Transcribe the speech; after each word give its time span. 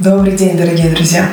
Добрый 0.00 0.32
день, 0.32 0.56
дорогие 0.56 0.88
друзья. 0.88 1.28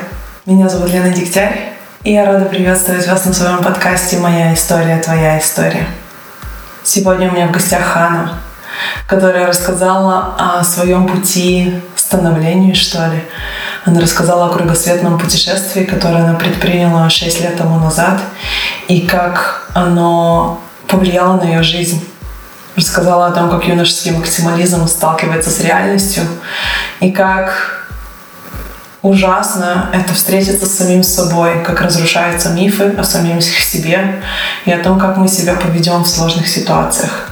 Меня 0.46 0.68
зовут 0.68 0.90
Лена 0.90 1.10
Дегтярь, 1.10 1.72
и 2.04 2.12
я 2.12 2.26
рада 2.26 2.44
приветствовать 2.44 3.08
вас 3.08 3.24
на 3.24 3.32
своем 3.32 3.64
подкасте 3.64 4.18
«Моя 4.18 4.54
история, 4.54 5.02
твоя 5.02 5.40
история». 5.40 5.88
Сегодня 6.84 7.30
у 7.30 7.34
меня 7.34 7.48
в 7.48 7.52
гостях 7.52 7.82
Хана, 7.82 8.40
которая 9.08 9.48
рассказала 9.48 10.36
о 10.38 10.66
своем 10.66 11.08
пути 11.08 11.80
становления, 11.96 12.74
что 12.74 13.08
ли. 13.08 13.24
Она 13.86 14.02
рассказала 14.02 14.48
о 14.48 14.50
кругосветном 14.50 15.18
путешествии, 15.18 15.86
которое 15.86 16.26
она 16.26 16.34
предприняла 16.34 17.10
6 17.10 17.40
лет 17.40 17.56
тому 17.56 17.80
назад, 17.80 18.20
и 18.90 19.08
как 19.08 19.72
оно 19.76 20.60
повлияло 20.90 21.38
на 21.38 21.46
ее 21.46 21.64
жизнь 21.64 22.06
рассказала 22.76 23.28
о 23.28 23.32
том, 23.32 23.50
как 23.50 23.66
юношеский 23.66 24.12
максимализм 24.12 24.86
сталкивается 24.88 25.52
с 25.52 25.62
реальностью 25.62 26.24
и 27.00 27.12
как 27.12 27.87
ужасно 29.08 29.90
это 29.94 30.14
встретиться 30.14 30.66
с 30.66 30.78
самим 30.78 31.04
собой, 31.04 31.64
как 31.64 31.82
разрушаются 31.82 32.50
мифы 32.50 32.94
о 32.98 33.04
самим 33.04 33.42
себе 33.42 34.22
и 34.66 34.72
о 34.72 34.84
том, 34.84 35.00
как 35.00 35.18
мы 35.18 35.28
себя 35.28 35.56
поведем 35.56 36.04
в 36.04 36.08
сложных 36.08 36.48
ситуациях. 36.48 37.32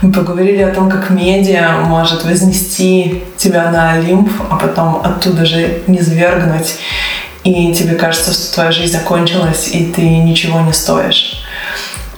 Мы 0.00 0.12
поговорили 0.12 0.62
о 0.62 0.74
том, 0.74 0.90
как 0.90 1.10
медиа 1.10 1.82
может 1.84 2.24
вознести 2.24 3.24
тебя 3.36 3.70
на 3.70 3.92
Олимп, 3.92 4.30
а 4.50 4.56
потом 4.56 5.00
оттуда 5.04 5.44
же 5.44 5.82
не 5.86 6.00
свергнуть, 6.00 6.76
и 7.44 7.72
тебе 7.72 7.94
кажется, 7.94 8.32
что 8.32 8.54
твоя 8.54 8.72
жизнь 8.72 8.92
закончилась, 8.92 9.68
и 9.72 9.84
ты 9.84 10.02
ничего 10.02 10.60
не 10.60 10.72
стоишь 10.72 11.41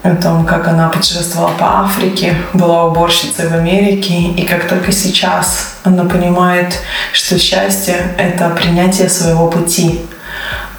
о 0.04 0.14
том, 0.16 0.44
как 0.44 0.68
она 0.68 0.90
путешествовала 0.90 1.48
по 1.58 1.80
Африке, 1.80 2.36
была 2.52 2.84
уборщицей 2.84 3.48
в 3.48 3.54
Америке, 3.54 4.14
и 4.14 4.44
как 4.44 4.68
только 4.68 4.92
сейчас 4.92 5.76
она 5.82 6.04
понимает, 6.04 6.78
что 7.12 7.38
счастье— 7.38 7.96
это 8.18 8.50
принятие 8.50 9.08
своего 9.08 9.48
пути, 9.48 10.04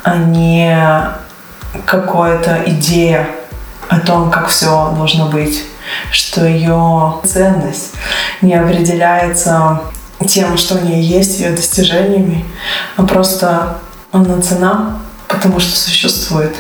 а 0.04 0.16
не 0.18 0.78
какая-то 1.86 2.62
идея 2.68 3.28
о 3.90 4.00
том, 4.00 4.30
как 4.30 4.48
все 4.48 4.94
должно 4.96 5.28
быть, 5.30 5.64
что 6.12 6.46
ее 6.46 7.16
ценность 7.24 7.94
не 8.42 8.54
определяется 8.54 9.82
тем, 10.28 10.56
что 10.56 10.76
у 10.76 10.82
нее 10.82 11.02
есть, 11.02 11.40
ее 11.40 11.50
достижениями, 11.50 12.46
а 12.96 13.02
просто 13.02 13.80
она 14.12 14.40
цена, 14.40 15.00
потому 15.28 15.60
что 15.60 15.76
существует. 15.76 16.56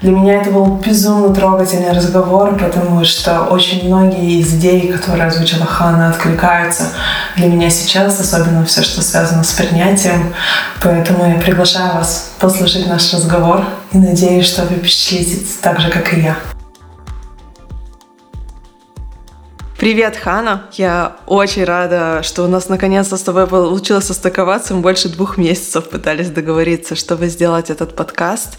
Для 0.00 0.12
меня 0.12 0.40
это 0.40 0.50
был 0.50 0.66
безумно 0.66 1.34
трогательный 1.34 1.92
разговор, 1.92 2.56
потому 2.56 3.04
что 3.04 3.42
очень 3.42 3.86
многие 3.86 4.40
из 4.40 4.54
идей, 4.54 4.92
которые 4.92 5.26
озвучила 5.26 5.66
Хана, 5.66 6.10
откликаются 6.10 6.88
для 7.36 7.48
меня 7.48 7.70
сейчас, 7.70 8.20
особенно 8.20 8.64
все, 8.64 8.82
что 8.82 9.02
связано 9.02 9.44
с 9.44 9.52
принятием. 9.52 10.34
Поэтому 10.82 11.28
я 11.28 11.40
приглашаю 11.40 11.94
вас 11.94 12.32
послушать 12.38 12.86
наш 12.86 13.12
разговор 13.12 13.64
и 13.92 13.98
надеюсь, 13.98 14.46
что 14.46 14.62
вы 14.62 14.76
впечатлитесь 14.76 15.56
так 15.60 15.80
же, 15.80 15.90
как 15.90 16.12
и 16.14 16.20
я. 16.20 16.36
Привет, 19.86 20.16
Хана. 20.16 20.66
Я 20.72 21.16
очень 21.28 21.62
рада, 21.62 22.20
что 22.24 22.42
у 22.42 22.48
нас 22.48 22.68
наконец-то 22.68 23.16
с 23.16 23.22
тобой 23.22 23.46
получилось 23.46 24.06
состыковаться. 24.06 24.74
Мы 24.74 24.80
больше 24.80 25.08
двух 25.08 25.38
месяцев 25.38 25.88
пытались 25.88 26.28
договориться, 26.28 26.96
чтобы 26.96 27.28
сделать 27.28 27.70
этот 27.70 27.94
подкаст. 27.94 28.58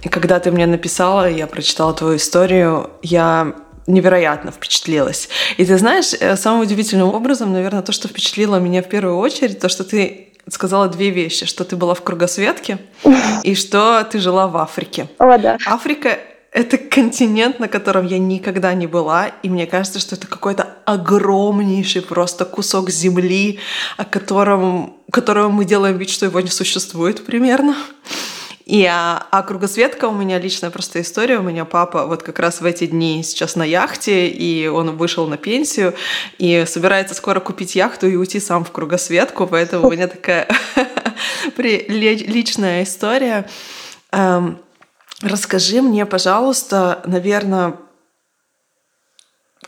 И 0.00 0.08
когда 0.08 0.40
ты 0.40 0.50
мне 0.50 0.64
написала, 0.64 1.28
я 1.28 1.46
прочитала 1.46 1.92
твою 1.92 2.16
историю, 2.16 2.88
я 3.02 3.54
невероятно 3.86 4.50
впечатлилась. 4.50 5.28
И 5.58 5.66
ты 5.66 5.76
знаешь, 5.76 6.14
э, 6.18 6.36
самым 6.36 6.62
удивительным 6.62 7.08
образом, 7.14 7.52
наверное, 7.52 7.82
то, 7.82 7.92
что 7.92 8.08
впечатлило 8.08 8.56
меня 8.56 8.82
в 8.82 8.88
первую 8.88 9.18
очередь, 9.18 9.60
то, 9.60 9.68
что 9.68 9.84
ты 9.84 10.32
сказала 10.48 10.88
две 10.88 11.10
вещи, 11.10 11.44
что 11.44 11.64
ты 11.64 11.76
была 11.76 11.92
в 11.92 12.00
кругосветке 12.00 12.78
и 13.42 13.54
что 13.54 14.02
ты 14.10 14.18
жила 14.18 14.48
в 14.48 14.56
Африке. 14.56 15.10
О, 15.18 15.36
да. 15.36 15.58
Африка 15.66 16.16
это 16.52 16.76
континент, 16.76 17.60
на 17.60 17.68
котором 17.68 18.06
я 18.06 18.18
никогда 18.18 18.74
не 18.74 18.86
была, 18.86 19.28
и 19.42 19.48
мне 19.48 19.66
кажется, 19.66 19.98
что 19.98 20.16
это 20.16 20.26
какой-то 20.26 20.68
огромнейший 20.84 22.02
просто 22.02 22.44
кусок 22.44 22.90
земли, 22.90 23.58
о 23.96 24.04
котором, 24.04 24.94
которого 25.10 25.48
мы 25.48 25.64
делаем 25.64 25.96
вид, 25.96 26.10
что 26.10 26.26
его 26.26 26.40
не 26.40 26.50
существует 26.50 27.24
примерно. 27.24 27.74
И 28.66 28.84
а, 28.84 29.26
а 29.30 29.42
кругосветка 29.42 30.06
у 30.06 30.12
меня 30.12 30.38
личная 30.38 30.70
просто 30.70 31.00
история. 31.00 31.38
У 31.38 31.42
меня 31.42 31.64
папа 31.64 32.06
вот 32.06 32.22
как 32.22 32.38
раз 32.38 32.60
в 32.60 32.64
эти 32.64 32.86
дни 32.86 33.22
сейчас 33.24 33.56
на 33.56 33.64
яхте, 33.64 34.28
и 34.28 34.68
он 34.68 34.96
вышел 34.96 35.26
на 35.26 35.36
пенсию, 35.38 35.94
и 36.38 36.64
собирается 36.66 37.14
скоро 37.14 37.40
купить 37.40 37.74
яхту 37.74 38.06
и 38.06 38.14
уйти 38.14 38.38
сам 38.40 38.64
в 38.64 38.70
кругосветку, 38.70 39.46
поэтому 39.46 39.88
у 39.88 39.90
меня 39.90 40.06
такая 40.06 40.48
личная 41.56 42.82
история. 42.82 43.48
Расскажи 45.22 45.80
мне, 45.80 46.04
пожалуйста, 46.04 47.00
наверное, 47.06 47.76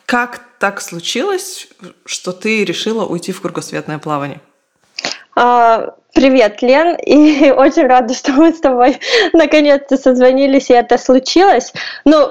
как 0.04 0.42
так 0.58 0.80
случилось, 0.80 1.68
что 2.04 2.32
ты 2.32 2.64
решила 2.64 3.06
уйти 3.06 3.32
в 3.32 3.40
кругосветное 3.40 3.98
плавание? 3.98 4.40
А, 5.36 5.94
Привет, 6.14 6.62
Лен, 6.62 6.94
и 7.04 7.50
очень 7.50 7.88
рада, 7.88 8.14
что 8.14 8.30
мы 8.32 8.52
с 8.52 8.60
тобой 8.60 8.98
наконец-то 9.32 9.96
созвонились, 9.96 10.70
и 10.70 10.74
это 10.74 10.96
случилось. 10.96 11.72
Ну, 12.04 12.28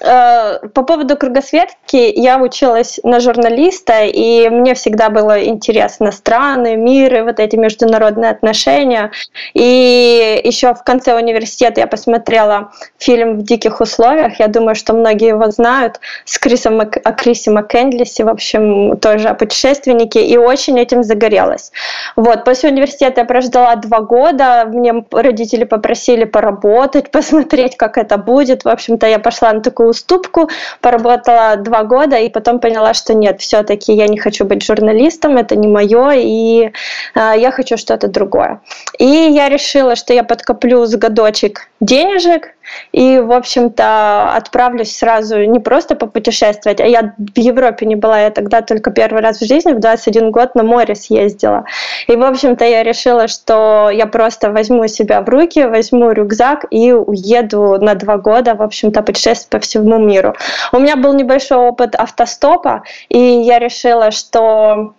э, 0.00 0.68
по 0.68 0.82
поводу 0.82 1.18
кругосветки, 1.18 2.12
я 2.16 2.38
училась 2.38 2.98
на 3.02 3.20
журналиста, 3.20 4.04
и 4.04 4.48
мне 4.48 4.74
всегда 4.74 5.10
было 5.10 5.44
интересно 5.44 6.12
страны, 6.12 6.76
миры, 6.76 7.24
вот 7.24 7.38
эти 7.38 7.56
международные 7.56 8.30
отношения. 8.30 9.12
И 9.52 10.40
еще 10.42 10.74
в 10.74 10.82
конце 10.82 11.14
университета 11.14 11.82
я 11.82 11.86
посмотрела 11.86 12.72
фильм 12.98 13.40
«В 13.40 13.42
диких 13.42 13.82
условиях», 13.82 14.40
я 14.40 14.48
думаю, 14.48 14.74
что 14.74 14.94
многие 14.94 15.28
его 15.28 15.50
знают, 15.50 16.00
с 16.24 16.38
Крисом, 16.38 16.80
о 16.80 17.12
Крисе 17.12 17.50
Маккендлисе, 17.50 18.24
в 18.24 18.30
общем, 18.30 18.96
тоже 18.96 19.28
о 19.28 19.34
путешественнике, 19.34 20.24
и 20.24 20.38
очень 20.38 20.78
этим 20.78 21.02
загорелась. 21.02 21.70
Вот, 22.16 22.44
после 22.44 22.70
университета 22.70 23.25
прождала 23.26 23.76
два 23.76 24.00
года, 24.00 24.64
мне 24.66 25.04
родители 25.10 25.64
попросили 25.64 26.24
поработать, 26.24 27.10
посмотреть, 27.16 27.76
как 27.76 27.98
это 27.98 28.16
будет. 28.16 28.64
В 28.64 28.68
общем-то, 28.68 29.06
я 29.06 29.18
пошла 29.18 29.52
на 29.52 29.60
такую 29.60 29.90
уступку, 29.90 30.48
поработала 30.80 31.56
два 31.56 31.84
года 31.84 32.16
и 32.16 32.30
потом 32.30 32.60
поняла, 32.60 32.94
что 32.94 33.14
нет, 33.14 33.40
все-таки 33.40 33.92
я 33.92 34.08
не 34.08 34.18
хочу 34.18 34.44
быть 34.44 34.64
журналистом, 34.64 35.36
это 35.36 35.56
не 35.56 35.68
мое, 35.68 36.12
и 36.14 36.72
э, 37.14 37.32
я 37.36 37.50
хочу 37.50 37.76
что-то 37.76 38.08
другое. 38.08 38.60
И 38.98 39.04
я 39.04 39.48
решила, 39.48 39.96
что 39.96 40.14
я 40.14 40.24
подкоплю 40.24 40.86
с 40.86 40.94
годочек 40.96 41.68
денежек, 41.80 42.54
и, 42.92 43.18
в 43.18 43.32
общем-то, 43.32 44.34
отправлюсь 44.34 44.96
сразу 44.96 45.44
не 45.44 45.60
просто 45.60 45.94
попутешествовать, 45.94 46.80
а 46.80 46.86
я 46.86 47.14
в 47.18 47.38
Европе 47.38 47.86
не 47.86 47.96
была, 47.96 48.20
я 48.20 48.30
тогда 48.30 48.62
только 48.62 48.90
первый 48.90 49.22
раз 49.22 49.40
в 49.40 49.46
жизни 49.46 49.72
в 49.72 49.80
21 49.80 50.30
год 50.30 50.54
на 50.54 50.62
море 50.62 50.94
съездила. 50.94 51.64
И, 52.06 52.16
в 52.16 52.22
общем-то, 52.22 52.64
я 52.64 52.82
решила, 52.82 53.28
что 53.28 53.90
я 53.92 54.06
просто 54.06 54.50
возьму 54.50 54.86
себя 54.88 55.20
в 55.20 55.28
руки, 55.28 55.64
возьму 55.64 56.10
рюкзак 56.10 56.66
и 56.70 56.92
уеду 56.92 57.78
на 57.80 57.94
два 57.94 58.16
года, 58.16 58.54
в 58.54 58.62
общем-то, 58.62 59.02
путешествовать 59.02 59.50
по 59.50 59.58
всему 59.60 59.98
миру. 59.98 60.34
У 60.72 60.78
меня 60.78 60.96
был 60.96 61.12
небольшой 61.12 61.58
опыт 61.58 61.94
автостопа, 61.94 62.82
и 63.08 63.18
я 63.18 63.58
решила, 63.58 64.10
что 64.10 64.94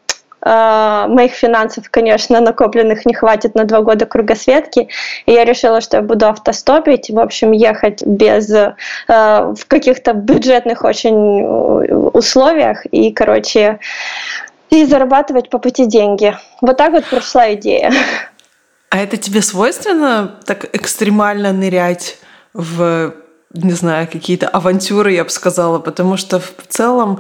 моих 0.48 1.34
финансов, 1.34 1.90
конечно, 1.90 2.40
накопленных 2.40 3.06
не 3.06 3.14
хватит 3.14 3.56
на 3.56 3.66
два 3.66 3.82
года 3.82 4.06
кругосветки. 4.06 4.90
И 5.26 5.32
я 5.32 5.44
решила, 5.44 5.82
что 5.82 5.98
я 5.98 6.04
буду 6.04 6.28
автостопить, 6.28 7.10
в 7.10 7.20
общем, 7.20 7.52
ехать 7.52 8.04
без 8.06 8.50
uh, 8.50 8.76
в 9.56 9.66
каких-то 9.68 10.14
бюджетных 10.14 10.84
очень 10.84 11.44
условиях 12.14 12.86
и, 12.92 13.12
короче, 13.12 13.80
и 14.70 14.86
зарабатывать 14.86 15.50
по 15.50 15.60
пути 15.60 15.86
деньги. 15.86 16.38
Вот 16.62 16.78
так 16.78 16.94
вот 16.94 17.06
прошла 17.06 17.54
идея. 17.54 17.92
А 18.90 19.00
это 19.00 19.18
тебе 19.18 19.42
свойственно 19.42 20.36
так 20.46 20.74
экстремально 20.74 21.52
нырять 21.52 22.18
в, 22.54 23.14
не 23.54 23.74
знаю, 23.74 24.08
какие-то 24.12 24.48
авантюры, 24.48 25.12
я 25.12 25.24
бы 25.24 25.30
сказала, 25.30 25.80
потому 25.80 26.18
что 26.18 26.40
в 26.40 26.54
целом 26.70 27.20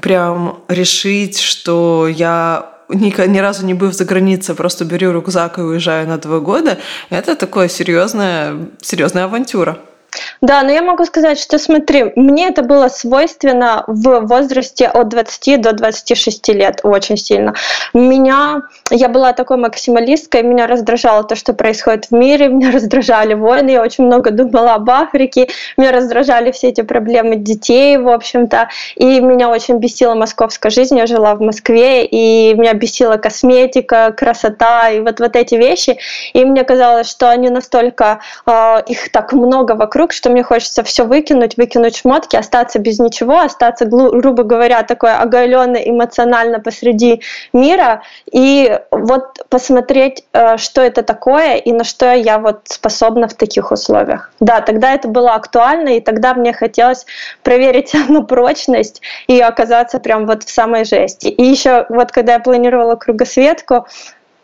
прям 0.00 0.60
решить, 0.68 1.40
что 1.40 2.08
я 2.08 2.70
ни, 2.88 3.28
ни 3.28 3.38
разу 3.38 3.64
не 3.64 3.74
быв 3.74 3.94
за 3.94 4.04
границей, 4.04 4.54
просто 4.54 4.84
беру 4.84 5.12
рюкзак 5.12 5.58
и 5.58 5.62
уезжаю 5.62 6.08
на 6.08 6.18
два 6.18 6.40
года, 6.40 6.78
это 7.10 7.34
такое 7.36 7.68
серьезная, 7.68 8.56
серьезная 8.82 9.24
авантюра. 9.24 9.78
Да, 10.40 10.62
но 10.62 10.70
я 10.70 10.82
могу 10.82 11.04
сказать, 11.04 11.38
что 11.38 11.58
смотри, 11.58 12.12
мне 12.16 12.48
это 12.48 12.62
было 12.62 12.88
свойственно 12.88 13.84
в 13.86 14.20
возрасте 14.20 14.86
от 14.86 15.08
20 15.08 15.60
до 15.60 15.72
26 15.72 16.48
лет 16.48 16.80
очень 16.82 17.16
сильно. 17.16 17.54
Меня, 17.92 18.62
я 18.94 19.08
была 19.08 19.32
такой 19.32 19.56
максималисткой, 19.56 20.42
меня 20.42 20.66
раздражало 20.66 21.24
то, 21.24 21.34
что 21.34 21.52
происходит 21.52 22.06
в 22.06 22.12
мире, 22.12 22.48
меня 22.48 22.70
раздражали 22.70 23.34
войны, 23.34 23.70
я 23.70 23.82
очень 23.82 24.04
много 24.04 24.30
думала 24.30 24.74
об 24.74 24.88
Африке, 24.90 25.48
меня 25.76 25.92
раздражали 25.92 26.52
все 26.52 26.68
эти 26.68 26.82
проблемы 26.82 27.36
детей, 27.36 27.96
в 27.98 28.08
общем-то, 28.08 28.68
и 28.94 29.20
меня 29.20 29.48
очень 29.48 29.78
бесила 29.78 30.14
московская 30.14 30.70
жизнь, 30.70 30.96
я 30.96 31.06
жила 31.06 31.34
в 31.34 31.40
Москве, 31.40 32.06
и 32.06 32.54
меня 32.54 32.74
бесила 32.74 33.16
косметика, 33.16 34.14
красота, 34.16 34.90
и 34.90 35.00
вот, 35.00 35.20
вот 35.20 35.36
эти 35.36 35.56
вещи, 35.56 35.98
и 36.32 36.44
мне 36.44 36.64
казалось, 36.64 37.08
что 37.10 37.28
они 37.28 37.50
настолько, 37.50 38.20
э, 38.46 38.82
их 38.86 39.10
так 39.10 39.32
много 39.32 39.72
вокруг, 39.72 40.12
что 40.12 40.30
мне 40.30 40.42
хочется 40.42 40.82
все 40.84 41.04
выкинуть, 41.04 41.56
выкинуть 41.56 41.96
шмотки, 41.96 42.36
остаться 42.36 42.78
без 42.78 42.98
ничего, 42.98 43.40
остаться, 43.40 43.86
грубо 43.86 44.44
говоря, 44.44 44.82
такой 44.82 45.14
оголенной 45.14 45.90
эмоционально 45.90 46.60
посреди 46.60 47.20
мира. 47.52 48.02
И 48.30 48.80
вот 48.90 49.46
посмотреть, 49.48 50.24
э, 50.32 50.56
что 50.56 50.80
это 50.80 51.02
такое 51.02 51.56
и 51.56 51.72
на 51.72 51.84
что 51.84 52.12
я 52.12 52.38
вот 52.38 52.60
способна 52.64 53.28
в 53.28 53.34
таких 53.34 53.72
условиях. 53.72 54.30
Да, 54.40 54.60
тогда 54.60 54.92
это 54.92 55.08
было 55.08 55.34
актуально, 55.34 55.96
и 55.96 56.00
тогда 56.00 56.34
мне 56.34 56.52
хотелось 56.52 57.06
проверить 57.42 57.94
на 58.08 58.22
прочность 58.22 59.02
и 59.26 59.40
оказаться 59.40 59.98
прям 59.98 60.26
вот 60.26 60.44
в 60.44 60.50
самой 60.50 60.84
жести. 60.84 61.28
И 61.28 61.42
еще 61.42 61.86
вот 61.88 62.12
когда 62.12 62.34
я 62.34 62.40
планировала 62.40 62.96
кругосветку, 62.96 63.86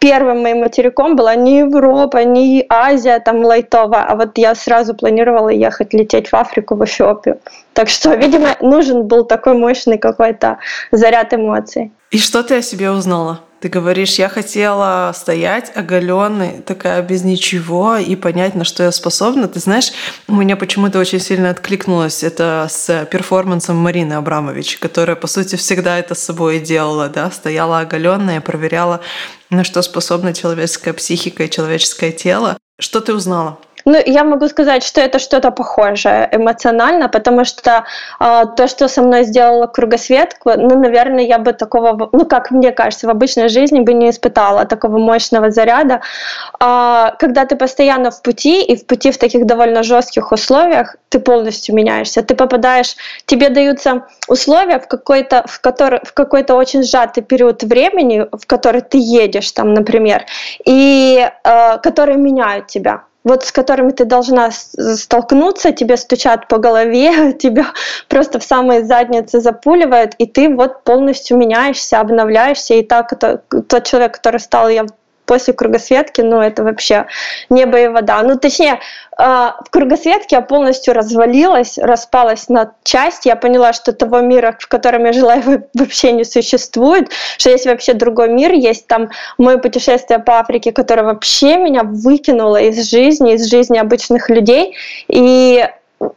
первым 0.00 0.42
моим 0.42 0.60
материком 0.60 1.14
была 1.14 1.36
не 1.36 1.58
Европа, 1.58 2.24
не 2.24 2.64
Азия, 2.68 3.20
там 3.20 3.44
лайтова, 3.44 4.04
а 4.08 4.16
вот 4.16 4.38
я 4.38 4.54
сразу 4.54 4.94
планировала 4.94 5.50
ехать, 5.50 5.94
лететь 5.94 6.32
в 6.32 6.34
Африку, 6.34 6.74
в 6.74 6.84
Эфиопию. 6.84 7.38
Так 7.74 7.88
что, 7.88 8.14
видимо, 8.14 8.56
нужен 8.60 9.06
был 9.06 9.24
такой 9.24 9.54
мощный 9.54 9.98
какой-то 9.98 10.58
заряд 10.90 11.32
эмоций. 11.34 11.92
И 12.10 12.18
что 12.18 12.42
ты 12.42 12.56
о 12.56 12.62
себе 12.62 12.90
узнала? 12.90 13.40
Ты 13.60 13.68
говоришь, 13.68 14.18
я 14.18 14.30
хотела 14.30 15.12
стоять 15.14 15.70
оголенной, 15.74 16.62
такая 16.62 17.02
без 17.02 17.24
ничего, 17.24 17.96
и 17.96 18.16
понять, 18.16 18.54
на 18.54 18.64
что 18.64 18.82
я 18.82 18.90
способна. 18.90 19.48
Ты 19.48 19.60
знаешь, 19.60 19.92
у 20.28 20.34
меня 20.34 20.56
почему-то 20.56 20.98
очень 20.98 21.20
сильно 21.20 21.50
откликнулось 21.50 22.22
это 22.22 22.66
с 22.70 23.06
перформансом 23.10 23.76
Марины 23.76 24.14
Абрамович, 24.14 24.78
которая, 24.78 25.14
по 25.14 25.26
сути, 25.26 25.56
всегда 25.56 25.98
это 25.98 26.14
с 26.14 26.22
собой 26.22 26.58
делала, 26.58 27.10
да, 27.10 27.30
стояла 27.30 27.80
оголенная, 27.80 28.40
проверяла, 28.40 29.02
на 29.50 29.62
что 29.62 29.82
способна 29.82 30.32
человеческая 30.32 30.94
психика 30.94 31.44
и 31.44 31.50
человеческое 31.50 32.12
тело. 32.12 32.56
Что 32.78 33.00
ты 33.00 33.12
узнала? 33.12 33.58
Ну, 33.84 33.98
я 34.04 34.24
могу 34.24 34.48
сказать, 34.48 34.82
что 34.82 35.00
это 35.00 35.18
что-то 35.18 35.50
похожее 35.50 36.28
эмоционально, 36.32 37.08
потому 37.08 37.44
что 37.44 37.84
э, 38.20 38.44
то, 38.56 38.68
что 38.68 38.88
со 38.88 39.02
мной 39.02 39.24
сделала 39.24 39.66
кругосветка, 39.66 40.56
ну, 40.56 40.78
наверное, 40.78 41.24
я 41.24 41.38
бы 41.38 41.52
такого, 41.52 42.08
ну, 42.12 42.26
как 42.26 42.50
мне 42.50 42.72
кажется, 42.72 43.06
в 43.06 43.10
обычной 43.10 43.48
жизни 43.48 43.80
бы 43.80 43.92
не 43.94 44.10
испытала 44.10 44.64
такого 44.64 44.98
мощного 44.98 45.50
заряда. 45.50 46.00
Э, 46.60 47.10
когда 47.18 47.44
ты 47.46 47.56
постоянно 47.56 48.10
в 48.10 48.22
пути, 48.22 48.62
и 48.62 48.76
в 48.76 48.86
пути 48.86 49.10
в 49.10 49.18
таких 49.18 49.46
довольно 49.46 49.82
жестких 49.82 50.32
условиях, 50.32 50.96
ты 51.08 51.18
полностью 51.18 51.74
меняешься. 51.74 52.22
Ты 52.22 52.34
попадаешь, 52.34 52.96
тебе 53.26 53.48
даются 53.48 54.06
условия, 54.28 54.78
в 54.78 54.86
какой-то, 54.86 55.44
в 55.46 55.60
который, 55.60 56.00
в 56.04 56.12
какой-то 56.12 56.54
очень 56.54 56.82
сжатый 56.82 57.22
период 57.22 57.62
времени, 57.62 58.26
в 58.32 58.46
который 58.46 58.80
ты 58.80 58.98
едешь, 58.98 59.50
там, 59.52 59.74
например, 59.74 60.24
и 60.64 61.28
э, 61.44 61.78
которые 61.78 62.18
меняют 62.18 62.66
тебя 62.68 63.04
вот 63.24 63.44
с 63.44 63.52
которыми 63.52 63.90
ты 63.90 64.04
должна 64.04 64.50
столкнуться, 64.50 65.72
тебе 65.72 65.96
стучат 65.96 66.48
по 66.48 66.58
голове, 66.58 67.32
тебя 67.38 67.72
просто 68.08 68.38
в 68.38 68.44
самые 68.44 68.84
задницы 68.84 69.40
запуливают, 69.40 70.14
и 70.18 70.26
ты 70.26 70.54
вот 70.54 70.84
полностью 70.84 71.36
меняешься, 71.36 72.00
обновляешься, 72.00 72.74
и 72.74 72.82
так 72.82 73.18
тот 73.18 73.84
человек, 73.84 74.14
который 74.14 74.40
стал 74.40 74.68
я 74.68 74.86
после 75.30 75.54
кругосветки, 75.54 76.22
ну, 76.22 76.40
это 76.40 76.64
вообще 76.64 77.06
небо 77.50 77.78
и 77.78 77.86
вода. 77.86 78.20
Ну, 78.24 78.36
точнее, 78.36 78.80
а, 79.16 79.54
в 79.64 79.70
кругосветке 79.70 80.34
я 80.34 80.42
полностью 80.42 80.92
развалилась, 80.92 81.78
распалась 81.78 82.48
на 82.48 82.72
части. 82.82 83.28
Я 83.28 83.36
поняла, 83.36 83.72
что 83.72 83.92
того 83.92 84.22
мира, 84.22 84.56
в 84.58 84.66
котором 84.66 85.04
я 85.04 85.12
жила, 85.12 85.36
вообще 85.74 86.10
не 86.10 86.24
существует, 86.24 87.12
что 87.38 87.50
есть 87.50 87.66
вообще 87.66 87.94
другой 87.94 88.28
мир, 88.28 88.50
есть 88.50 88.88
там 88.88 89.10
мое 89.38 89.58
путешествие 89.58 90.18
по 90.18 90.40
Африке, 90.40 90.72
которое 90.72 91.04
вообще 91.04 91.58
меня 91.58 91.84
выкинуло 91.84 92.60
из 92.60 92.90
жизни, 92.90 93.34
из 93.34 93.48
жизни 93.48 93.78
обычных 93.78 94.30
людей. 94.30 94.74
И 95.06 95.64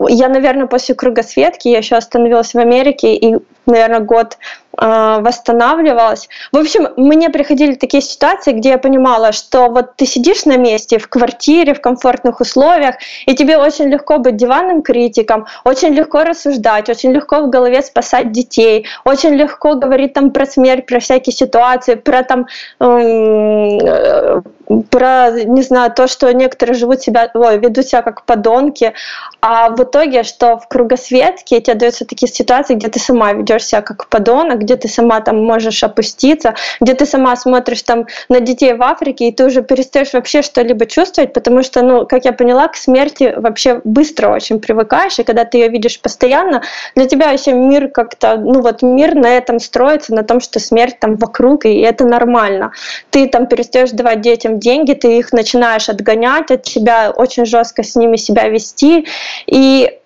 я, 0.08 0.30
наверное, 0.30 0.68
после 0.68 0.96
кругосветки, 0.96 1.68
я 1.68 1.80
еще 1.80 1.96
остановилась 1.96 2.54
в 2.54 2.58
Америке 2.58 3.16
и, 3.16 3.38
наверное, 3.66 4.00
год 4.00 4.38
э, 4.78 5.18
восстанавливалась. 5.20 6.30
В 6.54 6.58
общем, 6.58 6.88
мне 6.96 7.30
приходили 7.30 7.76
такие 7.76 8.02
ситуации, 8.02 8.54
где 8.54 8.70
я 8.70 8.78
понимала, 8.78 9.34
что 9.34 9.68
вот 9.68 9.98
ты 9.98 10.06
сидишь 10.06 10.46
на 10.46 10.56
месте 10.56 11.00
в 11.00 11.10
квартире, 11.10 11.74
в 11.74 11.82
комфортных 11.82 12.40
условиях, 12.40 12.96
и 13.26 13.36
тебе 13.36 13.58
очень 13.58 13.90
легко 13.90 14.20
быть 14.20 14.38
диванным 14.38 14.84
критиком, 14.84 15.48
очень 15.66 15.94
легко 15.94 16.24
рассуждать, 16.24 16.90
очень 16.90 17.12
легко 17.12 17.42
в 17.42 17.50
голове 17.50 17.82
спасать 17.82 18.32
детей, 18.32 18.88
очень 19.04 19.36
легко 19.36 19.76
говорить 19.76 20.14
там 20.14 20.32
про 20.32 20.46
смерть, 20.46 20.86
про 20.86 21.00
всякие 21.00 21.34
ситуации, 21.34 21.96
про 21.96 22.24
там 22.24 22.46
э, 22.80 24.42
про, 24.82 25.32
не 25.32 25.62
знаю, 25.62 25.92
то, 25.92 26.08
что 26.08 26.32
некоторые 26.34 26.76
живут 26.76 27.02
себя, 27.02 27.30
ой, 27.34 27.60
ведут 27.60 27.86
себя 27.86 28.02
как 28.02 28.26
подонки, 28.26 28.94
а 29.42 29.70
в 29.70 29.84
итоге, 29.84 30.24
что 30.24 30.58
в 30.58 30.68
кругосветке 30.68 31.62
тебе 31.62 31.76
даются 31.76 32.06
такие 32.06 32.32
ситуации, 32.32 32.76
где 32.76 32.88
ты 32.88 33.00
сама 33.00 33.34
ведешь 33.34 33.66
себя 33.66 33.82
как 33.82 34.08
подонок, 34.08 34.60
где 34.60 34.76
ты 34.76 34.88
сама 34.88 35.22
там 35.22 35.44
можешь 35.44 35.84
опуститься, 35.84 36.56
где 36.80 36.94
ты 36.94 37.06
сама 37.06 37.36
смотришь 37.36 37.84
там 37.84 38.08
на 38.30 38.40
детей 38.40 38.74
в 38.74 38.84
Африке, 38.84 39.28
и 39.28 39.32
ты 39.32 39.46
уже 39.46 39.62
перестаешь 39.62 40.14
вообще 40.14 40.42
что-либо 40.42 40.86
чувствовать, 40.86 41.34
потому 41.34 41.64
что, 41.64 41.82
ну, 41.82 42.06
как 42.06 42.26
я 42.26 42.34
поняла, 42.34 42.68
к 42.68 42.76
смерти 42.76 43.34
вообще 43.36 43.82
быстро 43.84 44.30
очень 44.30 44.60
привыкаешь, 44.60 45.20
и 45.20 45.24
когда 45.24 45.46
ты 45.46 45.58
ее 45.58 45.70
видишь 45.70 46.00
постоянно, 46.00 46.64
для 46.96 47.06
тебя 47.06 47.30
вообще 47.30 47.54
мир 47.54 47.90
как-то, 47.90 48.38
ну 48.38 48.62
вот 48.62 48.82
мир 48.82 49.16
на 49.16 49.28
этом 49.28 49.60
строится, 49.60 50.14
на 50.14 50.24
том, 50.24 50.40
что 50.40 50.60
смерть 50.60 51.00
там 51.00 51.16
вокруг, 51.16 51.66
и 51.66 51.80
это 51.80 52.06
нормально. 52.06 52.72
Ты 53.10 53.28
там 53.28 53.48
перестаешь 53.48 53.92
давать 53.92 54.22
детям 54.22 54.60
деньги, 54.64 54.94
ты 54.94 55.20
их 55.20 55.34
начинаешь 55.34 55.90
отгонять 55.90 56.52
от 56.52 56.66
себя, 56.66 57.12
очень 57.12 57.46
жестко 57.46 57.84
с 57.84 57.96
ними 57.96 58.18
себя 58.18 58.48
вести, 58.48 59.06
и 59.46 60.00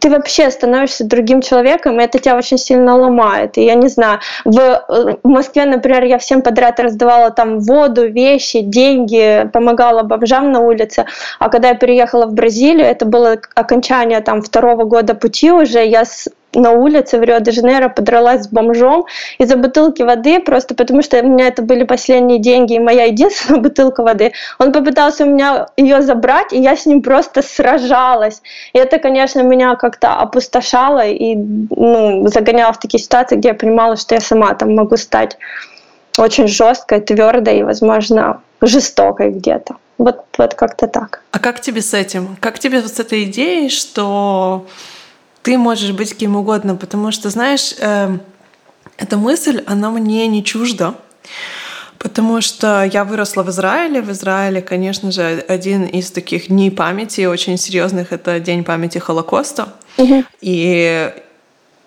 ты 0.00 0.10
вообще 0.10 0.50
становишься 0.50 1.04
другим 1.04 1.40
человеком, 1.40 1.98
и 1.98 2.04
это 2.04 2.18
тебя 2.18 2.36
очень 2.36 2.58
сильно 2.58 2.96
ломает. 2.96 3.58
И 3.58 3.64
я 3.64 3.74
не 3.74 3.88
знаю, 3.88 4.20
в, 4.44 5.18
Москве, 5.24 5.64
например, 5.64 6.04
я 6.04 6.18
всем 6.18 6.42
подряд 6.42 6.80
раздавала 6.80 7.30
там 7.30 7.58
воду, 7.60 8.08
вещи, 8.08 8.60
деньги, 8.60 9.48
помогала 9.52 10.02
бомжам 10.02 10.52
на 10.52 10.60
улице. 10.60 11.06
А 11.38 11.48
когда 11.48 11.68
я 11.68 11.74
переехала 11.74 12.26
в 12.26 12.32
Бразилию, 12.32 12.86
это 12.86 13.06
было 13.06 13.38
окончание 13.54 14.20
там 14.20 14.42
второго 14.42 14.84
года 14.84 15.14
пути 15.14 15.50
уже, 15.50 15.84
я 15.84 16.04
на 16.54 16.72
улице 16.72 17.18
в 17.18 17.22
Рио-де-Жанейро 17.22 17.88
подралась 17.88 18.44
с 18.44 18.48
бомжом 18.48 19.06
из-за 19.38 19.56
бутылки 19.56 20.02
воды, 20.02 20.40
просто 20.40 20.74
потому 20.74 21.02
что 21.02 21.20
у 21.20 21.26
меня 21.26 21.48
это 21.48 21.62
были 21.62 21.84
последние 21.84 22.38
деньги 22.38 22.74
и 22.74 22.78
моя 22.78 23.04
единственная 23.04 23.60
бутылка 23.62 24.02
воды. 24.02 24.32
Он 24.58 24.72
попытался 24.72 25.24
у 25.24 25.28
меня 25.28 25.66
ее 25.76 26.02
забрать, 26.02 26.52
и 26.52 26.60
я 26.60 26.76
с 26.76 26.86
ним 26.86 27.02
просто 27.02 27.42
сражалась. 27.42 28.42
И 28.72 28.78
это, 28.78 28.98
конечно, 28.98 29.40
меня 29.40 29.76
как-то 29.76 30.14
опустошало 30.14 31.06
и 31.06 31.34
ну, 31.36 32.26
загоняло 32.28 32.72
в 32.72 32.80
такие 32.80 33.02
ситуации, 33.02 33.36
где 33.36 33.48
я 33.48 33.54
понимала, 33.54 33.96
что 33.96 34.14
я 34.14 34.20
сама 34.20 34.54
там 34.54 34.74
могу 34.74 34.96
стать 34.96 35.36
очень 36.16 36.48
жесткой, 36.48 37.00
твердой 37.00 37.60
и, 37.60 37.62
возможно, 37.62 38.40
жестокой 38.60 39.30
где-то. 39.30 39.76
Вот, 39.98 40.24
вот 40.36 40.54
как-то 40.54 40.86
так. 40.86 41.22
А 41.32 41.38
как 41.38 41.60
тебе 41.60 41.82
с 41.82 41.92
этим? 41.92 42.36
Как 42.40 42.58
тебе 42.58 42.80
вот 42.80 42.90
с 42.90 43.00
этой 43.00 43.24
идеей, 43.24 43.68
что 43.68 44.66
ты 45.48 45.56
можешь 45.56 45.92
быть 45.92 46.14
кем 46.14 46.36
угодно, 46.36 46.76
потому 46.76 47.10
что, 47.10 47.30
знаешь, 47.30 47.74
э, 47.78 48.18
эта 48.98 49.16
мысль, 49.16 49.62
она 49.66 49.90
мне 49.90 50.26
не 50.26 50.44
чужда. 50.44 50.94
Потому 51.96 52.42
что 52.42 52.84
я 52.84 53.04
выросла 53.04 53.42
в 53.42 53.48
Израиле. 53.48 54.02
В 54.02 54.10
Израиле, 54.10 54.60
конечно 54.60 55.10
же, 55.10 55.42
один 55.48 55.84
из 55.86 56.10
таких 56.10 56.48
дней 56.48 56.70
памяти 56.70 57.24
очень 57.24 57.56
серьезных 57.56 58.12
это 58.12 58.40
День 58.40 58.62
памяти 58.62 58.98
Холокоста. 58.98 59.68
Угу. 59.96 60.24
И 60.42 61.10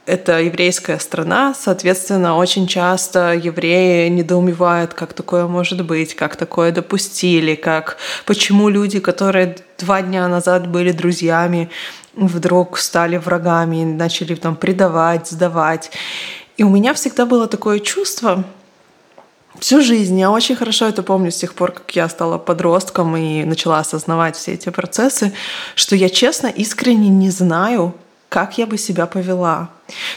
это 0.08 0.40
еврейская 0.40 0.98
страна, 0.98 1.54
соответственно, 1.54 2.38
очень 2.38 2.66
часто 2.66 3.34
евреи 3.34 4.10
недоумевают, 4.10 4.96
как 4.96 5.14
такое 5.14 5.46
может 5.46 5.86
быть, 5.86 6.16
как 6.16 6.36
такое 6.36 6.72
допустили, 6.72 7.54
как 7.54 7.98
почему 8.26 8.70
люди, 8.70 9.00
которые 9.00 9.56
два 9.78 10.02
дня 10.02 10.28
назад 10.28 10.68
были 10.68 10.92
друзьями, 10.92 11.70
вдруг 12.16 12.78
стали 12.78 13.18
врагами, 13.18 13.84
начали 13.84 14.36
там 14.36 14.56
предавать, 14.56 15.28
сдавать. 15.28 15.92
И 16.58 16.64
у 16.64 16.70
меня 16.70 16.94
всегда 16.94 17.26
было 17.26 17.48
такое 17.48 17.80
чувство, 17.80 18.44
всю 19.60 19.82
жизнь. 19.82 20.20
Я 20.20 20.32
очень 20.32 20.56
хорошо 20.56 20.88
это 20.88 21.04
помню 21.04 21.32
с 21.32 21.38
тех 21.38 21.54
пор, 21.54 21.72
как 21.72 21.96
я 21.96 22.10
стала 22.10 22.38
подростком 22.38 23.16
и 23.16 23.44
начала 23.44 23.80
осознавать 23.80 24.36
все 24.36 24.54
эти 24.54 24.70
процессы, 24.70 25.34
что 25.76 25.96
я 25.96 26.10
честно, 26.10 26.48
искренне 26.48 27.10
не 27.10 27.30
знаю, 27.30 27.94
как 28.30 28.58
я 28.58 28.66
бы 28.66 28.78
себя 28.78 29.08
повела. 29.08 29.70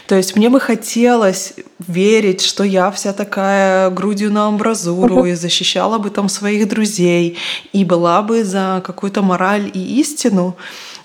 То 0.07 0.15
есть 0.15 0.37
мне 0.37 0.49
бы 0.49 0.61
хотелось 0.61 1.53
верить, 1.85 2.41
что 2.41 2.63
я 2.63 2.89
вся 2.91 3.11
такая 3.11 3.89
грудью 3.89 4.31
на 4.31 4.47
амбразуру 4.47 5.25
и 5.25 5.33
защищала 5.33 5.97
бы 5.97 6.09
там 6.09 6.29
своих 6.29 6.69
друзей 6.69 7.37
и 7.73 7.83
была 7.83 8.21
бы 8.21 8.45
за 8.45 8.81
какую-то 8.85 9.21
мораль 9.21 9.69
и 9.73 9.99
истину. 9.99 10.55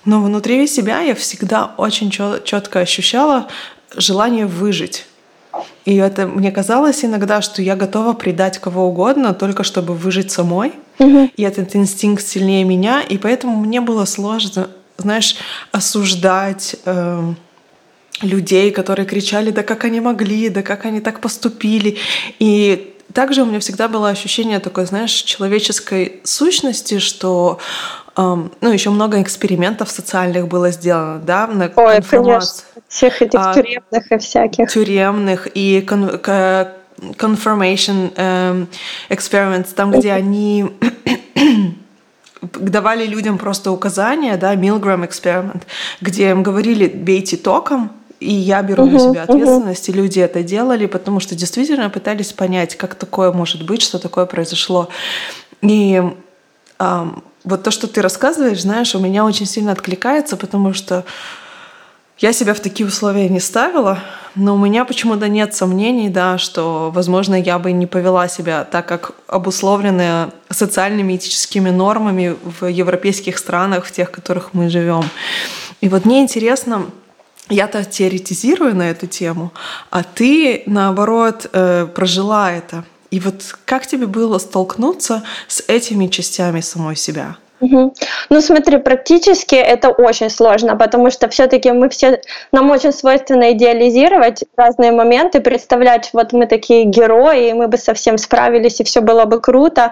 Но 0.05 0.21
внутри 0.21 0.65
себя 0.67 1.01
я 1.01 1.15
всегда 1.15 1.73
очень 1.77 2.09
четко 2.09 2.79
ощущала 2.79 3.47
желание 3.95 4.45
выжить. 4.45 5.05
И 5.85 5.95
это 5.95 6.27
мне 6.27 6.51
казалось 6.51 7.03
иногда, 7.03 7.41
что 7.41 7.61
я 7.61 7.75
готова 7.75 8.13
предать 8.13 8.57
кого 8.57 8.87
угодно, 8.87 9.33
только 9.33 9.63
чтобы 9.63 9.93
выжить 9.93 10.31
самой. 10.31 10.73
Угу. 10.99 11.31
И 11.35 11.43
этот 11.43 11.75
инстинкт 11.75 12.25
сильнее 12.25 12.63
меня, 12.63 13.01
и 13.01 13.17
поэтому 13.17 13.57
мне 13.57 13.81
было 13.81 14.05
сложно, 14.05 14.69
знаешь, 14.97 15.35
осуждать 15.71 16.75
э, 16.85 17.33
людей, 18.21 18.71
которые 18.71 19.05
кричали, 19.05 19.51
да 19.51 19.63
как 19.63 19.83
они 19.83 19.99
могли, 19.99 20.49
да 20.49 20.61
как 20.61 20.85
они 20.85 21.01
так 21.01 21.19
поступили. 21.19 21.97
И 22.39 22.90
также 23.13 23.43
у 23.43 23.45
меня 23.45 23.59
всегда 23.59 23.87
было 23.87 24.09
ощущение 24.09 24.59
такой, 24.59 24.85
знаешь, 24.85 25.11
человеческой 25.11 26.21
сущности, 26.23 26.99
что 26.99 27.59
Um, 28.17 28.51
ну, 28.59 28.73
еще 28.73 28.89
много 28.89 29.21
экспериментов 29.21 29.89
социальных 29.89 30.49
было 30.49 30.69
сделано, 30.71 31.19
да, 31.19 31.47
на 31.47 31.71
Ой, 31.77 32.01
конечно, 32.01 32.65
всех 32.89 33.21
этих 33.21 33.39
а, 33.39 33.53
тюремных 33.53 34.11
и 34.11 34.17
всяких. 34.17 34.69
Тюремных 34.69 35.47
и 35.53 35.81
кон, 35.81 36.19
к, 36.19 36.73
confirmation 36.97 38.13
um, 38.15 38.67
experiments, 39.09 39.73
там, 39.73 39.91
где 39.91 40.11
они 40.11 40.71
давали 42.41 43.05
людям 43.05 43.37
просто 43.37 43.71
указания, 43.71 44.35
да, 44.37 44.55
Milgram 44.55 45.07
experiment, 45.07 45.61
где 46.01 46.31
им 46.31 46.43
говорили, 46.43 46.87
бейте 46.87 47.37
током, 47.37 47.91
и 48.21 48.33
я 48.33 48.61
беру 48.61 48.85
uh-huh, 48.85 48.91
на 48.91 48.99
себя 48.99 49.23
ответственность, 49.23 49.89
uh-huh. 49.89 49.93
и 49.93 49.95
люди 49.95 50.19
это 50.19 50.43
делали, 50.43 50.85
потому 50.85 51.19
что 51.19 51.35
действительно 51.35 51.89
пытались 51.89 52.31
понять, 52.31 52.75
как 52.75 52.95
такое 52.95 53.31
может 53.31 53.65
быть, 53.65 53.81
что 53.81 53.97
такое 53.97 54.27
произошло. 54.27 54.89
И 55.61 56.01
um, 56.79 57.23
вот 57.43 57.63
то, 57.63 57.71
что 57.71 57.87
ты 57.87 58.01
рассказываешь, 58.01 58.61
знаешь, 58.61 58.93
у 58.93 58.99
меня 58.99 59.25
очень 59.25 59.47
сильно 59.47 59.71
откликается, 59.71 60.37
потому 60.37 60.73
что 60.73 61.03
я 62.19 62.33
себя 62.33 62.53
в 62.53 62.59
такие 62.59 62.87
условия 62.87 63.27
не 63.27 63.39
ставила, 63.39 63.97
но 64.35 64.53
у 64.53 64.57
меня 64.59 64.85
почему-то 64.85 65.27
нет 65.27 65.55
сомнений, 65.55 66.07
да, 66.07 66.37
что, 66.37 66.91
возможно, 66.93 67.33
я 67.33 67.57
бы 67.57 67.71
не 67.71 67.87
повела 67.87 68.27
себя 68.27 68.63
так, 68.63 68.85
как 68.85 69.13
обусловлены 69.25 70.27
социальными 70.51 71.15
этическими 71.15 71.71
нормами 71.71 72.35
в 72.43 72.67
европейских 72.67 73.39
странах, 73.39 73.85
в 73.85 73.91
тех, 73.91 74.09
в 74.09 74.11
которых 74.11 74.53
мы 74.53 74.69
живем. 74.69 75.03
И 75.81 75.89
вот 75.89 76.05
мне 76.05 76.21
интересно, 76.21 76.85
я-то 77.51 77.83
теоретизирую 77.83 78.75
на 78.75 78.89
эту 78.89 79.07
тему, 79.07 79.51
а 79.89 80.03
ты, 80.03 80.63
наоборот, 80.65 81.49
э, 81.51 81.87
прожила 81.93 82.51
это. 82.51 82.85
И 83.11 83.19
вот 83.19 83.57
как 83.65 83.85
тебе 83.85 84.07
было 84.07 84.39
столкнуться 84.39 85.23
с 85.47 85.63
этими 85.67 86.07
частями 86.07 86.61
самой 86.61 86.95
себя? 86.95 87.35
Ну 87.61 88.41
смотри, 88.41 88.77
практически 88.77 89.55
это 89.55 89.89
очень 89.89 90.29
сложно, 90.29 90.75
потому 90.75 91.11
что 91.11 91.29
все-таки 91.29 91.71
мы 91.71 91.89
все, 91.89 92.21
нам 92.51 92.71
очень 92.71 92.91
свойственно 92.91 93.51
идеализировать 93.51 94.43
разные 94.57 94.91
моменты, 94.91 95.41
представлять, 95.41 96.09
вот 96.13 96.33
мы 96.33 96.47
такие 96.47 96.85
герои, 96.85 97.49
и 97.49 97.53
мы 97.53 97.67
бы 97.67 97.77
совсем 97.77 98.17
справились, 98.17 98.79
и 98.79 98.83
все 98.83 99.01
было 99.01 99.25
бы 99.25 99.39
круто. 99.39 99.91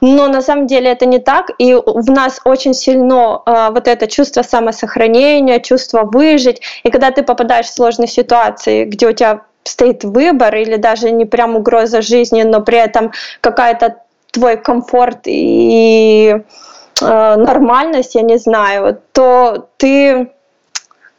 Но 0.00 0.28
на 0.28 0.42
самом 0.42 0.66
деле 0.66 0.90
это 0.90 1.06
не 1.06 1.18
так, 1.18 1.50
и 1.58 1.74
в 1.74 2.10
нас 2.10 2.40
очень 2.44 2.74
сильно 2.74 3.42
э, 3.44 3.68
вот 3.70 3.88
это 3.88 4.06
чувство 4.06 4.42
самосохранения, 4.42 5.58
чувство 5.60 6.02
выжить. 6.04 6.62
И 6.84 6.90
когда 6.90 7.10
ты 7.10 7.22
попадаешь 7.22 7.66
в 7.66 7.74
сложные 7.74 8.08
ситуации, 8.08 8.84
где 8.84 9.08
у 9.08 9.12
тебя 9.12 9.42
стоит 9.64 10.04
выбор 10.04 10.54
или 10.56 10.76
даже 10.76 11.10
не 11.10 11.24
прям 11.24 11.56
угроза 11.56 12.00
жизни, 12.00 12.42
но 12.42 12.60
при 12.62 12.78
этом 12.78 13.12
какая-то 13.40 13.96
твой 14.30 14.56
комфорт 14.56 15.20
и 15.26 16.36
нормальность, 17.00 18.14
я 18.14 18.22
не 18.22 18.38
знаю, 18.38 19.00
то 19.12 19.68
ты 19.76 20.30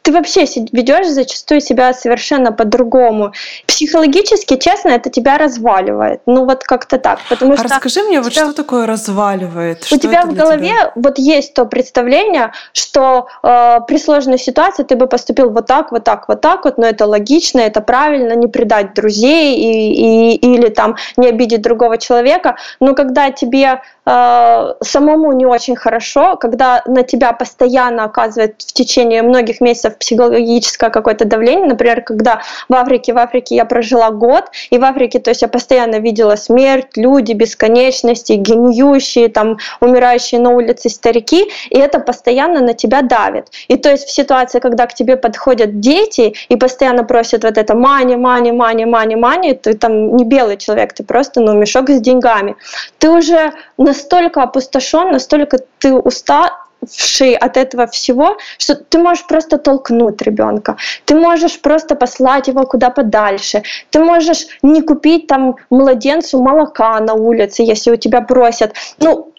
ты 0.02 0.12
вообще 0.12 0.44
ведешь 0.72 1.08
зачастую 1.08 1.60
себя 1.60 1.92
совершенно 1.92 2.52
по-другому. 2.52 3.32
Психологически, 3.66 4.56
честно, 4.56 4.90
это 4.90 5.10
тебя 5.10 5.38
разваливает. 5.38 6.22
Ну 6.26 6.46
вот 6.46 6.64
как-то 6.64 6.98
так. 6.98 7.20
Потому 7.28 7.52
а 7.52 7.56
что 7.56 7.64
расскажи 7.64 8.02
мне, 8.02 8.20
вот 8.20 8.32
что 8.32 8.52
такое 8.52 8.86
разваливает? 8.86 9.84
Что 9.84 9.96
у 9.96 9.98
тебя 9.98 10.24
в 10.24 10.34
голове 10.34 10.68
тебя? 10.68 10.92
вот 10.94 11.18
есть 11.18 11.54
то 11.54 11.66
представление, 11.66 12.52
что 12.72 13.28
э, 13.42 13.80
при 13.86 13.98
сложной 13.98 14.38
ситуации 14.38 14.84
ты 14.84 14.96
бы 14.96 15.06
поступил 15.06 15.50
вот 15.50 15.66
так, 15.66 15.92
вот 15.92 16.04
так, 16.04 16.28
вот 16.28 16.40
так 16.40 16.64
вот, 16.64 16.78
но 16.78 16.86
это 16.86 17.06
логично, 17.06 17.60
это 17.60 17.80
правильно, 17.80 18.32
не 18.32 18.46
предать 18.46 18.94
друзей 18.94 19.56
и, 19.56 20.34
и, 20.34 20.54
или 20.54 20.68
там 20.68 20.96
не 21.16 21.28
обидеть 21.28 21.62
другого 21.62 21.98
человека. 21.98 22.56
Но 22.80 22.94
когда 22.94 23.30
тебе 23.30 23.82
э, 24.10 24.74
самому 24.80 25.32
не 25.32 25.46
очень 25.46 25.76
хорошо, 25.76 26.36
когда 26.36 26.82
на 26.86 27.02
тебя 27.02 27.32
постоянно 27.32 28.04
оказывает 28.04 28.54
в 28.58 28.72
течение 28.72 29.22
многих 29.22 29.60
месяцев 29.60 29.96
психологическое 29.98 30.90
какое-то 30.90 31.24
давление, 31.24 31.66
например, 31.66 32.02
когда 32.02 32.42
в 32.68 32.74
Африке, 32.74 33.12
в 33.12 33.18
Африке 33.18 33.54
я 33.54 33.64
прожила 33.64 34.10
год, 34.10 34.50
и 34.70 34.78
в 34.78 34.84
Африке, 34.84 35.18
то 35.18 35.30
есть 35.30 35.42
я 35.42 35.48
постоянно 35.48 36.00
видела 36.00 36.36
смерть, 36.36 36.96
люди, 36.96 37.32
бесконечности, 37.32 38.32
гниющие, 38.32 39.28
там, 39.28 39.58
умирающие 39.80 40.40
на 40.40 40.50
улице 40.50 40.88
старики, 40.88 41.50
и 41.70 41.78
это 41.78 42.00
постоянно 42.00 42.60
на 42.60 42.74
тебя 42.74 43.02
давит. 43.02 43.46
И 43.68 43.76
то 43.76 43.90
есть 43.90 44.08
в 44.08 44.12
ситуации, 44.12 44.60
когда 44.60 44.86
к 44.86 44.94
тебе 44.94 45.16
подходят 45.16 45.80
дети 45.80 46.34
и 46.48 46.56
постоянно 46.56 47.04
просят 47.04 47.44
вот 47.44 47.58
это 47.58 47.74
мани, 47.74 48.16
мани, 48.16 48.52
мани, 48.52 48.84
мани, 48.84 49.16
мани, 49.16 49.54
ты 49.54 49.74
там 49.74 50.16
не 50.16 50.24
белый 50.24 50.56
человек, 50.56 50.92
ты 50.92 51.04
просто, 51.04 51.40
ну, 51.40 51.54
мешок 51.54 51.90
с 51.90 52.00
деньгами. 52.00 52.56
Ты 52.98 53.10
уже 53.10 53.52
настолько 54.00 54.42
опустошен, 54.42 55.12
настолько 55.12 55.58
ты 55.78 55.92
уставший 55.92 57.34
от 57.34 57.56
этого 57.56 57.86
всего, 57.86 58.36
что 58.58 58.74
ты 58.74 58.98
можешь 58.98 59.26
просто 59.26 59.58
толкнуть 59.58 60.22
ребенка, 60.22 60.76
ты 61.04 61.14
можешь 61.14 61.60
просто 61.60 61.94
послать 61.94 62.48
его 62.48 62.64
куда 62.64 62.90
подальше, 62.90 63.62
ты 63.90 64.00
можешь 64.00 64.46
не 64.62 64.82
купить 64.82 65.26
там 65.26 65.56
младенцу 65.70 66.42
молока 66.42 67.00
на 67.00 67.14
улице, 67.14 67.62
если 67.62 67.92
у 67.92 67.96
тебя 67.96 68.22
просят. 68.22 68.72
Ну, 68.98 69.32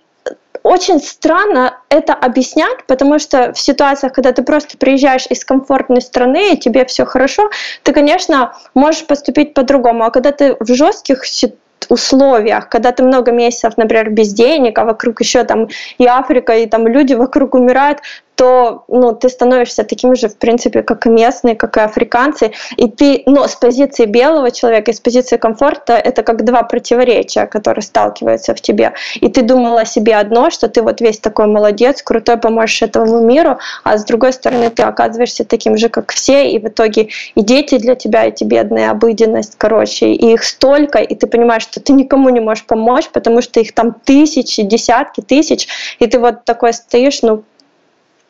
очень 0.64 1.00
странно 1.00 1.80
это 1.90 2.14
объяснять, 2.14 2.86
потому 2.86 3.20
что 3.20 3.52
в 3.52 3.60
ситуациях, 3.60 4.14
когда 4.14 4.32
ты 4.32 4.44
просто 4.44 4.78
приезжаешь 4.78 5.26
из 5.30 5.44
комфортной 5.44 6.02
страны 6.02 6.54
и 6.54 6.58
тебе 6.58 6.86
все 6.86 7.06
хорошо, 7.06 7.50
ты, 7.82 7.94
конечно, 7.94 8.54
можешь 8.76 9.08
поступить 9.08 9.56
по-другому. 9.56 10.04
А 10.04 10.12
когда 10.12 10.32
ты 10.32 10.56
в 10.60 10.72
жестких 10.72 11.26
ситуациях, 11.26 11.61
условиях, 11.90 12.70
когда 12.70 12.92
ты 12.92 13.04
много 13.04 13.32
месяцев, 13.32 13.78
например, 13.78 14.10
без 14.10 14.34
денег, 14.34 14.78
а 14.78 14.86
вокруг 14.86 15.22
еще 15.22 15.44
там 15.44 15.68
и 15.98 16.06
Африка, 16.06 16.58
и 16.58 16.66
там 16.66 16.88
люди 16.88 17.14
вокруг 17.14 17.56
умирают, 17.56 18.00
то 18.36 18.86
ну, 18.88 19.14
ты 19.14 19.30
становишься 19.30 19.84
таким 19.84 20.16
же, 20.16 20.28
в 20.28 20.38
принципе, 20.38 20.82
как 20.82 21.06
и 21.06 21.10
местные, 21.10 21.56
как 21.56 21.78
и 21.78 21.82
африканцы. 21.82 22.52
И 22.76 22.90
ты, 22.90 23.24
но 23.26 23.48
с 23.48 23.56
позиции 23.56 24.06
белого 24.06 24.52
человека 24.52 24.92
и 24.92 24.94
с 24.94 25.00
позиции 25.00 25.38
комфорта 25.38 25.94
это 25.94 26.24
как 26.24 26.44
два 26.44 26.64
противоречия, 26.64 27.46
которые 27.46 27.84
сталкиваются 27.84 28.56
в 28.56 28.62
тебе. 28.62 28.94
И 29.16 29.30
ты 29.30 29.44
думала 29.44 29.86
себе 29.86 30.16
одно, 30.16 30.50
что 30.50 30.70
ты 30.70 30.82
вот 30.82 31.02
весь 31.02 31.20
такой 31.20 31.48
молодец, 31.48 32.02
крутой, 32.02 32.38
поможешь 32.38 32.82
этому 32.82 33.22
миру, 33.22 33.60
а 33.84 33.98
с 33.98 34.06
другой 34.06 34.34
стороны 34.34 34.70
ты 34.70 34.84
оказываешься 34.84 35.46
таким 35.46 35.78
же, 35.78 35.90
как 35.90 36.12
все, 36.12 36.50
и 36.52 36.60
в 36.60 36.68
итоге 36.68 37.10
и 37.36 37.42
дети 37.42 37.78
для 37.78 37.96
тебя, 37.96 38.26
эти 38.26 38.44
бедная 38.44 38.92
обыденность, 38.92 39.56
короче, 39.58 40.14
и 40.14 40.34
их 40.34 40.44
столько, 40.44 41.00
и 41.00 41.16
ты 41.16 41.28
понимаешь, 41.28 41.64
что 41.64 41.80
ты 41.80 41.94
никому 41.94 42.30
не 42.30 42.40
можешь 42.40 42.66
помочь, 42.66 43.10
потому 43.10 43.42
что 43.42 43.60
их 43.60 43.74
там 43.74 43.96
тысячи, 44.04 44.64
десятки 44.64 45.22
тысяч, 45.22 45.68
и 46.00 46.08
ты 46.08 46.20
вот 46.20 46.46
такой 46.46 46.74
стоишь, 46.74 47.22
ну, 47.22 47.44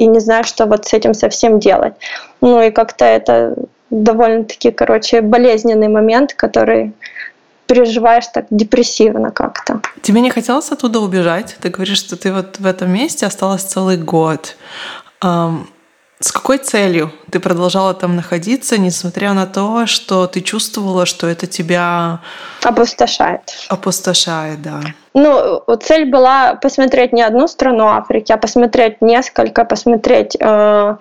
и 0.01 0.07
не 0.07 0.19
знаю, 0.19 0.43
что 0.43 0.65
вот 0.65 0.85
с 0.85 0.93
этим 0.93 1.13
совсем 1.13 1.59
делать. 1.59 1.93
Ну 2.41 2.59
и 2.59 2.71
как-то 2.71 3.05
это 3.05 3.55
довольно-таки, 3.91 4.71
короче, 4.71 5.21
болезненный 5.21 5.89
момент, 5.89 6.33
который 6.33 6.93
переживаешь 7.67 8.25
так 8.33 8.45
депрессивно 8.49 9.29
как-то. 9.29 9.81
Тебе 10.01 10.21
не 10.21 10.31
хотелось 10.31 10.71
оттуда 10.71 10.99
убежать? 10.99 11.55
Ты 11.61 11.69
говоришь, 11.69 11.99
что 11.99 12.15
ты 12.15 12.33
вот 12.33 12.57
в 12.59 12.65
этом 12.65 12.91
месте 12.91 13.27
осталась 13.27 13.61
целый 13.61 13.97
год. 13.97 14.55
С 16.21 16.31
какой 16.31 16.59
целью 16.59 17.11
ты 17.31 17.39
продолжала 17.39 17.93
там 17.95 18.15
находиться, 18.15 18.77
несмотря 18.77 19.33
на 19.33 19.47
то, 19.47 19.87
что 19.87 20.27
ты 20.27 20.41
чувствовала, 20.41 21.07
что 21.07 21.27
это 21.27 21.47
тебя 21.47 22.19
опустошает? 22.61 23.41
Опустошает, 23.69 24.61
да. 24.61 24.81
Ну, 25.15 25.63
цель 25.77 26.09
была 26.09 26.55
посмотреть 26.55 27.11
не 27.11 27.23
одну 27.23 27.47
страну 27.47 27.87
Африки, 27.87 28.31
а 28.31 28.37
посмотреть 28.37 29.01
несколько, 29.01 29.65
посмотреть, 29.65 30.37
э, 30.39 30.95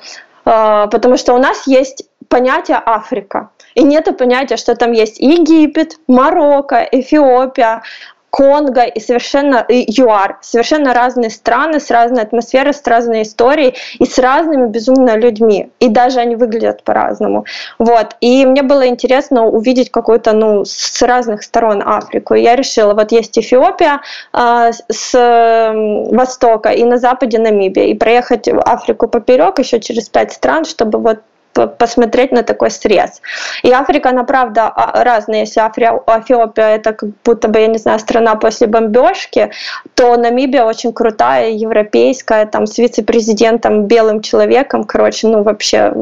э, 0.46 0.86
потому 0.90 1.18
что 1.18 1.34
у 1.34 1.38
нас 1.38 1.66
есть 1.66 2.04
понятия 2.28 2.82
Африка. 2.84 3.50
И 3.74 3.82
нет 3.82 4.08
понятия, 4.16 4.56
что 4.56 4.74
там 4.74 4.92
есть 4.92 5.20
Египет, 5.20 5.98
Марокко, 6.08 6.88
Эфиопия, 6.90 7.82
Конго 8.30 8.82
и 8.82 9.00
совершенно 9.00 9.64
и 9.68 9.84
ЮАР. 10.00 10.38
Совершенно 10.40 10.94
разные 10.94 11.30
страны 11.30 11.80
с 11.80 11.90
разной 11.90 12.22
атмосферой, 12.22 12.72
с 12.72 12.86
разной 12.86 13.22
историей 13.22 13.74
и 13.98 14.06
с 14.06 14.18
разными 14.18 14.68
безумно 14.68 15.16
людьми. 15.16 15.70
И 15.80 15.88
даже 15.88 16.20
они 16.20 16.36
выглядят 16.36 16.84
по-разному. 16.84 17.44
Вот. 17.78 18.16
И 18.20 18.46
мне 18.46 18.62
было 18.62 18.86
интересно 18.86 19.46
увидеть 19.46 19.90
какую-то, 19.90 20.32
ну, 20.32 20.64
с 20.64 21.02
разных 21.02 21.42
сторон 21.42 21.82
Африку. 21.84 22.34
И 22.34 22.42
я 22.42 22.56
решила, 22.56 22.94
вот 22.94 23.12
есть 23.12 23.38
Эфиопия 23.38 24.00
э, 24.32 24.70
с 24.88 25.72
востока 26.10 26.70
и 26.70 26.84
на 26.84 26.98
западе 26.98 27.38
Намибия. 27.38 27.86
И 27.86 27.94
проехать 27.94 28.48
Африку 28.48 29.08
поперек 29.08 29.58
еще 29.58 29.80
через 29.80 30.08
пять 30.08 30.32
стран, 30.32 30.64
чтобы 30.64 30.98
вот 30.98 31.18
посмотреть 31.66 32.32
на 32.32 32.42
такой 32.42 32.70
срез. 32.70 33.20
И 33.62 33.70
Африка, 33.70 34.10
она 34.10 34.24
правда 34.24 34.68
а, 34.68 35.04
разная. 35.04 35.40
Если 35.40 35.60
Эфиопия 35.60 36.76
это 36.76 36.92
как 36.92 37.10
будто 37.24 37.48
бы, 37.48 37.60
я 37.60 37.66
не 37.66 37.78
знаю, 37.78 37.98
страна 37.98 38.34
после 38.36 38.66
бомбежки, 38.66 39.50
то 39.94 40.16
Намибия 40.16 40.64
очень 40.64 40.92
крутая, 40.92 41.50
европейская, 41.50 42.46
там 42.46 42.66
с 42.66 42.78
вице-президентом, 42.78 43.86
белым 43.86 44.22
человеком, 44.22 44.84
короче, 44.84 45.28
ну 45.28 45.42
вообще 45.42 45.92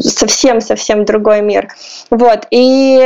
совсем-совсем 0.00 1.04
другой 1.04 1.40
мир. 1.40 1.68
Вот. 2.10 2.46
И 2.50 2.98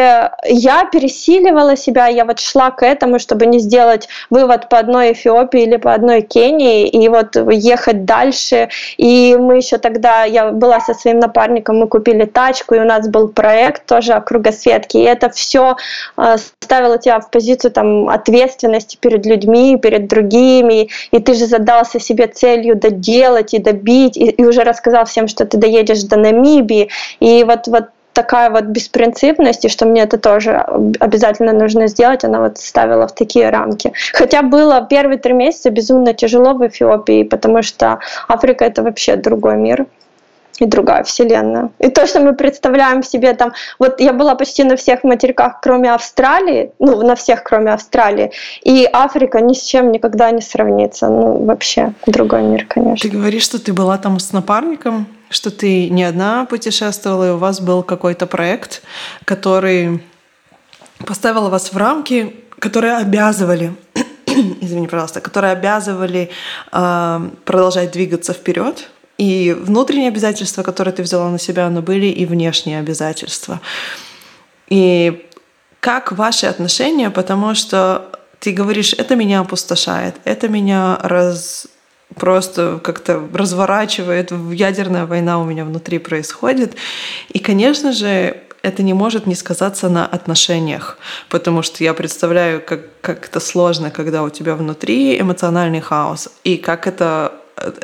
я 0.45 0.85
пересиливала 0.91 1.77
себя, 1.77 2.07
я 2.07 2.25
вот 2.25 2.41
шла 2.41 2.71
к 2.71 2.85
этому, 2.85 3.19
чтобы 3.19 3.47
не 3.47 3.59
сделать 3.59 4.09
вывод 4.31 4.69
по 4.69 4.79
одной 4.79 5.13
Эфиопии 5.13 5.63
или 5.63 5.77
по 5.77 5.93
одной 5.93 6.23
Кении, 6.23 6.89
и 6.89 7.09
вот 7.09 7.37
ехать 7.37 8.05
дальше. 8.05 8.69
И 8.97 9.37
мы 9.39 9.57
еще 9.57 9.79
тогда, 9.79 10.25
я 10.25 10.51
была 10.51 10.81
со 10.81 10.95
своим 10.95 11.19
напарником, 11.19 11.52
напарником 11.53 11.79
мы 11.79 11.89
купили 11.89 12.25
тачку, 12.25 12.75
и 12.75 12.79
у 12.79 12.85
нас 12.85 13.09
был 13.09 13.29
проект 13.29 13.87
тоже 13.87 14.13
о 14.13 14.21
кругосветке. 14.21 15.01
И 15.01 15.05
это 15.05 15.29
все 15.29 15.77
э, 16.17 16.37
ставило 16.61 16.99
тебя 16.99 17.21
в 17.21 17.31
позицию 17.31 17.71
там, 17.71 18.09
ответственности 18.09 18.97
перед 19.01 19.27
людьми, 19.27 19.77
перед 19.77 20.09
другими. 20.09 20.89
И 21.13 21.19
ты 21.19 21.35
же 21.35 21.47
задался 21.47 22.01
себе 22.01 22.27
целью 22.27 22.77
доделать 22.77 23.55
и 23.55 23.59
добить, 23.59 24.17
и, 24.17 24.31
и 24.31 24.45
уже 24.45 24.63
рассказал 24.65 25.05
всем, 25.05 25.29
что 25.29 25.45
ты 25.45 25.57
доедешь 25.59 26.03
до 26.05 26.17
Намибии. 26.17 26.89
И 27.21 27.45
вот, 27.45 27.67
вот 27.67 27.85
такая 28.13 28.51
вот 28.51 28.65
беспринципность, 28.65 29.65
и 29.65 29.69
что 29.69 29.87
мне 29.87 30.03
это 30.03 30.19
тоже 30.19 30.65
обязательно 31.01 31.53
нужно 31.53 31.87
сделать, 31.87 32.25
она 32.25 32.41
вот 32.41 32.59
ставила 32.59 33.07
в 33.07 33.15
такие 33.15 33.51
рамки. 33.51 33.93
Хотя 34.13 34.43
было 34.43 34.87
первые 34.89 35.19
три 35.19 35.33
месяца 35.33 35.71
безумно 35.71 36.13
тяжело 36.13 36.53
в 36.55 36.67
Эфиопии, 36.67 37.23
потому 37.25 37.63
что 37.63 37.99
Африка 38.29 38.65
это 38.65 38.83
вообще 38.83 39.17
другой 39.17 39.57
мир 39.57 39.87
и 40.63 40.67
другая 40.67 41.03
вселенная. 41.03 41.71
И 41.81 41.89
то, 41.89 42.07
что 42.07 42.21
мы 42.21 42.35
представляем 42.35 43.03
себе 43.03 43.35
там, 43.35 43.53
вот 43.79 44.01
я 44.01 44.13
была 44.13 44.35
почти 44.35 44.65
на 44.65 44.77
всех 44.77 45.05
материках, 45.05 45.61
кроме 45.61 45.93
Австралии, 45.93 46.71
ну, 46.79 47.03
на 47.03 47.15
всех, 47.15 47.43
кроме 47.43 47.73
Австралии, 47.73 48.31
и 48.63 48.89
Африка 48.93 49.41
ни 49.41 49.55
с 49.55 49.65
чем 49.65 49.91
никогда 49.91 50.31
не 50.31 50.41
сравнится. 50.41 51.09
Ну, 51.09 51.45
вообще, 51.45 51.93
другой 52.07 52.43
мир, 52.43 52.67
конечно. 52.67 53.11
Ты 53.11 53.17
говоришь, 53.17 53.43
что 53.43 53.59
ты 53.59 53.73
была 53.73 53.99
там 53.99 54.19
с 54.19 54.33
напарником, 54.33 55.07
что 55.31 55.51
ты 55.51 55.91
не 55.91 56.05
одна 56.05 56.45
путешествовала, 56.45 57.29
и 57.29 57.31
у 57.33 57.39
вас 57.39 57.61
был 57.61 57.83
какой-то 57.83 58.27
проект, 58.27 58.83
который 59.25 60.01
поставил 61.05 61.49
вас 61.49 61.73
в 61.73 61.77
рамки, 61.77 62.37
которые 62.59 62.97
обязывали 62.99 63.73
извини, 64.61 64.87
пожалуйста, 64.87 65.21
которые 65.21 65.53
обязывали 65.53 66.31
э, 66.73 67.31
продолжать 67.45 67.91
двигаться 67.91 68.33
вперед, 68.33 68.89
и 69.23 69.53
внутренние 69.53 70.09
обязательства, 70.09 70.65
которые 70.65 70.93
ты 70.93 71.05
взяла 71.05 71.31
на 71.31 71.39
себя, 71.39 71.71
но 71.71 71.81
были 71.81 72.07
и 72.07 72.27
внешние 72.27 72.81
обязательства. 72.81 73.61
И 74.67 75.27
как 75.79 76.11
ваши 76.11 76.47
отношения, 76.47 77.09
потому 77.09 77.55
что 77.55 78.11
ты 78.41 78.51
говоришь, 78.51 78.95
это 78.99 79.15
меня 79.15 79.39
опустошает, 79.39 80.17
это 80.25 80.49
меня 80.49 80.99
раз 81.03 81.69
просто 82.17 82.81
как-то 82.83 83.23
разворачивает, 83.33 84.33
ядерная 84.53 85.07
война 85.07 85.39
у 85.39 85.45
меня 85.45 85.65
внутри 85.65 85.99
происходит. 85.99 86.75
И, 87.29 87.39
конечно 87.39 87.93
же, 87.93 88.37
это 88.63 88.83
не 88.83 88.93
может 88.93 89.27
не 89.27 89.37
сказаться 89.37 89.89
на 89.89 90.05
отношениях, 90.05 90.99
потому 91.29 91.63
что 91.63 91.85
я 91.85 91.95
представляю, 91.95 92.61
как, 92.61 92.81
как 93.01 93.27
это 93.27 93.39
сложно, 93.39 93.93
когда 93.93 94.25
у 94.25 94.31
тебя 94.31 94.57
внутри 94.57 95.21
эмоциональный 95.21 95.81
хаос, 95.81 96.29
и 96.43 96.57
как 96.57 96.89
это 96.89 97.33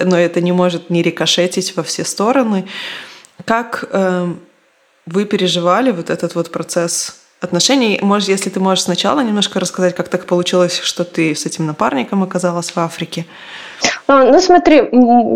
но 0.02 0.18
это 0.18 0.40
не 0.40 0.52
может 0.52 0.90
не 0.90 1.02
рикошетить 1.02 1.76
во 1.76 1.82
все 1.82 2.04
стороны. 2.04 2.66
Как 3.44 3.88
э, 3.90 4.34
вы 5.06 5.24
переживали 5.24 5.90
вот 5.90 6.10
этот 6.10 6.34
вот 6.34 6.50
процесс 6.50 7.16
отношений? 7.40 7.98
Может, 8.02 8.28
если 8.28 8.50
ты 8.50 8.60
можешь 8.60 8.84
сначала 8.84 9.20
немножко 9.20 9.60
рассказать, 9.60 9.94
как 9.94 10.08
так 10.08 10.26
получилось, 10.26 10.78
что 10.78 11.04
ты 11.04 11.34
с 11.34 11.46
этим 11.46 11.66
напарником 11.66 12.22
оказалась 12.22 12.70
в 12.70 12.78
Африке? 12.78 13.26
А, 13.26 13.67
ну, 14.08 14.40
смотри, 14.40 14.88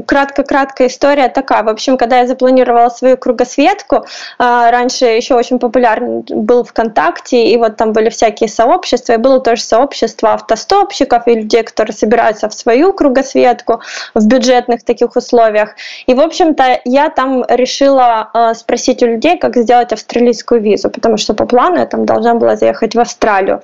кратко-краткая 0.06 0.88
история 0.88 1.28
такая. 1.28 1.62
В 1.62 1.68
общем, 1.68 1.96
когда 1.96 2.20
я 2.20 2.26
запланировала 2.26 2.88
свою 2.88 3.16
кругосветку, 3.16 4.06
а, 4.38 4.70
раньше 4.70 5.04
еще 5.04 5.34
очень 5.34 5.58
популярен 5.58 6.24
был 6.28 6.64
ВКонтакте, 6.64 7.48
и 7.48 7.56
вот 7.56 7.76
там 7.76 7.92
были 7.92 8.08
всякие 8.08 8.48
сообщества, 8.48 9.12
и 9.12 9.16
было 9.18 9.40
тоже 9.40 9.62
сообщество 9.62 10.32
автостопщиков 10.32 11.28
и 11.28 11.34
людей, 11.34 11.62
которые 11.62 11.94
собираются 11.94 12.48
в 12.48 12.54
свою 12.54 12.92
кругосветку 12.92 13.82
в 14.14 14.26
бюджетных 14.26 14.84
таких 14.84 15.16
условиях. 15.16 15.74
И, 16.06 16.14
в 16.14 16.20
общем-то, 16.20 16.80
я 16.84 17.10
там 17.10 17.44
решила 17.48 18.30
а, 18.32 18.54
спросить 18.54 19.02
у 19.02 19.06
людей, 19.06 19.38
как 19.38 19.56
сделать 19.56 19.92
австралийскую 19.92 20.62
визу, 20.62 20.88
потому 20.90 21.18
что 21.18 21.34
по 21.34 21.44
плану 21.44 21.76
я 21.76 21.86
там 21.86 22.06
должна 22.06 22.34
была 22.34 22.56
заехать 22.56 22.94
в 22.94 23.00
Австралию. 23.00 23.62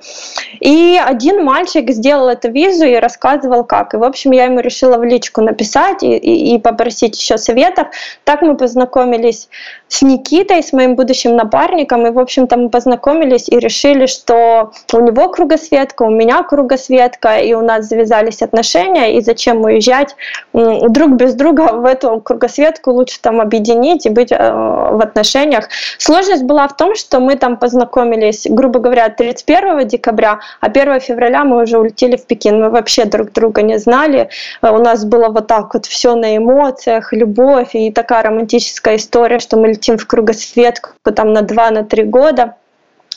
И 0.59 1.01
один 1.03 1.43
мальчик 1.43 1.89
сделал 1.89 2.29
эту 2.29 2.51
визу 2.51 2.85
и 2.85 2.95
рассказывал, 2.95 3.63
как. 3.63 3.93
И, 3.93 3.97
в 3.97 4.03
общем, 4.03 4.31
я 4.31 4.45
ему 4.45 4.61
решила 4.69 4.97
в 4.97 5.03
личку 5.03 5.41
написать 5.41 6.03
и, 6.03 6.15
и, 6.17 6.55
и 6.55 6.59
попросить 6.59 7.19
еще 7.19 7.37
советов. 7.37 7.87
Так 8.23 8.41
мы 8.41 8.55
познакомились 8.55 9.49
с 9.89 10.03
Никитой, 10.03 10.63
с 10.63 10.71
моим 10.71 10.95
будущим 10.95 11.35
напарником, 11.35 12.05
и, 12.07 12.11
в 12.11 12.19
общем-то, 12.19 12.55
мы 12.57 12.69
познакомились 12.69 13.49
и 13.49 13.59
решили, 13.59 14.05
что 14.05 14.71
у 14.93 14.99
него 14.99 15.29
кругосветка, 15.29 16.03
у 16.03 16.11
меня 16.11 16.43
кругосветка, 16.43 17.37
и 17.37 17.53
у 17.53 17.61
нас 17.61 17.87
завязались 17.87 18.41
отношения, 18.41 19.17
и 19.17 19.21
зачем 19.21 19.61
уезжать 19.61 20.15
друг 20.53 21.13
без 21.13 21.33
друга 21.33 21.73
в 21.73 21.85
эту 21.85 22.21
кругосветку, 22.21 22.91
лучше 22.91 23.19
там 23.19 23.41
объединить 23.41 24.05
и 24.05 24.09
быть 24.09 24.31
э, 24.31 24.37
в 24.37 25.01
отношениях. 25.01 25.67
Сложность 25.97 26.43
была 26.43 26.67
в 26.67 26.75
том, 26.77 26.95
что 26.95 27.19
мы 27.19 27.35
там 27.35 27.57
познакомились, 27.57 28.45
грубо 28.47 28.79
говоря, 28.79 29.09
31 29.09 29.87
декабря, 29.87 30.39
а 30.61 30.67
1 30.67 30.99
февраля 30.99 31.43
мы 31.43 31.63
уже 31.63 31.79
улетели 31.79 32.15
в 32.15 32.25
Пекин. 32.25 32.61
Мы 32.61 32.69
вообще 32.69 33.05
друг 33.05 33.31
друга 33.31 33.63
не 33.63 33.79
знали, 33.79 34.29
у 34.61 34.77
нас 34.77 35.03
было 35.03 35.29
вот 35.29 35.47
так 35.47 35.73
вот 35.73 35.87
все 35.87 36.13
на 36.15 36.37
эмоциях, 36.37 37.11
любовь 37.11 37.73
и 37.73 37.91
такая 37.91 38.23
романтическая 38.23 38.97
история, 38.97 39.39
что 39.39 39.57
мы 39.57 39.78
летим 39.79 39.97
в 39.97 40.05
кругосветку 40.05 40.89
там 41.15 41.33
на 41.33 41.41
2-3 41.41 41.71
на 41.71 42.03
года. 42.03 42.55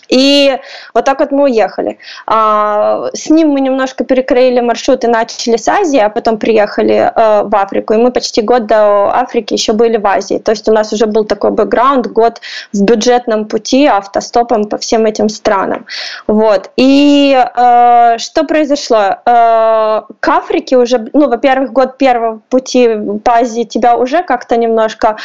И 0.09 0.59
вот 0.95 1.05
так 1.05 1.21
вот 1.21 1.33
мы 1.33 1.45
уехали. 1.45 1.99
А, 2.27 3.11
с 3.15 3.31
ним 3.31 3.51
мы 3.51 3.61
немножко 3.61 4.05
перекроили 4.05 4.61
маршрут 4.61 5.05
и 5.05 5.07
начали 5.07 5.57
с 5.57 5.69
Азии, 5.69 5.99
а 5.99 6.09
потом 6.09 6.39
приехали 6.39 7.13
э, 7.15 7.43
в 7.45 7.57
Африку. 7.57 7.95
И 7.95 7.97
мы 7.97 8.11
почти 8.13 8.43
год 8.43 8.67
до 8.67 9.11
Африки 9.15 9.55
еще 9.55 9.73
были 9.73 9.97
в 9.97 10.07
Азии. 10.07 10.39
То 10.39 10.53
есть 10.53 10.69
у 10.69 10.73
нас 10.73 10.93
уже 10.93 11.07
был 11.07 11.25
такой 11.25 11.51
бэкграунд, 11.51 12.07
год 12.09 12.41
в 12.73 12.83
бюджетном 12.83 13.47
пути, 13.47 13.87
автостопом 13.87 14.65
по 14.65 14.77
всем 14.79 15.07
этим 15.07 15.29
странам. 15.29 15.87
Вот. 16.27 16.71
И 16.77 17.33
э, 17.35 18.19
что 18.19 18.45
произошло? 18.45 19.17
Э, 19.25 20.03
к 20.21 20.29
Африке 20.29 20.77
уже, 20.77 21.09
ну, 21.13 21.29
во-первых, 21.29 21.73
год 21.73 21.99
первого 21.99 22.41
пути 22.49 22.89
по 23.25 23.37
Азии 23.37 23.65
тебя 23.65 23.97
уже 23.97 24.23
как-то 24.23 24.57
немножко 24.57 25.17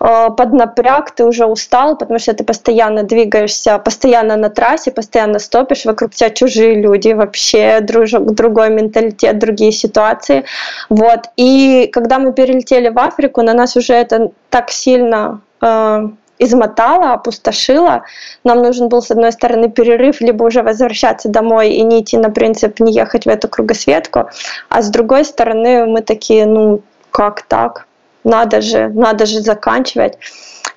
э, 0.00 0.28
поднапряг, 0.36 1.10
ты 1.10 1.24
уже 1.24 1.46
устал, 1.46 1.96
потому 1.96 2.18
что 2.18 2.32
ты 2.32 2.44
постоянно 2.44 3.02
двигаешься, 3.02 3.78
постоянно 3.78 4.35
на 4.36 4.50
трассе, 4.50 4.90
постоянно 4.90 5.38
стопишь, 5.38 5.84
вокруг 5.84 6.14
тебя 6.14 6.30
чужие 6.30 6.74
люди, 6.80 7.12
вообще 7.12 7.80
дружок, 7.80 8.34
другой 8.34 8.70
менталитет, 8.70 9.38
другие 9.38 9.72
ситуации. 9.72 10.44
Вот. 10.88 11.26
И 11.36 11.88
когда 11.92 12.18
мы 12.18 12.32
перелетели 12.32 12.88
в 12.88 12.98
Африку, 12.98 13.42
на 13.42 13.54
нас 13.54 13.76
уже 13.76 13.94
это 13.94 14.30
так 14.50 14.70
сильно 14.70 15.40
э, 15.60 16.08
измотало, 16.38 17.12
опустошило. 17.12 18.02
Нам 18.44 18.62
нужен 18.62 18.88
был, 18.88 19.02
с 19.02 19.10
одной 19.10 19.32
стороны, 19.32 19.70
перерыв, 19.70 20.20
либо 20.20 20.44
уже 20.44 20.62
возвращаться 20.62 21.28
домой 21.28 21.70
и 21.70 21.82
не 21.82 22.00
идти 22.00 22.16
на 22.16 22.30
принцип 22.30 22.80
не 22.80 22.92
ехать 22.92 23.24
в 23.24 23.28
эту 23.28 23.48
кругосветку, 23.48 24.28
а 24.68 24.82
с 24.82 24.90
другой 24.90 25.24
стороны, 25.24 25.86
мы 25.86 26.02
такие, 26.02 26.46
ну, 26.46 26.82
как 27.10 27.42
так? 27.42 27.86
Надо 28.24 28.60
же, 28.60 28.88
надо 28.88 29.24
же 29.26 29.40
заканчивать. 29.40 30.18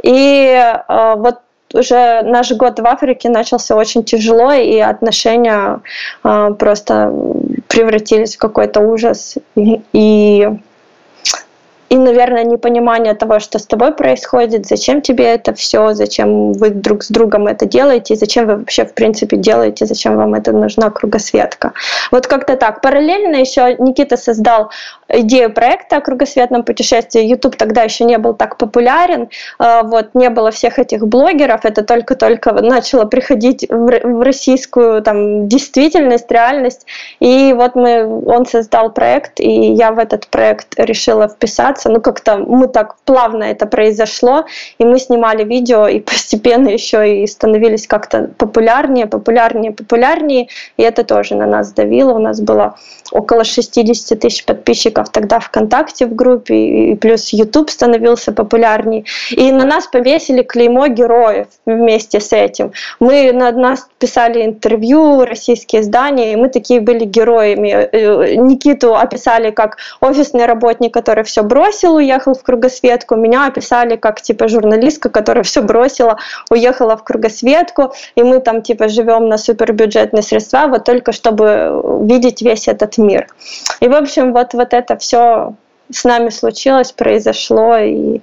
И 0.04 0.54
э, 0.54 1.16
вот 1.18 1.40
уже 1.74 2.22
наш 2.24 2.52
год 2.52 2.80
в 2.80 2.86
Африке 2.86 3.30
начался 3.30 3.76
очень 3.76 4.04
тяжело, 4.04 4.52
и 4.54 4.80
отношения 4.80 5.82
э, 6.24 6.54
просто 6.58 7.14
превратились 7.68 8.36
в 8.36 8.40
какой-то 8.40 8.82
ужас. 8.82 9.36
И, 9.56 9.82
и 9.94 10.50
и, 11.90 11.98
наверное, 11.98 12.44
непонимание 12.44 13.16
того, 13.16 13.40
что 13.40 13.58
с 13.58 13.66
тобой 13.66 13.92
происходит, 13.94 14.68
зачем 14.68 15.02
тебе 15.02 15.26
это 15.26 15.54
все, 15.54 15.94
зачем 15.94 16.54
вы 16.54 16.70
друг 16.70 17.04
с 17.04 17.10
другом 17.10 17.48
это 17.48 17.66
делаете, 17.66 18.16
зачем 18.16 18.46
вы 18.46 18.58
вообще, 18.58 18.86
в 18.86 18.94
принципе, 18.94 19.38
делаете, 19.38 19.86
зачем 19.86 20.16
вам 20.16 20.36
это 20.36 20.52
нужна 20.52 20.90
кругосветка. 20.92 21.74
Вот 22.12 22.28
как-то 22.28 22.56
так. 22.56 22.82
Параллельно 22.82 23.38
еще 23.38 23.76
Никита 23.80 24.18
создал 24.18 24.70
идею 25.08 25.52
проекта 25.52 25.98
о 25.98 26.02
кругосветном 26.02 26.64
путешествии. 26.64 27.24
YouTube 27.24 27.56
тогда 27.56 27.82
еще 27.82 28.06
не 28.06 28.18
был 28.18 28.36
так 28.36 28.58
популярен, 28.58 29.30
а, 29.58 29.84
вот, 29.84 30.14
не 30.14 30.30
было 30.30 30.52
всех 30.52 30.78
этих 30.78 31.08
блогеров, 31.08 31.66
это 31.66 31.84
только-только 31.84 32.52
начало 32.52 33.06
приходить 33.06 33.66
в 33.68 34.24
российскую 34.24 35.02
там, 35.02 35.48
действительность, 35.48 36.32
реальность. 36.32 36.86
И 37.20 37.54
вот 37.54 37.76
мы, 37.76 38.06
он 38.26 38.46
создал 38.46 38.92
проект, 38.92 39.40
и 39.40 39.74
я 39.74 39.92
в 39.92 39.98
этот 39.98 40.28
проект 40.28 40.76
решила 40.78 41.28
вписаться 41.28 41.79
развиваться. 41.80 41.90
Ну, 41.90 42.02
как-то 42.02 42.38
мы 42.38 42.68
так 42.68 42.96
плавно 43.06 43.44
это 43.44 43.66
произошло, 43.66 44.46
и 44.80 44.86
мы 44.86 45.00
снимали 45.00 45.44
видео, 45.44 45.88
и 45.88 46.00
постепенно 46.06 46.70
еще 46.70 47.24
и 47.24 47.28
становились 47.28 47.88
как-то 47.88 48.30
популярнее, 48.38 49.08
популярнее, 49.08 49.72
популярнее, 49.72 50.48
и 50.78 50.84
это 50.84 51.04
тоже 51.04 51.36
на 51.36 51.46
нас 51.46 51.74
давило. 51.74 52.14
У 52.14 52.20
нас 52.20 52.42
было 52.42 52.76
около 53.12 53.44
60 53.44 54.20
тысяч 54.20 54.46
подписчиков 54.46 55.10
тогда 55.10 55.40
ВКонтакте 55.40 56.06
в 56.06 56.16
группе, 56.16 56.56
и 56.56 56.96
плюс 56.96 57.34
YouTube 57.34 57.70
становился 57.70 58.32
популярнее. 58.32 59.04
И 59.32 59.52
на 59.52 59.66
нас 59.66 59.88
повесили 59.88 60.44
клеймо 60.44 60.88
героев 60.88 61.48
вместе 61.66 62.20
с 62.20 62.34
этим. 62.34 62.72
Мы 63.00 63.32
на 63.34 63.52
нас 63.52 63.88
писали 64.00 64.46
интервью, 64.46 65.26
российские 65.26 65.82
издания, 65.82 66.34
и 66.34 66.36
мы 66.36 66.50
такие 66.50 66.82
были 66.82 67.06
героями. 67.06 67.70
Э, 67.70 68.36
Никиту 68.36 68.96
описали 68.96 69.52
как 69.52 69.78
офисный 70.02 70.46
работник, 70.46 70.94
который 70.94 71.24
все 71.24 71.44
бросил, 71.44 71.69
бросил, 71.70 71.96
уехал 71.96 72.34
в 72.34 72.44
кругосветку. 72.44 73.16
Меня 73.16 73.48
описали 73.48 73.96
как 73.96 74.22
типа 74.22 74.48
журналистка, 74.48 75.10
которая 75.10 75.44
все 75.44 75.62
бросила, 75.62 76.18
уехала 76.50 76.98
в 76.98 77.04
кругосветку, 77.04 77.94
и 78.16 78.24
мы 78.24 78.40
там 78.40 78.62
типа 78.62 78.90
живем 78.90 79.30
на 79.30 79.38
супербюджетные 79.38 80.24
средства, 80.24 80.68
вот 80.68 80.86
только 80.86 81.12
чтобы 81.12 81.82
видеть 82.04 82.42
весь 82.42 82.68
этот 82.68 82.98
мир. 82.98 83.28
И 83.82 83.88
в 83.88 83.94
общем 83.94 84.34
вот 84.34 84.54
вот 84.54 84.74
это 84.74 84.98
все 84.98 85.54
с 85.92 86.04
нами 86.04 86.30
случилось, 86.30 86.92
произошло 86.92 87.78
и 87.78 88.22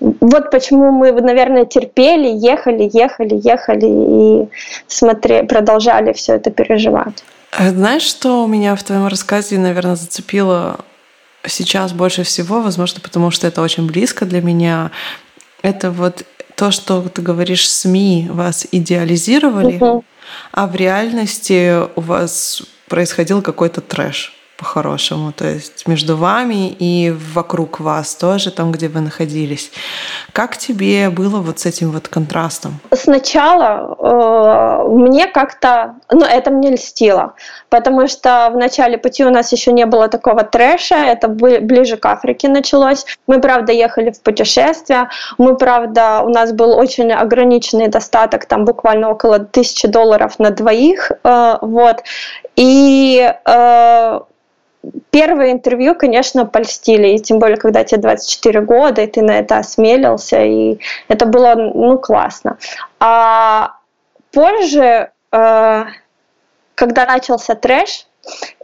вот 0.00 0.50
почему 0.50 0.92
мы, 0.92 1.12
наверное, 1.12 1.66
терпели, 1.66 2.28
ехали, 2.28 2.88
ехали, 2.90 3.38
ехали 3.44 3.86
и 3.86 4.48
смотрели, 4.86 5.46
продолжали 5.46 6.12
все 6.14 6.36
это 6.36 6.50
переживать. 6.50 7.22
Знаешь, 7.58 8.02
что 8.02 8.44
у 8.44 8.46
меня 8.46 8.76
в 8.76 8.82
твоем 8.82 9.08
рассказе, 9.08 9.58
наверное, 9.58 9.96
зацепило 9.96 10.78
сейчас 11.46 11.92
больше 11.92 12.22
всего, 12.22 12.62
возможно, 12.62 13.00
потому 13.00 13.30
что 13.30 13.46
это 13.46 13.62
очень 13.62 13.86
близко 13.86 14.26
для 14.26 14.40
меня, 14.40 14.90
это 15.62 15.90
вот 15.90 16.24
то, 16.54 16.70
что 16.70 17.00
ты 17.02 17.22
говоришь, 17.22 17.68
СМИ 17.68 18.28
вас 18.30 18.66
идеализировали, 18.70 19.76
угу. 19.76 20.04
а 20.52 20.66
в 20.66 20.74
реальности 20.74 21.80
у 21.96 22.00
вас 22.00 22.62
происходил 22.88 23.40
какой-то 23.40 23.80
трэш 23.80 24.34
по-хорошему, 24.60 25.32
то 25.32 25.46
есть 25.46 25.88
между 25.88 26.16
вами 26.16 26.68
и 26.68 27.10
вокруг 27.34 27.80
вас 27.80 28.14
тоже, 28.14 28.50
там, 28.50 28.72
где 28.72 28.88
вы 28.88 29.00
находились. 29.00 29.72
Как 30.34 30.58
тебе 30.58 31.08
было 31.08 31.40
вот 31.40 31.60
с 31.60 31.66
этим 31.66 31.92
вот 31.92 32.08
контрастом? 32.08 32.78
Сначала 32.92 33.96
э, 33.98 34.88
мне 34.88 35.26
как-то, 35.26 35.94
ну, 36.12 36.26
это 36.26 36.50
мне 36.50 36.70
льстило, 36.72 37.32
потому 37.70 38.06
что 38.06 38.50
в 38.52 38.56
начале 38.56 38.98
пути 38.98 39.24
у 39.24 39.30
нас 39.30 39.50
еще 39.52 39.72
не 39.72 39.86
было 39.86 40.08
такого 40.08 40.42
трэша, 40.42 40.96
это 40.96 41.28
ближе 41.28 41.96
к 41.96 42.04
Африке 42.04 42.48
началось. 42.48 43.06
Мы, 43.26 43.40
правда, 43.40 43.72
ехали 43.72 44.10
в 44.10 44.20
путешествие, 44.20 45.08
мы, 45.38 45.56
правда, 45.56 46.20
у 46.22 46.28
нас 46.28 46.52
был 46.52 46.76
очень 46.76 47.10
ограниченный 47.12 47.88
достаток, 47.88 48.44
там 48.44 48.66
буквально 48.66 49.10
около 49.10 49.38
тысячи 49.38 49.88
долларов 49.88 50.38
на 50.38 50.50
двоих, 50.50 51.12
э, 51.24 51.56
вот, 51.62 52.02
и 52.56 53.32
э, 53.46 54.20
первое 55.10 55.52
интервью, 55.52 55.94
конечно, 55.94 56.46
польстили, 56.46 57.08
и 57.08 57.18
тем 57.18 57.38
более, 57.38 57.56
когда 57.56 57.84
тебе 57.84 58.00
24 58.00 58.60
года, 58.62 59.02
и 59.02 59.06
ты 59.06 59.22
на 59.22 59.38
это 59.38 59.58
осмелился, 59.58 60.42
и 60.42 60.78
это 61.08 61.26
было, 61.26 61.54
ну, 61.54 61.98
классно. 61.98 62.58
А 62.98 63.76
позже, 64.32 65.10
э, 65.32 65.84
когда 66.74 67.06
начался 67.06 67.54
трэш, 67.54 68.06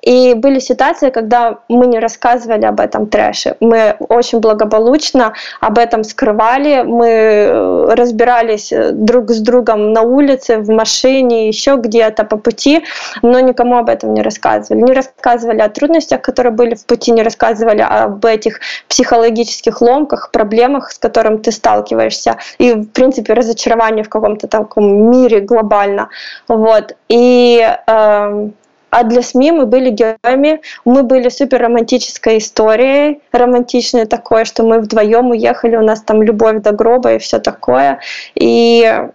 и 0.07 0.35
были 0.35 0.61
ситуации, 0.61 1.11
когда 1.11 1.59
мы 1.69 1.87
не 1.89 1.99
рассказывали 1.99 2.65
об 2.65 2.79
этом 2.79 3.09
трэше. 3.09 3.57
Мы 3.59 3.97
очень 3.99 4.39
благополучно 4.39 5.33
об 5.61 5.79
этом 5.79 6.05
скрывали. 6.05 6.83
Мы 6.83 7.09
э, 7.09 7.95
разбирались 7.95 8.73
э, 8.73 8.93
друг 8.93 9.31
с 9.31 9.41
другом 9.41 9.93
на 9.93 10.03
улице, 10.03 10.59
в 10.59 10.71
машине, 10.71 11.49
еще 11.49 11.77
где-то 11.77 12.23
по 12.23 12.37
пути, 12.37 12.85
но 13.23 13.41
никому 13.41 13.79
об 13.79 13.89
этом 13.89 14.15
не 14.15 14.23
рассказывали. 14.23 14.85
Не 14.85 14.93
рассказывали 14.93 15.61
о 15.61 15.69
трудностях, 15.69 16.23
которые 16.23 16.53
были 16.53 16.77
в 16.77 16.87
пути, 16.87 17.11
не 17.11 17.25
рассказывали 17.25 17.81
об 17.81 18.25
этих 18.25 18.61
психологических 18.89 19.81
ломках, 19.81 20.31
проблемах, 20.31 20.93
с 20.93 20.99
которыми 20.99 21.39
ты 21.39 21.51
сталкиваешься, 21.51 22.37
и, 22.59 22.75
в 22.75 22.87
принципе, 22.93 23.33
разочарование 23.33 24.05
в 24.05 24.09
каком-то 24.09 24.47
таком 24.47 25.11
мире 25.11 25.41
глобально. 25.41 26.11
Вот. 26.47 26.95
И 27.09 27.69
э, 27.87 28.51
а 28.91 29.03
для 29.03 29.23
СМИ 29.23 29.53
мы 29.53 29.67
были 29.67 29.91
героями, 29.91 30.61
мы 30.85 31.03
были 31.03 31.29
супер 31.29 31.63
романтической 31.63 32.39
историей, 32.39 33.21
романтичной 33.33 34.07
такой, 34.07 34.45
что 34.45 34.63
мы 34.63 34.81
вдвоем 34.81 35.31
уехали, 35.31 35.77
у 35.77 35.83
нас 35.83 36.03
там 36.03 36.23
любовь 36.23 36.63
до 36.63 36.73
гроба 36.73 37.15
и 37.15 37.19
все 37.19 37.39
такое. 37.39 38.01
И 38.35 39.09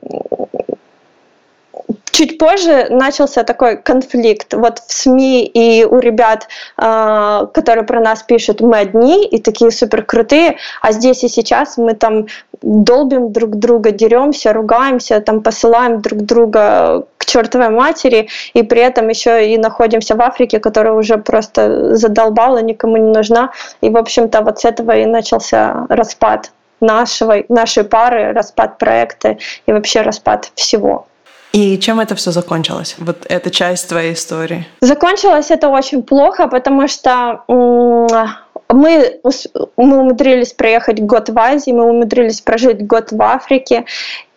чуть 2.12 2.38
позже 2.38 2.88
начался 2.90 3.44
такой 3.44 3.78
конфликт. 3.78 4.54
Вот 4.54 4.80
в 4.80 4.94
СМИ 4.94 5.46
и 5.46 5.86
у 5.86 6.00
ребят, 6.00 6.48
а, 6.78 7.46
которые 7.48 7.86
про 7.86 8.00
нас 8.00 8.24
пишут, 8.24 8.62
мы 8.62 8.78
одни 8.78 9.26
и 9.26 9.42
такие 9.42 9.72
супер 9.72 10.04
крутые, 10.04 10.58
а 10.82 10.92
здесь 10.92 11.24
и 11.24 11.28
сейчас 11.28 11.78
мы 11.78 11.94
там 11.94 12.28
долбим 12.62 13.32
друг 13.32 13.56
друга, 13.56 13.92
деремся, 13.92 14.54
ругаемся, 14.54 15.20
там 15.22 15.42
посылаем 15.42 16.02
друг 16.02 16.22
друга 16.22 17.06
к 17.18 17.26
чертовой 17.26 17.70
матери, 17.70 18.28
и 18.54 18.64
при 18.64 18.82
этом 18.82 19.08
еще 19.08 19.54
и 19.54 19.58
находимся 19.58 20.16
в 20.16 20.22
Африке, 20.22 20.60
которая 20.60 20.94
уже 20.94 21.18
просто 21.18 21.96
задолбала, 21.96 22.62
никому 22.62 22.98
не 22.98 23.12
нужна. 23.12 23.52
И, 23.82 23.90
в 23.90 23.98
общем-то, 23.98 24.42
вот 24.42 24.60
с 24.60 24.66
этого 24.66 24.98
и 24.98 25.06
начался 25.06 25.86
распад 25.90 26.52
нашего, 26.82 27.44
нашей 27.48 27.84
пары, 27.84 28.34
распад 28.34 28.78
проекта 28.78 29.38
и 29.66 29.72
вообще 29.72 30.02
распад 30.02 30.52
всего. 30.56 31.06
И 31.54 31.78
чем 31.80 32.00
это 32.00 32.16
все 32.16 32.32
закончилось? 32.32 32.96
Вот 32.98 33.26
эта 33.28 33.52
часть 33.52 33.90
твоей 33.90 34.14
истории. 34.14 34.66
Закончилось 34.82 35.52
это 35.52 35.68
очень 35.68 36.04
плохо, 36.04 36.48
потому 36.48 36.88
что 36.88 37.44
мы, 38.74 39.20
мы 39.78 40.00
умудрились 40.00 40.54
проехать 40.54 41.02
год 41.02 41.30
в 41.30 41.38
Азии, 41.38 41.72
мы 41.72 41.84
умудрились 41.90 42.42
прожить 42.42 42.86
год 42.86 43.12
в 43.12 43.22
Африке, 43.22 43.86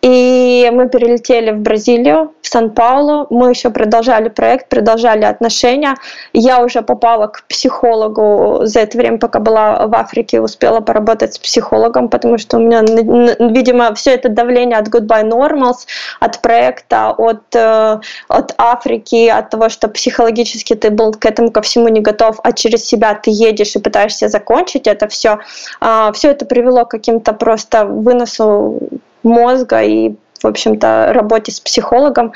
и 0.05 0.69
мы 0.71 0.87
перелетели 0.87 1.49
в 1.49 1.61
Бразилию, 1.61 2.31
в 2.43 2.47
Сан-Паулу. 2.47 3.25
Мы 3.31 3.49
еще 3.49 3.71
продолжали 3.71 4.29
проект, 4.29 4.69
продолжали 4.69 5.25
отношения. 5.25 5.95
Я 6.31 6.63
уже 6.63 6.83
попала 6.83 7.25
к 7.25 7.43
психологу 7.47 8.59
за 8.65 8.81
это 8.81 8.99
время, 8.99 9.17
пока 9.17 9.39
была 9.39 9.87
в 9.87 9.95
Африке, 9.95 10.41
успела 10.41 10.79
поработать 10.79 11.33
с 11.33 11.39
психологом, 11.39 12.09
потому 12.09 12.37
что 12.37 12.57
у 12.57 12.59
меня, 12.59 12.81
видимо, 12.81 13.95
все 13.95 14.11
это 14.11 14.29
давление 14.29 14.77
от 14.77 14.89
Goodbye 14.89 15.27
Normals, 15.27 15.87
от 16.19 16.39
проекта, 16.39 17.09
от, 17.09 17.55
э, 17.55 17.99
от 18.27 18.53
Африки, 18.59 19.27
от 19.27 19.49
того, 19.49 19.69
что 19.69 19.87
психологически 19.87 20.75
ты 20.75 20.91
был 20.91 21.13
к 21.13 21.25
этому 21.25 21.49
ко 21.49 21.63
всему 21.63 21.87
не 21.87 22.01
готов, 22.01 22.39
а 22.43 22.51
через 22.51 22.85
себя 22.85 23.15
ты 23.15 23.31
едешь 23.31 23.75
и 23.75 23.79
пытаешься 23.79 24.29
закончить 24.29 24.85
это 24.85 25.07
все. 25.07 25.39
А, 25.81 26.11
все 26.11 26.29
это 26.29 26.45
привело 26.45 26.85
к 26.85 26.91
каким-то 26.91 27.33
просто 27.33 27.85
выносу 27.85 28.79
мозга 29.25 29.83
и, 29.83 30.13
в 30.41 30.45
общем-то, 30.45 31.11
работе 31.13 31.51
с 31.51 31.59
психологом. 31.59 32.33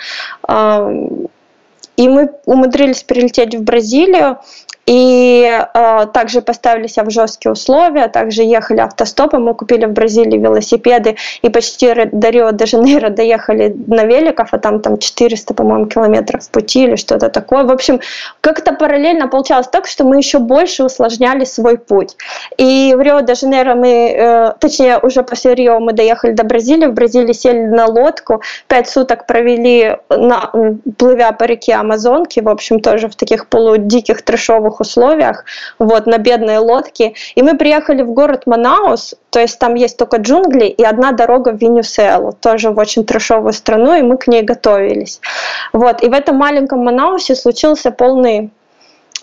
И 1.98 2.08
мы 2.08 2.32
умудрились 2.46 3.04
прилететь 3.04 3.56
в 3.56 3.64
Бразилию, 3.64 4.40
и 4.90 5.46
э, 5.46 6.08
также 6.12 6.42
поставили 6.42 6.88
себя 6.88 7.04
в 7.04 7.12
жесткие 7.12 7.52
условия, 7.52 8.08
также 8.08 8.42
ехали 8.42 8.80
автостопом, 8.80 9.44
мы 9.44 9.54
купили 9.54 9.86
в 9.86 9.92
Бразилии 9.92 10.40
велосипеды 10.40 11.16
и 11.44 11.50
почти 11.50 11.94
до 12.12 12.30
Рио-де-Жанейро 12.30 13.10
доехали 13.10 13.76
на 13.86 14.06
великах, 14.06 14.48
а 14.50 14.58
там, 14.58 14.82
там 14.82 14.98
400, 14.98 15.54
по-моему, 15.54 15.86
километров 15.86 16.50
пути 16.50 16.86
или 16.86 16.96
что-то 16.96 17.30
такое. 17.30 17.66
В 17.66 17.72
общем, 17.72 18.00
как-то 18.42 18.74
параллельно 18.74 19.28
получалось 19.28 19.68
так, 19.68 19.86
что 19.86 20.06
мы 20.06 20.18
еще 20.18 20.40
больше 20.40 20.84
усложняли 20.84 21.46
свой 21.46 21.78
путь. 21.78 22.16
И 22.58 22.96
в 22.98 23.02
Рио-де-Жанейро 23.02 23.76
мы, 23.76 24.16
э, 24.18 24.54
точнее, 24.60 24.98
уже 24.98 25.22
после 25.22 25.54
Рио 25.54 25.80
мы 25.80 25.94
доехали 25.94 26.32
до 26.32 26.44
Бразилии, 26.44 26.88
в 26.88 26.94
Бразилии 26.94 27.34
сели 27.34 27.68
на 27.68 27.86
лодку, 27.86 28.42
пять 28.68 28.90
суток 28.90 29.28
провели, 29.28 29.98
на, 30.10 30.52
плывя 30.98 31.32
по 31.34 31.44
реке 31.44 31.76
Амазонки, 31.76 32.40
в 32.40 32.50
общем, 32.50 32.80
тоже 32.80 33.08
в 33.08 33.16
таких 33.16 33.46
полудиких 33.50 34.24
трешовых 34.24 34.79
тяжелых 34.80 34.90
условиях, 34.90 35.46
вот, 35.80 36.08
на 36.08 36.18
бедной 36.18 36.58
лодке. 36.58 37.14
И 37.36 37.44
мы 37.44 37.58
приехали 37.58 38.04
в 38.04 38.12
город 38.14 38.44
Манаус, 38.46 39.16
то 39.30 39.40
есть 39.40 39.60
там 39.60 39.76
есть 39.76 39.98
только 39.98 40.18
джунгли 40.18 40.66
и 40.66 40.84
одна 40.84 41.12
дорога 41.12 41.52
в 41.52 41.62
Венесуэлу, 41.62 42.34
тоже 42.34 42.72
в 42.72 42.80
очень 42.80 43.06
трешовую 43.06 43.54
страну, 43.54 43.96
и 43.96 44.02
мы 44.02 44.18
к 44.18 44.28
ней 44.28 44.44
готовились. 44.44 45.22
Вот, 45.74 46.04
и 46.04 46.10
в 46.10 46.14
этом 46.14 46.36
маленьком 46.36 46.80
Манаусе 46.80 47.36
случился 47.36 47.92
полный 47.92 48.50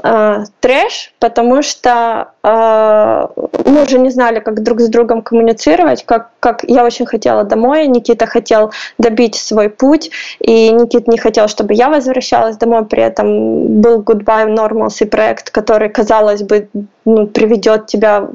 э, 0.03 0.45
трэш, 0.61 1.15
потому 1.19 1.63
что 1.63 2.33
э, 2.43 3.27
мы 3.65 3.83
уже 3.83 3.99
не 3.99 4.11
знали, 4.11 4.41
как 4.41 4.63
друг 4.63 4.81
с 4.81 4.89
другом 4.89 5.23
коммуницировать, 5.23 6.05
как, 6.05 6.31
как 6.41 6.65
я 6.65 6.85
очень 6.85 7.07
хотела 7.07 7.45
домой, 7.45 7.87
Никита 7.87 8.27
хотел 8.27 8.73
добить 8.99 9.35
свой 9.35 9.69
путь, 9.69 10.11
и 10.41 10.71
Никита 10.71 11.11
не 11.11 11.19
хотел, 11.19 11.49
чтобы 11.49 11.75
я 11.75 11.89
возвращалась 11.89 12.57
домой, 12.57 12.85
при 12.85 13.03
этом 13.03 13.81
был 13.81 14.03
Goodbye 14.03 14.55
Normals 14.55 14.97
и 15.01 15.05
проект, 15.05 15.51
который, 15.51 15.89
казалось 15.89 16.43
бы, 16.43 16.69
ну, 17.05 17.27
приведет 17.27 17.87
тебя 17.87 18.29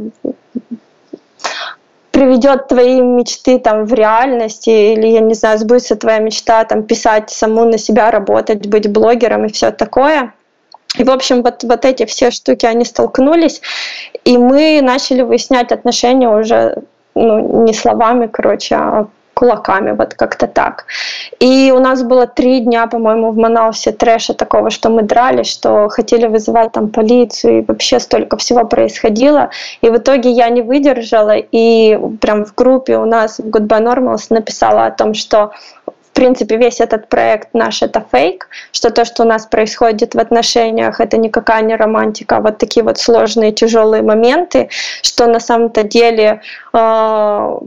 приведет 2.12 2.68
твои 2.68 3.02
мечты 3.02 3.58
там 3.58 3.86
в 3.86 3.94
реальность, 3.94 4.68
или, 4.68 5.08
я 5.08 5.22
не 5.22 5.34
знаю, 5.34 5.58
сбудется 5.58 5.96
твоя 5.96 6.20
мечта 6.20 6.64
там 6.66 6.84
писать 6.84 7.30
саму 7.30 7.66
на 7.66 7.78
себя, 7.78 8.12
работать, 8.12 8.68
быть 8.68 8.92
блогером 8.92 9.46
и 9.46 9.52
все 9.52 9.72
такое. 9.72 10.34
И, 10.98 11.04
в 11.04 11.10
общем, 11.10 11.42
вот, 11.42 11.64
вот 11.64 11.86
эти 11.86 12.06
все 12.06 12.32
штуки, 12.32 12.66
они 12.66 12.86
столкнулись, 12.86 13.62
и 14.26 14.38
мы 14.38 14.82
начали 14.82 15.22
выяснять 15.22 15.72
отношения 15.72 16.30
уже 16.30 16.84
ну, 17.16 17.64
не 17.66 17.74
словами, 17.74 18.28
короче, 18.28 18.76
а 18.76 19.08
кулаками, 19.34 19.92
вот 19.92 20.14
как-то 20.14 20.48
так. 20.48 20.86
И 21.40 21.74
у 21.76 21.80
нас 21.80 22.04
было 22.04 22.28
три 22.28 22.60
дня, 22.60 22.88
по-моему, 22.88 23.32
в 23.32 23.38
Манаусе 23.38 23.92
трэша 23.92 24.34
такого, 24.34 24.70
что 24.70 24.90
мы 24.90 25.02
дрались, 25.02 25.48
что 25.48 25.90
хотели 25.90 26.28
вызывать 26.28 26.74
там 26.74 26.90
полицию, 26.90 27.60
и 27.60 27.66
вообще 27.66 28.00
столько 28.00 28.38
всего 28.38 28.66
происходило. 28.66 29.50
И 29.82 29.90
в 29.90 29.98
итоге 29.98 30.30
я 30.30 30.50
не 30.50 30.62
выдержала, 30.62 31.36
и 31.38 31.98
прям 32.20 32.46
в 32.46 32.54
группе 32.54 32.98
у 32.98 33.06
нас 33.06 33.40
в 33.40 33.48
Goodbye 33.48 33.82
Normals 33.82 34.28
написала 34.30 34.86
о 34.86 34.92
том, 34.92 35.14
что 35.14 35.52
в 36.12 36.14
принципе, 36.14 36.58
весь 36.58 36.82
этот 36.82 37.08
проект 37.08 37.54
наш 37.54 37.82
это 37.82 38.06
фейк, 38.12 38.50
что 38.74 38.90
то, 38.90 39.06
что 39.06 39.24
у 39.24 39.26
нас 39.26 39.46
происходит 39.46 40.14
в 40.14 40.20
отношениях, 40.20 41.00
это 41.00 41.18
никакая 41.18 41.62
не 41.64 41.76
романтика, 41.76 42.38
а 42.38 42.42
вот 42.42 42.58
такие 42.58 42.84
вот 42.84 42.98
сложные, 42.98 43.54
тяжелые 43.54 44.04
моменты, 44.04 44.70
что 45.02 45.28
на 45.28 45.40
самом-то 45.40 45.84
деле 45.84 46.42
э, 46.74 47.60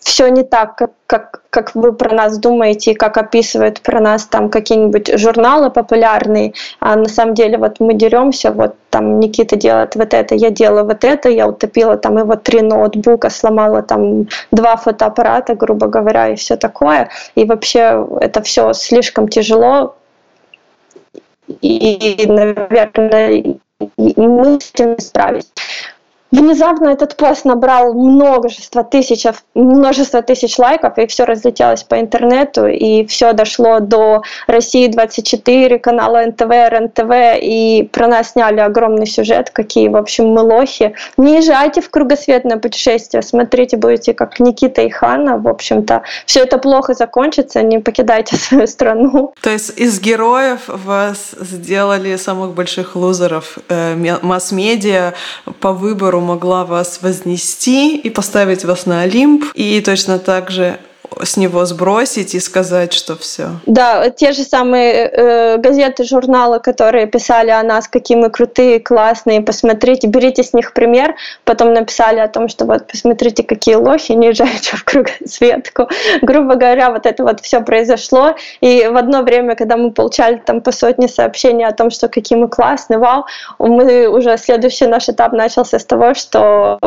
все 0.00 0.28
не 0.28 0.42
так, 0.42 0.76
как, 0.76 0.92
как, 1.06 1.42
как 1.50 1.74
вы 1.74 1.92
про 1.92 2.14
нас 2.14 2.38
думаете, 2.38 2.94
как 2.94 3.18
описывают 3.18 3.80
про 3.82 4.00
нас 4.00 4.24
там 4.24 4.48
какие-нибудь 4.48 5.18
журналы 5.18 5.70
популярные, 5.70 6.54
а 6.80 6.96
на 6.96 7.08
самом 7.08 7.34
деле 7.34 7.58
вот 7.58 7.80
мы 7.80 7.94
деремся, 7.94 8.52
вот 8.52 8.74
там 8.90 9.20
Никита 9.20 9.56
делает 9.56 9.94
вот 9.96 10.14
это, 10.14 10.34
я 10.34 10.50
делаю 10.50 10.86
вот 10.86 11.04
это, 11.04 11.28
я 11.28 11.46
утопила 11.46 11.96
там 11.96 12.18
его 12.18 12.36
три 12.36 12.62
ноутбука, 12.62 13.28
сломала 13.30 13.82
там 13.82 14.28
два 14.50 14.76
фотоаппарата, 14.76 15.54
грубо 15.54 15.88
говоря, 15.88 16.28
и 16.28 16.36
все 16.36 16.56
такое, 16.56 17.10
и 17.34 17.44
вообще 17.44 18.06
это 18.20 18.42
все 18.42 18.72
слишком 18.72 19.28
тяжело, 19.28 19.96
и, 21.60 22.24
наверное, 22.26 23.56
мы 23.98 24.60
с 24.60 24.70
этим 24.74 24.94
не 24.94 25.00
справились. 25.00 25.52
Внезапно 26.32 26.88
этот 26.88 27.16
пост 27.16 27.44
набрал 27.44 27.94
множество 27.94 28.82
тысяч, 28.82 29.24
множество 29.54 30.22
тысяч 30.22 30.58
лайков, 30.58 30.98
и 30.98 31.06
все 31.06 31.24
разлетелось 31.24 31.84
по 31.84 32.00
интернету, 32.00 32.66
и 32.66 33.06
все 33.06 33.32
дошло 33.32 33.78
до 33.78 34.22
России 34.48 34.88
24, 34.88 35.78
канала 35.78 36.26
НТВ, 36.26 36.50
РНТВ, 36.50 37.40
и 37.40 37.88
про 37.92 38.08
нас 38.08 38.32
сняли 38.32 38.58
огромный 38.58 39.06
сюжет, 39.06 39.50
какие, 39.50 39.88
в 39.88 39.96
общем, 39.96 40.26
мы 40.26 40.42
лохи. 40.42 40.94
Не 41.16 41.36
езжайте 41.36 41.80
в 41.80 41.90
кругосветное 41.90 42.58
путешествие, 42.58 43.22
смотрите, 43.22 43.76
будете 43.76 44.12
как 44.12 44.40
Никита 44.40 44.82
и 44.82 44.90
Ханна, 44.90 45.38
в 45.38 45.46
общем-то. 45.46 46.02
Все 46.26 46.40
это 46.40 46.58
плохо 46.58 46.94
закончится, 46.94 47.62
не 47.62 47.78
покидайте 47.78 48.36
свою 48.36 48.66
страну. 48.66 49.32
То 49.40 49.50
есть 49.50 49.78
из 49.78 50.00
героев 50.00 50.62
вас 50.66 51.36
сделали 51.40 52.16
самых 52.16 52.52
больших 52.54 52.96
лузеров 52.96 53.58
э, 53.68 53.94
масс-медиа 54.22 55.14
по 55.60 55.72
выбору 55.72 56.15
могла 56.20 56.64
вас 56.64 57.00
вознести 57.02 57.96
и 57.96 58.10
поставить 58.10 58.64
вас 58.64 58.86
на 58.86 59.02
Олимп, 59.02 59.44
и 59.54 59.80
точно 59.80 60.18
так 60.18 60.50
же 60.50 60.78
с 61.22 61.36
него 61.36 61.64
сбросить 61.64 62.34
и 62.34 62.40
сказать, 62.40 62.92
что 62.92 63.16
все. 63.16 63.48
Да, 63.66 64.10
те 64.10 64.32
же 64.32 64.42
самые 64.42 64.92
э, 64.92 65.56
газеты, 65.58 66.04
журналы, 66.04 66.60
которые 66.60 67.06
писали 67.06 67.50
о 67.50 67.62
нас, 67.62 67.88
какие 67.88 68.16
мы 68.16 68.30
крутые, 68.30 68.80
классные, 68.80 69.40
посмотрите, 69.40 70.06
берите 70.06 70.42
с 70.42 70.52
них 70.52 70.72
пример, 70.72 71.14
потом 71.44 71.72
написали 71.72 72.18
о 72.18 72.28
том, 72.28 72.48
что 72.48 72.64
вот 72.64 72.86
посмотрите, 72.86 73.42
какие 73.42 73.74
лохи, 73.74 74.12
не 74.12 74.28
езжайте 74.28 74.76
в 74.76 74.84
кругосветку. 74.84 75.88
Грубо 76.22 76.54
говоря, 76.54 76.90
вот 76.90 77.06
это 77.06 77.22
вот 77.22 77.40
все 77.40 77.60
произошло, 77.60 78.34
и 78.60 78.88
в 78.90 78.96
одно 78.96 79.22
время, 79.22 79.56
когда 79.56 79.76
мы 79.76 79.90
получали 79.90 80.36
там 80.36 80.60
по 80.60 80.72
сотне 80.72 81.08
сообщений 81.08 81.66
о 81.66 81.72
том, 81.72 81.90
что 81.90 82.08
какие 82.08 82.38
мы 82.38 82.48
классные, 82.48 82.98
вау, 82.98 83.26
мы 83.58 84.08
уже 84.08 84.36
следующий 84.38 84.86
наш 84.86 85.08
этап 85.08 85.32
начался 85.32 85.78
с 85.78 85.84
того, 85.84 86.14
что 86.14 86.78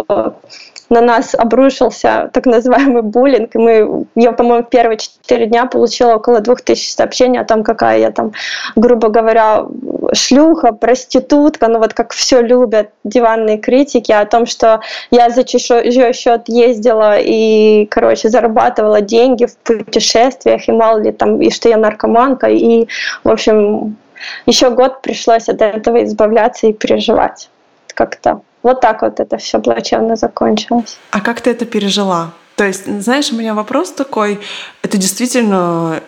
на 0.90 1.02
нас 1.02 1.36
обрушился 1.36 2.30
так 2.34 2.46
называемый 2.46 3.04
буллинг, 3.04 3.56
и 3.56 3.58
мы, 3.60 4.06
я, 4.16 4.32
по-моему, 4.32 4.64
первые 4.64 4.98
четыре 4.98 5.46
дня 5.48 5.66
получила 5.66 6.16
около 6.16 6.40
двух 6.40 6.62
тысяч 6.62 6.94
сообщений 6.94 7.40
о 7.40 7.46
том, 7.46 7.64
какая 7.64 8.00
я 8.00 8.12
там, 8.12 8.34
грубо 8.76 9.10
говоря, 9.10 9.66
шлюха, 10.14 10.72
проститутка, 10.72 11.68
ну 11.68 11.80
вот 11.80 11.94
как 11.94 12.14
все 12.14 12.42
любят 12.42 12.90
диванные 13.04 13.58
критики, 13.58 14.12
о 14.12 14.26
том, 14.26 14.46
что 14.46 14.82
я 15.12 15.30
за 15.30 15.44
чужой 15.44 16.14
счет 16.14 16.44
ездила 16.48 17.18
и, 17.20 17.86
короче, 17.86 18.30
зарабатывала 18.30 19.02
деньги 19.02 19.46
в 19.46 19.58
путешествиях, 19.58 20.68
и 20.68 20.72
мало 20.72 21.00
ли 21.00 21.12
там, 21.12 21.42
и 21.42 21.52
что 21.52 21.70
я 21.70 21.78
наркоманка, 21.78 22.48
и, 22.48 22.88
в 23.24 23.30
общем, 23.30 23.98
еще 24.46 24.70
год 24.70 25.02
пришлось 25.02 25.48
от 25.50 25.62
этого 25.62 26.04
избавляться 26.04 26.68
и 26.68 26.74
переживать 26.74 27.50
как-то. 27.94 28.42
Вот 28.62 28.82
так 28.82 29.02
вот 29.02 29.20
это 29.20 29.38
все 29.38 29.60
плачевно 29.60 30.16
закончилось. 30.16 30.98
А 31.12 31.22
как 31.22 31.40
ты 31.42 31.52
это 31.52 31.66
пережила? 31.66 32.32
То 32.60 32.66
есть, 32.66 32.84
знаешь, 33.02 33.32
у 33.32 33.38
меня 33.38 33.54
вопрос 33.54 33.90
такой, 33.94 34.38
это 34.82 34.98
действительно 34.98 36.04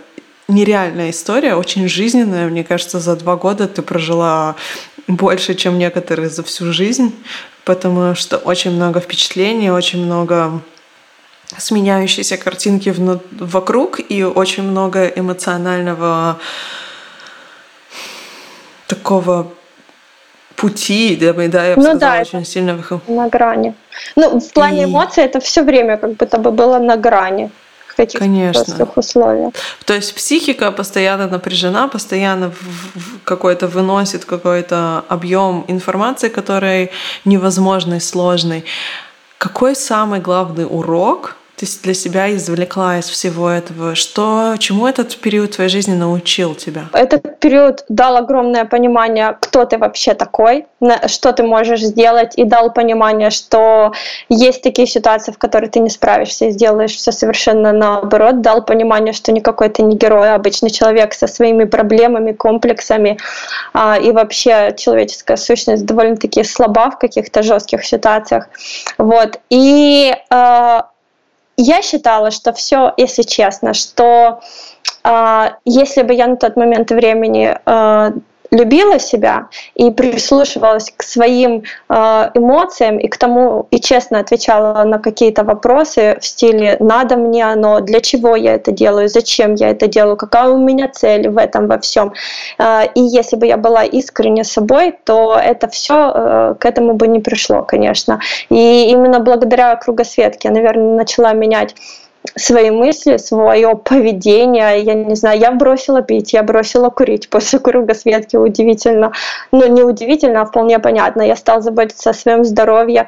нереальная 0.49 1.11
история, 1.11 1.55
очень 1.55 1.87
жизненная. 1.87 2.49
Мне 2.49 2.65
кажется, 2.65 2.99
за 2.99 3.15
два 3.15 3.37
года 3.37 3.69
ты 3.69 3.81
прожила 3.81 4.57
больше, 5.07 5.55
чем 5.55 5.79
некоторые 5.79 6.29
за 6.29 6.43
всю 6.43 6.73
жизнь, 6.73 7.15
потому 7.63 8.15
что 8.15 8.35
очень 8.35 8.71
много 8.71 8.99
впечатлений, 8.99 9.71
очень 9.71 10.03
много 10.03 10.59
сменяющиеся 11.57 12.35
картинки 12.35 12.93
вокруг 13.39 14.01
и 14.09 14.21
очень 14.21 14.63
много 14.63 15.05
эмоционального 15.07 16.37
такого 18.87 19.53
пути, 20.61 21.17
да, 21.19 21.33
да 21.33 21.65
я 21.65 21.75
бы 21.75 21.81
ну, 21.81 21.89
сказала, 21.89 21.99
да, 21.99 22.21
очень 22.21 22.45
сильно 22.45 22.75
выход. 22.75 22.99
На 23.07 23.27
грани. 23.27 23.73
Ну, 24.15 24.39
в 24.39 24.53
плане 24.53 24.81
и... 24.81 24.85
эмоций 24.85 25.23
это 25.23 25.39
все 25.39 25.63
время 25.63 25.97
как 25.97 26.11
будто 26.11 26.37
бы 26.37 26.51
было 26.51 26.79
на 26.79 26.97
грани 26.97 27.49
каких-то 27.95 28.19
Конечно. 28.19 28.87
условиях. 28.95 29.53
То 29.85 29.93
есть 29.93 30.15
психика 30.15 30.71
постоянно 30.71 31.27
напряжена, 31.27 31.87
постоянно 31.87 32.51
какой-то 33.23 33.67
выносит 33.67 34.25
какой-то 34.25 35.03
объем 35.09 35.65
информации, 35.67 36.29
который 36.29 36.89
невозможный, 37.25 37.99
сложный. 37.99 38.63
Какой 39.37 39.75
самый 39.75 40.19
главный 40.19 40.65
урок 40.65 41.35
ты 41.61 41.67
для 41.83 41.93
себя 41.93 42.33
извлекла 42.33 42.97
из 42.97 43.07
всего 43.09 43.49
этого? 43.49 43.95
Что, 43.95 44.55
чему 44.57 44.87
этот 44.87 45.15
период 45.17 45.51
твоей 45.51 45.69
жизни 45.69 45.93
научил 45.93 46.55
тебя? 46.55 46.85
Этот 46.93 47.39
период 47.39 47.85
дал 47.87 48.17
огромное 48.17 48.65
понимание, 48.65 49.37
кто 49.39 49.65
ты 49.65 49.77
вообще 49.77 50.13
такой, 50.13 50.65
что 51.07 51.31
ты 51.31 51.43
можешь 51.43 51.81
сделать, 51.81 52.33
и 52.35 52.43
дал 52.43 52.73
понимание, 52.73 53.29
что 53.29 53.93
есть 54.29 54.63
такие 54.63 54.87
ситуации, 54.87 55.31
в 55.31 55.37
которые 55.37 55.69
ты 55.69 55.79
не 55.79 55.89
справишься 55.89 56.45
и 56.45 56.51
сделаешь 56.51 56.95
все 56.95 57.11
совершенно 57.11 57.71
наоборот. 57.71 58.41
Дал 58.41 58.65
понимание, 58.65 59.13
что 59.13 59.31
никакой 59.31 59.69
ты 59.69 59.83
не 59.83 59.95
герой, 59.95 60.31
а 60.31 60.35
обычный 60.35 60.71
человек 60.71 61.13
со 61.13 61.27
своими 61.27 61.65
проблемами, 61.65 62.31
комплексами, 62.31 63.17
а, 63.73 63.97
и 63.97 64.11
вообще 64.11 64.73
человеческая 64.77 65.37
сущность 65.37 65.85
довольно-таки 65.85 66.43
слаба 66.43 66.89
в 66.89 66.97
каких-то 66.97 67.43
жестких 67.43 67.85
ситуациях. 67.85 68.49
Вот. 68.97 69.39
И 69.49 70.13
а, 70.29 70.87
я 71.61 71.81
считала, 71.81 72.31
что 72.31 72.53
все, 72.53 72.93
если 72.97 73.21
честно, 73.21 73.73
что 73.73 74.41
э, 75.03 75.49
если 75.65 76.01
бы 76.03 76.13
я 76.13 76.27
на 76.27 76.35
тот 76.35 76.55
момент 76.55 76.91
времени 76.91 77.57
э, 77.65 78.11
любила 78.51 78.99
себя 78.99 79.47
и 79.75 79.91
прислушивалась 79.91 80.93
к 80.95 81.03
своим 81.03 81.63
э, 81.89 82.29
эмоциям 82.33 82.97
и 82.97 83.07
к 83.07 83.17
тому, 83.17 83.67
и 83.71 83.79
честно 83.79 84.19
отвечала 84.19 84.83
на 84.83 84.99
какие-то 84.99 85.43
вопросы 85.43 86.17
в 86.19 86.25
стиле 86.25 86.77
«надо 86.79 87.15
мне 87.15 87.45
оно?», 87.45 87.79
«для 87.79 88.01
чего 88.01 88.35
я 88.35 88.55
это 88.55 88.71
делаю?», 88.71 89.07
«зачем 89.07 89.55
я 89.55 89.69
это 89.69 89.87
делаю?», 89.87 90.17
«какая 90.17 90.49
у 90.49 90.57
меня 90.57 90.89
цель 90.89 91.29
в 91.29 91.37
этом 91.37 91.67
во 91.67 91.79
всем?». 91.79 92.13
Э, 92.59 92.85
и 92.93 93.01
если 93.01 93.37
бы 93.37 93.47
я 93.47 93.57
была 93.57 93.83
искренне 93.83 94.43
собой, 94.43 94.93
то 95.05 95.39
это 95.41 95.67
все 95.67 96.11
э, 96.13 96.55
к 96.59 96.65
этому 96.65 96.93
бы 96.93 97.07
не 97.07 97.19
пришло, 97.19 97.63
конечно. 97.63 98.19
И 98.49 98.89
именно 98.89 99.19
благодаря 99.19 99.75
кругосветке 99.75 100.49
наверное, 100.49 100.95
начала 100.95 101.33
менять 101.33 101.75
свои 102.35 102.71
мысли, 102.71 103.17
свое 103.17 103.75
поведение. 103.75 104.81
Я 104.81 104.93
не 104.93 105.15
знаю, 105.15 105.39
я 105.39 105.51
бросила 105.51 106.01
пить, 106.01 106.33
я 106.33 106.43
бросила 106.43 106.89
курить 106.89 107.29
после 107.29 107.59
кругосветки, 107.59 108.35
удивительно. 108.35 109.13
Ну, 109.51 109.67
не 109.67 109.83
удивительно, 109.83 110.41
а 110.41 110.45
вполне 110.45 110.79
понятно. 110.79 111.21
Я 111.21 111.35
стала 111.35 111.61
заботиться 111.61 112.11
о 112.11 112.13
своем 112.13 112.43
здоровье, 112.43 113.07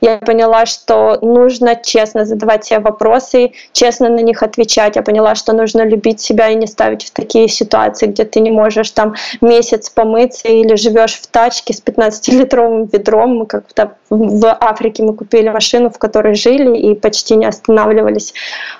я 0.00 0.18
поняла, 0.18 0.66
что 0.66 1.18
нужно 1.20 1.76
честно 1.76 2.24
задавать 2.24 2.64
себе 2.64 2.80
вопросы, 2.80 3.52
честно 3.72 4.08
на 4.08 4.20
них 4.20 4.42
отвечать. 4.42 4.96
Я 4.96 5.02
поняла, 5.02 5.34
что 5.34 5.52
нужно 5.52 5.82
любить 5.82 6.20
себя 6.20 6.48
и 6.48 6.54
не 6.54 6.66
ставить 6.66 7.04
в 7.04 7.10
такие 7.10 7.48
ситуации, 7.48 8.06
где 8.06 8.24
ты 8.24 8.40
не 8.40 8.50
можешь 8.50 8.90
там 8.90 9.14
месяц 9.40 9.90
помыться 9.90 10.48
или 10.48 10.74
живешь 10.76 11.14
в 11.14 11.26
тачке 11.26 11.72
с 11.72 11.82
15-литровым 11.82 12.88
ведром. 12.90 13.38
Мы 13.38 13.46
как-то 13.46 13.92
в 14.08 14.46
Африке 14.60 15.02
мы 15.02 15.14
купили 15.14 15.48
машину, 15.48 15.90
в 15.90 15.98
которой 15.98 16.34
жили 16.34 16.76
и 16.78 16.94
почти 16.94 17.36
не 17.36 17.46
останавливались 17.46 18.34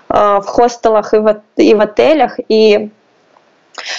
э, 0.08 0.14
в 0.14 0.46
хостелах 0.46 1.14
и 1.14 1.18
в, 1.18 1.42
и 1.56 1.74
в 1.74 1.80
отелях. 1.80 2.38
И 2.48 2.90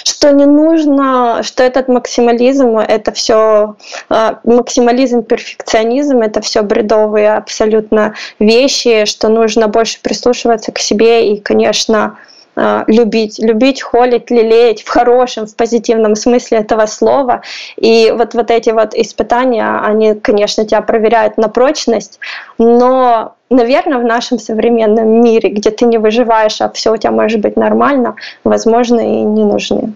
что 0.03 0.31
не 0.31 0.45
нужно, 0.45 1.41
что 1.43 1.63
этот 1.63 1.87
максимализм, 1.87 2.77
это 2.77 3.11
все 3.11 3.75
а, 4.09 4.39
максимализм, 4.43 5.23
перфекционизм, 5.23 6.21
это 6.21 6.41
все 6.41 6.61
бредовые 6.61 7.33
абсолютно 7.33 8.15
вещи, 8.39 9.05
что 9.05 9.29
нужно 9.29 9.67
больше 9.67 9.99
прислушиваться 10.01 10.71
к 10.71 10.79
себе 10.79 11.33
и, 11.33 11.39
конечно, 11.39 12.17
а, 12.55 12.83
любить, 12.87 13.39
любить, 13.39 13.81
холить, 13.81 14.29
лелеять 14.29 14.83
в 14.83 14.89
хорошем, 14.89 15.47
в 15.47 15.55
позитивном 15.55 16.15
смысле 16.15 16.59
этого 16.59 16.85
слова. 16.85 17.41
И 17.77 18.13
вот, 18.15 18.33
вот 18.33 18.51
эти 18.51 18.71
вот 18.71 18.93
испытания, 18.93 19.79
они, 19.83 20.15
конечно, 20.15 20.65
тебя 20.65 20.81
проверяют 20.81 21.37
на 21.37 21.47
прочность, 21.47 22.19
но 22.57 23.35
наверное, 23.51 23.99
в 23.99 24.03
нашем 24.03 24.39
современном 24.39 25.21
мире, 25.21 25.49
где 25.49 25.69
ты 25.69 25.85
не 25.85 25.97
выживаешь, 25.97 26.61
а 26.61 26.69
все 26.69 26.93
у 26.93 26.97
тебя 26.97 27.11
может 27.11 27.41
быть 27.41 27.55
нормально, 27.57 28.15
возможно, 28.43 28.99
и 28.99 29.23
не 29.23 29.43
нужны. 29.43 29.93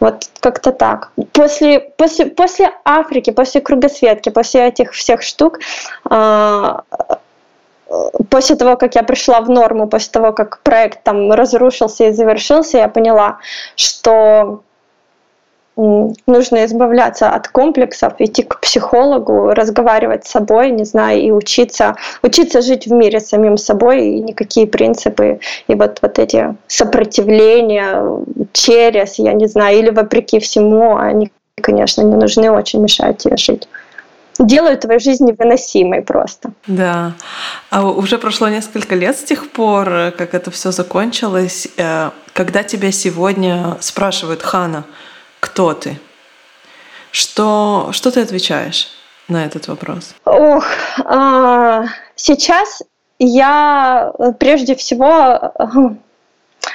Вот 0.00 0.28
как-то 0.40 0.72
так. 0.72 1.12
После, 1.32 1.80
после, 1.80 2.26
после 2.26 2.72
Африки, 2.84 3.30
после 3.30 3.60
кругосветки, 3.60 4.28
после 4.28 4.68
этих 4.68 4.92
всех 4.92 5.22
штук, 5.22 5.60
а, 6.04 6.82
после 8.28 8.56
того, 8.56 8.76
как 8.76 8.94
я 8.94 9.02
пришла 9.02 9.40
в 9.40 9.50
норму, 9.50 9.86
после 9.86 10.10
того, 10.12 10.32
как 10.32 10.60
проект 10.62 11.02
там 11.02 11.32
разрушился 11.32 12.04
и 12.04 12.12
завершился, 12.12 12.78
я 12.78 12.88
поняла, 12.88 13.38
что 13.76 14.62
нужно 15.76 16.64
избавляться 16.66 17.30
от 17.30 17.48
комплексов, 17.48 18.14
идти 18.18 18.42
к 18.42 18.60
психологу, 18.60 19.54
разговаривать 19.54 20.26
с 20.26 20.30
собой, 20.30 20.70
не 20.70 20.84
знаю, 20.84 21.20
и 21.20 21.30
учиться, 21.30 21.96
учиться 22.22 22.60
жить 22.60 22.86
в 22.86 22.92
мире 22.92 23.20
с 23.20 23.28
самим 23.28 23.56
собой, 23.56 24.06
и 24.06 24.20
никакие 24.20 24.66
принципы, 24.66 25.40
и 25.68 25.74
вот, 25.74 25.98
вот 26.02 26.18
эти 26.18 26.54
сопротивления 26.66 28.04
через, 28.52 29.18
я 29.18 29.32
не 29.32 29.46
знаю, 29.46 29.78
или 29.78 29.90
вопреки 29.90 30.38
всему, 30.40 30.96
они, 30.96 31.30
конечно, 31.60 32.02
не 32.02 32.16
нужны, 32.16 32.50
очень 32.50 32.82
мешают 32.82 33.18
тебе 33.18 33.36
жить 33.36 33.68
делают 34.38 34.80
твою 34.80 34.98
жизнь 34.98 35.26
невыносимой 35.26 36.02
просто. 36.02 36.52
Да. 36.66 37.12
А 37.70 37.86
уже 37.86 38.18
прошло 38.18 38.48
несколько 38.48 38.94
лет 38.94 39.16
с 39.16 39.22
тех 39.22 39.50
пор, 39.50 40.12
как 40.16 40.34
это 40.34 40.50
все 40.50 40.72
закончилось. 40.72 41.68
Э, 41.76 42.10
когда 42.32 42.62
тебя 42.62 42.90
сегодня 42.92 43.76
спрашивают, 43.80 44.42
Хана, 44.42 44.84
кто 45.42 45.74
ты? 45.74 45.98
Что, 47.10 47.88
что 47.90 48.10
ты 48.12 48.20
отвечаешь 48.20 48.88
на 49.28 49.44
этот 49.44 49.66
вопрос? 49.66 50.14
Ох, 50.24 50.64
а, 51.04 51.84
сейчас 52.14 52.82
я 53.18 54.12
прежде 54.38 54.76
всего 54.76 55.52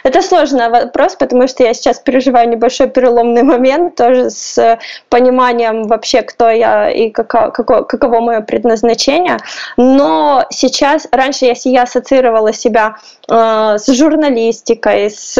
это 0.03 0.21
сложный 0.21 0.69
вопрос, 0.69 1.15
потому 1.15 1.47
что 1.47 1.63
я 1.63 1.73
сейчас 1.73 1.99
переживаю 1.99 2.49
небольшой 2.49 2.89
переломный 2.89 3.43
момент 3.43 3.95
тоже 3.95 4.30
с 4.30 4.77
пониманием 5.10 5.84
вообще, 5.84 6.21
кто 6.21 6.49
я 6.49 6.89
и 6.89 7.10
каково, 7.10 7.51
каково, 7.51 7.84
каково 7.84 8.19
мое 8.19 8.41
предназначение. 8.41 9.38
Но 9.77 10.45
сейчас, 10.49 11.08
раньше 11.12 11.45
я, 11.45 11.53
я 11.63 11.84
ассоциировала 11.84 12.51
себя 12.51 12.97
э, 13.30 13.77
с 13.77 13.88
журналистикой, 13.93 15.10
с 15.10 15.38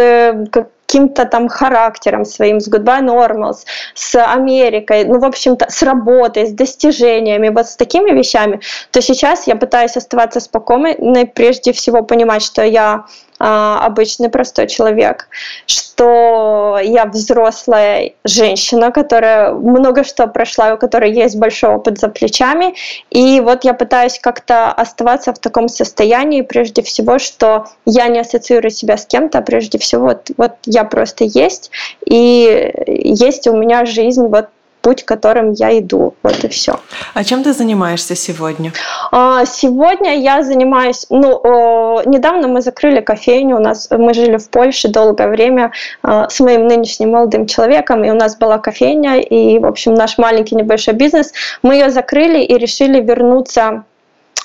каким-то 0.88 1.26
там 1.26 1.50
характером 1.50 2.23
своим, 2.23 2.60
с 2.62 2.69
Goodbye 2.69 3.04
Normals, 3.04 3.65
с 3.93 4.15
Америкой, 4.15 5.04
ну, 5.04 5.19
в 5.19 5.26
общем-то, 5.26 5.69
с 5.69 5.84
работой, 5.84 6.47
с 6.47 6.52
достижениями, 6.52 7.50
вот 7.50 7.67
с 7.67 7.76
такими 7.76 8.12
вещами, 8.12 8.62
то 8.91 9.02
сейчас 9.02 9.47
я 9.47 9.58
пытаюсь 9.58 9.97
оставаться 9.97 10.39
спокойной, 10.39 11.28
прежде 11.28 11.73
всего 11.73 12.04
понимать, 12.04 12.41
что 12.41 12.63
я 12.63 13.06
обычный 13.39 14.30
простой 14.30 14.67
человек, 14.67 15.28
что 15.65 16.80
я 16.84 17.06
взрослая 17.06 18.13
женщина, 18.23 18.91
которая 18.91 19.54
много 19.54 20.04
что 20.04 20.28
прошла, 20.28 20.73
у 20.73 20.78
которой 20.78 21.12
есть 21.12 21.38
большой 21.38 21.76
опыт 21.76 22.00
за 22.00 22.08
плечами, 22.10 22.76
и 23.10 23.39
вот 23.41 23.63
я 23.63 23.73
пытаюсь 23.73 24.19
как-то 24.19 24.71
оставаться 24.71 25.34
в 25.34 25.39
таком 25.39 25.69
состоянии, 25.69 26.41
прежде 26.41 26.82
всего, 26.82 27.19
что 27.19 27.67
я 27.86 28.08
не 28.08 28.19
ассоциирую 28.19 28.71
себя 28.71 28.97
с 28.97 29.06
кем-то, 29.06 29.39
а 29.39 29.41
прежде 29.41 29.78
всего 29.78 30.08
вот, 30.08 30.32
вот 30.38 30.54
я 30.65 30.84
просто 30.84 31.23
есть, 31.23 31.71
и 32.06 32.73
есть 32.88 33.47
у 33.47 33.56
меня 33.56 33.86
жизнь 33.86 34.28
вот 34.28 34.47
путь, 34.88 35.04
которым 35.04 35.52
я 35.52 35.78
иду. 35.78 36.13
Вот 36.23 36.45
и 36.45 36.47
все. 36.47 36.80
А 37.13 37.26
чем 37.26 37.43
ты 37.43 37.52
занимаешься 37.52 38.15
сегодня? 38.15 38.71
А, 39.12 39.43
сегодня 39.45 40.17
я 40.17 40.43
занимаюсь, 40.43 41.06
ну, 41.10 42.02
недавно 42.06 42.47
мы 42.47 42.62
закрыли 42.62 43.02
кофейню, 43.02 43.58
у 43.58 43.60
нас 43.60 43.89
мы 43.91 44.13
жили 44.13 44.38
в 44.38 44.50
Польше 44.50 44.88
долгое 44.88 45.28
время 45.28 45.71
а, 46.04 46.30
с 46.30 46.39
моим 46.39 46.67
нынешним 46.67 47.12
молодым 47.12 47.47
человеком, 47.47 48.06
и 48.06 48.10
у 48.10 48.13
нас 48.13 48.38
была 48.38 48.60
кофейня, 48.60 49.19
и, 49.19 49.60
в 49.60 49.65
общем, 49.65 49.93
наш 49.93 50.17
маленький 50.17 50.56
небольшой 50.56 50.93
бизнес. 50.93 51.34
Мы 51.63 51.73
ее 51.73 51.89
закрыли 51.89 52.39
и 52.39 52.58
решили 52.58 53.02
вернуться 53.02 53.84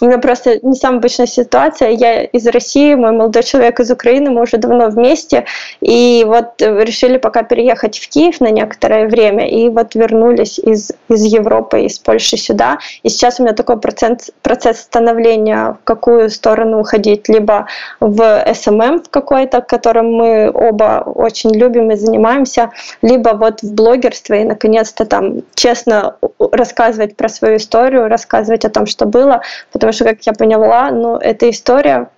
у 0.01 0.07
меня 0.07 0.19
просто 0.19 0.59
не 0.63 0.75
самая 0.75 0.99
обычная 0.99 1.27
ситуация. 1.27 1.91
Я 1.91 2.25
из 2.25 2.47
России, 2.47 2.95
мой 2.95 3.13
молодой 3.13 3.43
человек 3.43 3.81
из 3.81 3.91
Украины, 3.91 4.31
мы 4.31 4.43
уже 4.43 4.57
давно 4.57 4.89
вместе. 4.89 5.45
И 5.81 6.25
вот 6.27 6.61
решили 6.61 7.19
пока 7.19 7.43
переехать 7.43 7.99
в 7.99 8.09
Киев 8.09 8.41
на 8.41 8.51
некоторое 8.51 9.07
время. 9.07 9.49
И 9.49 9.69
вот 9.69 9.95
вернулись 9.95 10.59
из, 10.59 10.93
из 11.09 11.25
Европы, 11.25 11.83
из 11.83 11.99
Польши 11.99 12.37
сюда. 12.37 12.79
И 13.03 13.09
сейчас 13.09 13.39
у 13.39 13.45
меня 13.45 13.55
такой 13.55 13.79
процент, 13.79 14.31
процесс 14.43 14.81
становления, 14.81 15.77
в 15.81 15.85
какую 15.85 16.31
сторону 16.31 16.81
уходить. 16.81 17.29
Либо 17.29 17.67
в 18.01 18.45
SMM 18.55 19.03
в 19.03 19.11
какой-то, 19.11 19.61
которым 19.61 20.13
мы 20.13 20.51
оба 20.53 21.03
очень 21.05 21.55
любим 21.55 21.91
и 21.91 21.97
занимаемся, 21.97 22.71
либо 23.03 23.31
вот 23.31 23.63
в 23.63 23.73
блогерство 23.73 24.35
и 24.35 24.45
наконец-то 24.45 25.05
там 25.07 25.43
честно 25.55 26.17
рассказывать 26.39 27.17
про 27.17 27.29
свою 27.29 27.57
историю, 27.57 28.09
рассказывать 28.09 28.65
о 28.65 28.71
том, 28.71 28.87
что 28.87 29.07
было, 29.07 29.43
потому 29.73 29.92
что, 29.93 30.05
как 30.05 30.23
я 30.27 30.33
поняла, 30.33 30.91
ну, 30.91 31.17
эта 31.17 31.49
история 31.51 32.09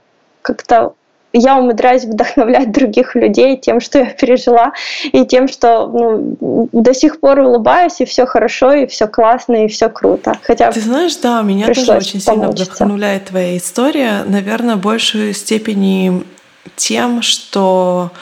как-то 0.42 0.94
я 1.36 1.56
умудряюсь 1.58 2.04
вдохновлять 2.04 2.70
других 2.70 3.16
людей 3.16 3.56
тем, 3.56 3.80
что 3.80 3.98
я 3.98 4.06
пережила, 4.06 4.72
и 5.02 5.26
тем, 5.26 5.48
что 5.48 5.88
ну, 5.88 6.68
до 6.72 6.94
сих 6.94 7.18
пор 7.18 7.40
улыбаюсь, 7.40 8.00
и 8.00 8.04
все 8.04 8.24
хорошо, 8.24 8.72
и 8.72 8.86
все 8.86 9.08
классно, 9.08 9.64
и 9.64 9.68
все 9.68 9.88
круто. 9.88 10.38
Хотя 10.42 10.70
Ты 10.70 10.80
знаешь, 10.80 11.16
да, 11.16 11.42
меня 11.42 11.66
тоже 11.66 11.92
очень 11.92 12.20
сильно 12.20 12.48
вдохновляет 12.50 13.26
твоя 13.26 13.56
история. 13.56 14.22
Наверное, 14.24 14.76
в 14.76 14.80
большей 14.80 15.34
степени 15.34 16.22
тем, 16.76 17.20
что 17.20 18.12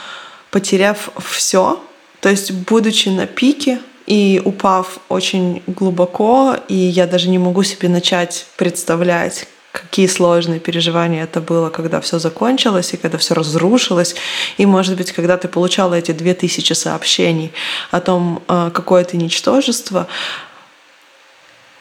потеряв 0.50 1.10
все, 1.18 1.80
то 2.20 2.30
есть 2.30 2.52
будучи 2.52 3.10
на 3.10 3.26
пике, 3.26 3.78
и 4.06 4.40
упав 4.44 4.98
очень 5.08 5.62
глубоко, 5.66 6.56
и 6.68 6.74
я 6.74 7.06
даже 7.06 7.28
не 7.28 7.38
могу 7.38 7.62
себе 7.62 7.88
начать 7.88 8.46
представлять, 8.56 9.46
какие 9.72 10.06
сложные 10.06 10.60
переживания 10.60 11.24
это 11.24 11.40
было, 11.40 11.70
когда 11.70 12.00
все 12.00 12.18
закончилось 12.18 12.92
и 12.92 12.96
когда 12.96 13.18
все 13.18 13.34
разрушилось. 13.34 14.14
И, 14.58 14.66
может 14.66 14.96
быть, 14.96 15.12
когда 15.12 15.36
ты 15.36 15.48
получала 15.48 15.94
эти 15.94 16.12
две 16.12 16.34
тысячи 16.34 16.74
сообщений 16.74 17.52
о 17.90 18.00
том, 18.00 18.42
э, 18.48 18.70
какое 18.74 19.04
ты 19.04 19.16
ничтожество, 19.16 20.06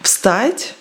встать 0.01 0.75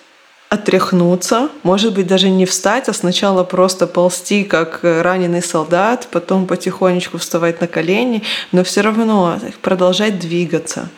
отряхнуться, 0.51 1.47
может 1.63 1.93
быть, 1.93 2.07
даже 2.07 2.29
не 2.29 2.45
встать, 2.45 2.89
а 2.89 2.93
сначала 2.93 3.45
просто 3.45 3.87
ползти, 3.87 4.43
как 4.43 4.81
раненый 4.83 5.41
солдат, 5.41 6.09
потом 6.11 6.45
потихонечку 6.45 7.17
вставать 7.19 7.61
на 7.61 7.67
колени, 7.67 8.23
но 8.51 8.65
все 8.65 8.81
равно 8.81 9.39
продолжать 9.61 10.19
двигаться. 10.19 10.89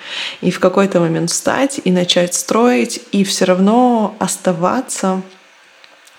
И 0.41 0.49
в 0.49 0.59
какой-то 0.59 0.99
момент 0.99 1.29
встать 1.29 1.79
и 1.83 1.91
начать 1.91 2.33
строить, 2.33 2.99
и 3.11 3.23
все 3.23 3.45
равно 3.45 4.15
оставаться 4.17 5.21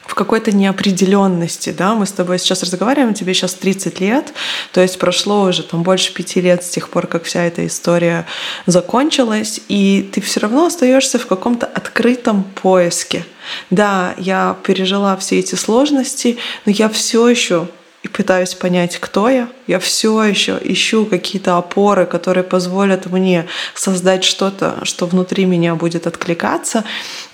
в 0.06 0.14
какой-то 0.14 0.52
неопределенности, 0.52 1.70
да, 1.70 1.94
мы 1.94 2.06
с 2.06 2.12
тобой 2.12 2.38
сейчас 2.38 2.62
разговариваем, 2.62 3.14
тебе 3.14 3.34
сейчас 3.34 3.54
30 3.54 4.00
лет, 4.00 4.32
то 4.72 4.80
есть 4.80 4.98
прошло 4.98 5.42
уже 5.42 5.62
там 5.62 5.82
больше 5.82 6.12
пяти 6.12 6.40
лет 6.40 6.62
с 6.62 6.68
тех 6.68 6.88
пор, 6.88 7.06
как 7.06 7.24
вся 7.24 7.42
эта 7.42 7.66
история 7.66 8.26
закончилась, 8.66 9.60
и 9.68 10.08
ты 10.12 10.20
все 10.20 10.40
равно 10.40 10.66
остаешься 10.66 11.18
в 11.18 11.26
каком-то 11.26 11.66
открытом 11.66 12.44
поиске. 12.44 13.24
Да, 13.70 14.14
я 14.18 14.56
пережила 14.62 15.16
все 15.16 15.38
эти 15.38 15.54
сложности, 15.54 16.38
но 16.66 16.72
я 16.72 16.88
все 16.88 17.28
еще 17.28 17.68
и 18.04 18.08
пытаюсь 18.08 18.54
понять, 18.54 18.98
кто 18.98 19.30
я. 19.30 19.48
Я 19.66 19.78
все 19.78 20.22
еще 20.22 20.58
ищу 20.62 21.06
какие-то 21.06 21.56
опоры, 21.56 22.04
которые 22.04 22.44
позволят 22.44 23.06
мне 23.06 23.46
создать 23.74 24.24
что-то, 24.24 24.84
что 24.84 25.06
внутри 25.06 25.46
меня 25.46 25.74
будет 25.74 26.06
откликаться. 26.06 26.84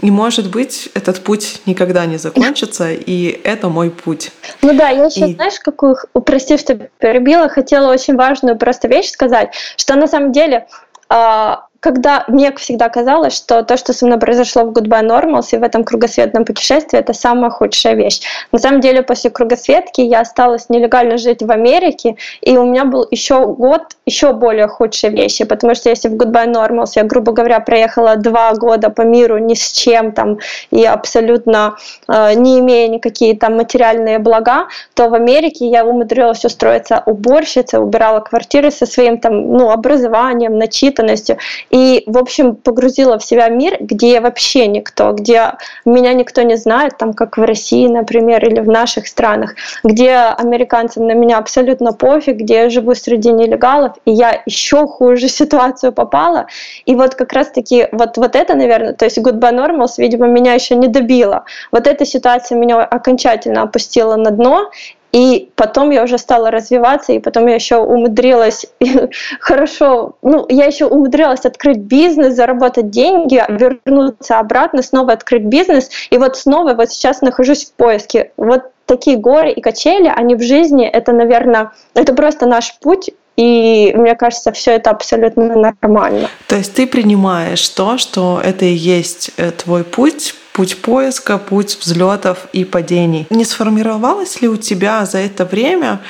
И, 0.00 0.12
может 0.12 0.48
быть, 0.48 0.88
этот 0.94 1.24
путь 1.24 1.60
никогда 1.66 2.06
не 2.06 2.18
закончится, 2.18 2.92
и 2.92 3.40
это 3.42 3.68
мой 3.68 3.90
путь. 3.90 4.30
Ну 4.62 4.72
да, 4.72 4.90
я 4.90 5.06
еще, 5.06 5.30
и... 5.30 5.34
знаешь, 5.34 5.58
какую, 5.58 5.96
прости, 6.24 6.56
что 6.56 6.76
перебила, 6.76 7.48
хотела 7.48 7.92
очень 7.92 8.14
важную 8.14 8.56
просто 8.56 8.86
вещь 8.86 9.10
сказать, 9.10 9.52
что 9.76 9.96
на 9.96 10.06
самом 10.06 10.30
деле 10.30 10.68
а, 11.08 11.66
когда 11.80 12.24
мне 12.28 12.54
всегда 12.56 12.88
казалось, 12.90 13.34
что 13.34 13.62
то, 13.62 13.76
что 13.76 13.92
со 13.92 14.06
мной 14.06 14.18
произошло 14.18 14.64
в 14.64 14.72
Goodbye 14.72 15.06
Normals 15.06 15.48
и 15.52 15.56
в 15.56 15.62
этом 15.62 15.82
кругосветном 15.84 16.44
путешествии, 16.44 16.98
это 16.98 17.14
самая 17.14 17.50
худшая 17.50 17.94
вещь. 17.94 18.20
На 18.52 18.58
самом 18.58 18.80
деле, 18.80 19.02
после 19.02 19.30
кругосветки 19.30 20.02
я 20.02 20.20
осталась 20.20 20.68
нелегально 20.68 21.16
жить 21.16 21.42
в 21.42 21.50
Америке, 21.50 22.16
и 22.42 22.56
у 22.58 22.66
меня 22.66 22.84
был 22.84 23.06
еще 23.10 23.46
год 23.46 23.82
еще 24.04 24.32
более 24.32 24.68
худшие 24.68 25.10
вещи, 25.10 25.44
потому 25.44 25.74
что 25.74 25.88
если 25.88 26.08
в 26.08 26.14
Goodbye 26.14 26.52
Normals 26.52 26.92
я, 26.96 27.04
грубо 27.04 27.32
говоря, 27.32 27.60
проехала 27.60 28.16
два 28.16 28.52
года 28.54 28.90
по 28.90 29.02
миру 29.02 29.38
ни 29.38 29.54
с 29.54 29.72
чем 29.72 30.12
там 30.12 30.38
и 30.70 30.84
абсолютно 30.84 31.76
э, 32.08 32.34
не 32.34 32.58
имея 32.58 32.88
никакие 32.88 33.36
там 33.36 33.56
материальные 33.56 34.18
блага, 34.18 34.66
то 34.94 35.08
в 35.08 35.14
Америке 35.14 35.66
я 35.66 35.86
умудрилась 35.86 36.44
устроиться 36.44 37.02
уборщицей, 37.06 37.80
убирала 37.80 38.20
квартиры 38.20 38.70
со 38.70 38.84
своим 38.84 39.18
там, 39.18 39.52
ну, 39.52 39.70
образованием, 39.70 40.58
начитанностью, 40.58 41.38
и, 41.70 42.02
в 42.06 42.18
общем, 42.18 42.56
погрузила 42.56 43.18
в 43.18 43.24
себя 43.24 43.48
мир, 43.48 43.76
где 43.80 44.20
вообще 44.20 44.66
никто, 44.66 45.12
где 45.12 45.52
меня 45.84 46.12
никто 46.12 46.42
не 46.42 46.56
знает, 46.56 46.98
там, 46.98 47.12
как 47.12 47.38
в 47.38 47.42
России, 47.42 47.86
например, 47.86 48.44
или 48.46 48.60
в 48.60 48.68
наших 48.68 49.06
странах, 49.06 49.54
где 49.84 50.10
американцам 50.10 51.06
на 51.06 51.12
меня 51.12 51.38
абсолютно 51.38 51.92
пофиг, 51.92 52.36
где 52.36 52.54
я 52.54 52.70
живу 52.70 52.94
среди 52.94 53.30
нелегалов, 53.32 53.96
и 54.04 54.10
я 54.10 54.42
еще 54.46 54.86
хуже 54.86 55.28
ситуацию 55.40 55.92
попала. 55.92 56.46
И 56.86 56.94
вот 56.94 57.14
как 57.14 57.32
раз-таки 57.32 57.88
вот, 57.92 58.16
вот 58.16 58.34
это, 58.36 58.54
наверное, 58.54 58.92
то 58.92 59.04
есть 59.04 59.18
Goodbye 59.18 59.54
Normals, 59.54 59.94
видимо, 59.98 60.26
меня 60.26 60.54
еще 60.54 60.74
не 60.74 60.88
добила. 60.88 61.44
Вот 61.70 61.86
эта 61.86 62.04
ситуация 62.04 62.58
меня 62.58 62.82
окончательно 62.82 63.62
опустила 63.62 64.16
на 64.16 64.30
дно, 64.30 64.70
и 65.12 65.50
потом 65.56 65.90
я 65.90 66.04
уже 66.04 66.18
стала 66.18 66.50
развиваться, 66.50 67.12
и 67.12 67.18
потом 67.18 67.46
я 67.46 67.54
еще 67.54 67.76
умудрилась 67.76 68.66
хорошо, 69.40 70.16
ну, 70.22 70.46
я 70.48 70.66
еще 70.66 70.86
умудрилась 70.86 71.44
открыть 71.44 71.78
бизнес, 71.78 72.34
заработать 72.34 72.90
деньги, 72.90 73.42
вернуться 73.48 74.38
обратно, 74.38 74.82
снова 74.82 75.12
открыть 75.12 75.42
бизнес, 75.42 75.90
и 76.10 76.18
вот 76.18 76.36
снова 76.36 76.74
вот 76.74 76.90
сейчас 76.90 77.22
нахожусь 77.22 77.66
в 77.66 77.72
поиске. 77.72 78.32
Вот 78.36 78.62
такие 78.86 79.16
горы 79.16 79.52
и 79.52 79.60
качели, 79.60 80.12
они 80.14 80.34
в 80.34 80.42
жизни, 80.42 80.86
это, 80.86 81.12
наверное, 81.12 81.72
это 81.94 82.12
просто 82.14 82.46
наш 82.46 82.78
путь, 82.80 83.10
и 83.36 83.92
мне 83.94 84.14
кажется, 84.16 84.52
все 84.52 84.72
это 84.72 84.90
абсолютно 84.90 85.56
нормально. 85.56 86.28
То 86.46 86.56
есть 86.56 86.74
ты 86.74 86.86
принимаешь 86.86 87.66
то, 87.70 87.98
что 87.98 88.40
это 88.42 88.64
и 88.64 88.72
есть 88.72 89.30
э, 89.36 89.50
твой 89.52 89.84
путь, 89.84 90.34
путь 90.52 90.82
поиска, 90.82 91.38
путь 91.38 91.78
взлетов 91.80 92.46
и 92.52 92.64
падений. 92.64 93.26
Не 93.30 93.44
сформировалось 93.44 94.40
ли 94.40 94.48
у 94.48 94.56
тебя 94.56 95.06
за 95.06 95.18
это 95.18 95.44
время 95.44 96.00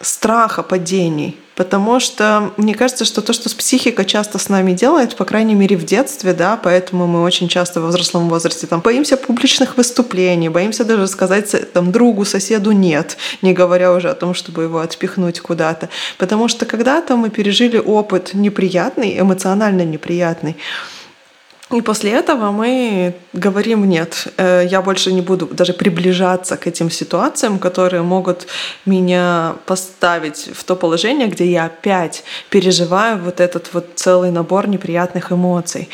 страха 0.00 0.62
падений? 0.62 1.36
Потому 1.58 1.98
что 1.98 2.52
мне 2.56 2.72
кажется, 2.72 3.04
что 3.04 3.20
то, 3.20 3.32
что 3.32 3.48
с 3.48 3.54
психикой 3.54 4.04
часто 4.04 4.38
с 4.38 4.48
нами 4.48 4.74
делает, 4.74 5.16
по 5.16 5.24
крайней 5.24 5.56
мере 5.56 5.76
в 5.76 5.84
детстве, 5.84 6.32
да, 6.32 6.56
поэтому 6.56 7.08
мы 7.08 7.20
очень 7.20 7.48
часто 7.48 7.80
в 7.80 7.86
взрослом 7.88 8.28
возрасте 8.28 8.68
там 8.68 8.80
боимся 8.80 9.16
публичных 9.16 9.76
выступлений, 9.76 10.48
боимся 10.48 10.84
даже 10.84 11.08
сказать 11.08 11.72
там 11.72 11.90
другу, 11.90 12.24
соседу 12.24 12.70
нет, 12.70 13.16
не 13.42 13.54
говоря 13.54 13.92
уже 13.92 14.08
о 14.08 14.14
том, 14.14 14.34
чтобы 14.34 14.62
его 14.62 14.78
отпихнуть 14.78 15.40
куда-то. 15.40 15.88
Потому 16.16 16.46
что 16.46 16.64
когда-то 16.64 17.16
мы 17.16 17.28
пережили 17.28 17.78
опыт 17.78 18.34
неприятный, 18.34 19.18
эмоционально 19.18 19.82
неприятный, 19.84 20.56
и 21.70 21.82
после 21.82 22.12
этого 22.12 22.50
мы 22.50 23.14
говорим 23.34 23.88
нет, 23.88 24.28
э, 24.38 24.66
я 24.70 24.80
больше 24.80 25.12
не 25.12 25.20
буду 25.20 25.46
даже 25.46 25.74
приближаться 25.74 26.56
к 26.56 26.66
этим 26.66 26.90
ситуациям, 26.90 27.58
которые 27.58 28.02
могут 28.02 28.46
меня 28.86 29.56
поставить 29.66 30.48
в 30.54 30.64
то 30.64 30.76
положение, 30.76 31.28
где 31.28 31.44
я 31.44 31.66
опять 31.66 32.24
переживаю 32.48 33.18
вот 33.18 33.40
этот 33.40 33.74
вот 33.74 33.86
целый 33.96 34.30
набор 34.30 34.66
неприятных 34.66 35.30
эмоций. 35.30 35.88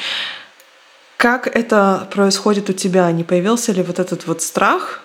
Как 1.16 1.48
это 1.48 2.06
происходит 2.12 2.70
у 2.70 2.72
тебя? 2.72 3.10
Не 3.10 3.24
появился 3.24 3.72
ли 3.72 3.82
вот 3.82 3.98
этот 3.98 4.26
вот 4.26 4.42
страх 4.42 5.03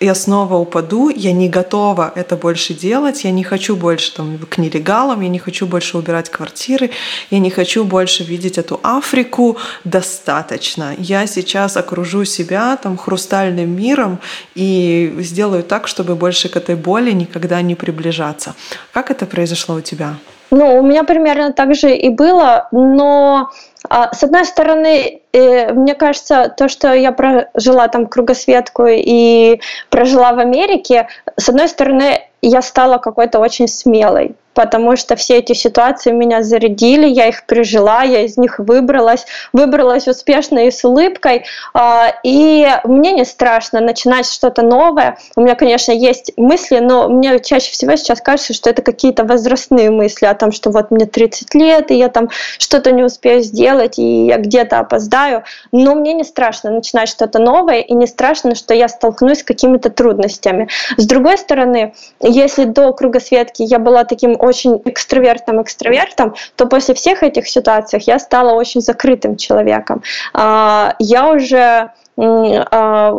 я 0.00 0.14
снова 0.14 0.56
упаду, 0.56 1.10
я 1.10 1.32
не 1.32 1.48
готова 1.48 2.12
это 2.14 2.36
больше 2.36 2.74
делать, 2.74 3.24
я 3.24 3.30
не 3.30 3.42
хочу 3.42 3.76
больше 3.76 4.14
там, 4.14 4.38
к 4.38 4.58
нелегалам, 4.58 5.20
я 5.20 5.28
не 5.28 5.38
хочу 5.38 5.66
больше 5.66 5.98
убирать 5.98 6.30
квартиры, 6.30 6.90
я 7.30 7.38
не 7.38 7.50
хочу 7.50 7.84
больше 7.84 8.24
видеть 8.24 8.58
эту 8.58 8.80
Африку, 8.82 9.56
достаточно. 9.84 10.94
Я 10.98 11.26
сейчас 11.26 11.76
окружу 11.76 12.24
себя 12.24 12.76
там 12.76 12.96
хрустальным 12.96 13.70
миром 13.70 14.18
и 14.54 15.14
сделаю 15.18 15.62
так, 15.62 15.88
чтобы 15.88 16.14
больше 16.14 16.48
к 16.48 16.56
этой 16.56 16.76
боли 16.76 17.10
никогда 17.12 17.60
не 17.62 17.74
приближаться. 17.74 18.54
Как 18.92 19.10
это 19.10 19.26
произошло 19.26 19.76
у 19.76 19.80
тебя? 19.80 20.14
Ну, 20.50 20.78
у 20.78 20.82
меня 20.82 21.04
примерно 21.04 21.52
так 21.52 21.74
же 21.74 21.94
и 21.94 22.08
было, 22.08 22.68
но 22.72 23.50
с 23.90 24.22
одной 24.22 24.44
стороны, 24.44 25.22
э, 25.32 25.72
мне 25.72 25.94
кажется, 25.94 26.52
то, 26.56 26.68
что 26.68 26.92
я 26.92 27.12
прожила 27.12 27.88
там 27.88 28.06
кругосветку 28.06 28.84
и 28.86 29.60
прожила 29.90 30.32
в 30.32 30.38
Америке, 30.38 31.08
с 31.36 31.48
одной 31.48 31.68
стороны, 31.68 32.22
я 32.42 32.62
стала 32.62 32.98
какой-то 32.98 33.38
очень 33.38 33.68
смелой 33.68 34.34
потому 34.58 34.96
что 34.96 35.14
все 35.14 35.38
эти 35.38 35.52
ситуации 35.52 36.10
меня 36.10 36.42
зарядили, 36.42 37.06
я 37.06 37.28
их 37.28 37.46
пережила, 37.46 38.02
я 38.02 38.22
из 38.22 38.36
них 38.36 38.58
выбралась, 38.58 39.24
выбралась 39.52 40.08
успешно 40.08 40.66
и 40.66 40.72
с 40.72 40.84
улыбкой, 40.84 41.44
а, 41.74 42.12
и 42.24 42.66
мне 42.82 43.12
не 43.12 43.24
страшно 43.24 43.78
начинать 43.78 44.26
что-то 44.26 44.62
новое. 44.62 45.16
У 45.36 45.42
меня, 45.42 45.54
конечно, 45.54 45.92
есть 45.92 46.32
мысли, 46.36 46.80
но 46.80 47.08
мне 47.08 47.38
чаще 47.38 47.70
всего 47.70 47.94
сейчас 47.94 48.20
кажется, 48.20 48.52
что 48.52 48.68
это 48.68 48.82
какие-то 48.82 49.22
возрастные 49.22 49.92
мысли 49.92 50.26
о 50.26 50.34
том, 50.34 50.50
что 50.50 50.70
вот 50.70 50.90
мне 50.90 51.06
30 51.06 51.54
лет, 51.54 51.92
и 51.92 51.94
я 51.94 52.08
там 52.08 52.28
что-то 52.58 52.90
не 52.90 53.04
успею 53.04 53.42
сделать, 53.42 54.00
и 54.00 54.26
я 54.26 54.38
где-то 54.38 54.80
опоздаю, 54.80 55.44
но 55.70 55.94
мне 55.94 56.14
не 56.14 56.24
страшно 56.24 56.72
начинать 56.72 57.08
что-то 57.08 57.38
новое, 57.38 57.78
и 57.78 57.94
не 57.94 58.08
страшно, 58.08 58.56
что 58.56 58.74
я 58.74 58.88
столкнусь 58.88 59.38
с 59.38 59.44
какими-то 59.44 59.90
трудностями. 59.90 60.66
С 60.96 61.06
другой 61.06 61.38
стороны, 61.38 61.94
если 62.20 62.64
до 62.64 62.92
кругосветки 62.92 63.62
я 63.62 63.78
была 63.78 64.02
таким 64.02 64.36
очень 64.48 64.80
экстравертом-экстравертом, 64.84 66.34
то 66.56 66.66
после 66.66 66.94
всех 66.94 67.22
этих 67.22 67.48
ситуаций 67.48 68.02
я 68.06 68.18
стала 68.18 68.52
очень 68.52 68.80
закрытым 68.80 69.36
человеком. 69.36 70.02
А, 70.32 70.94
я 70.98 71.30
уже 71.30 71.90
а, 72.16 73.12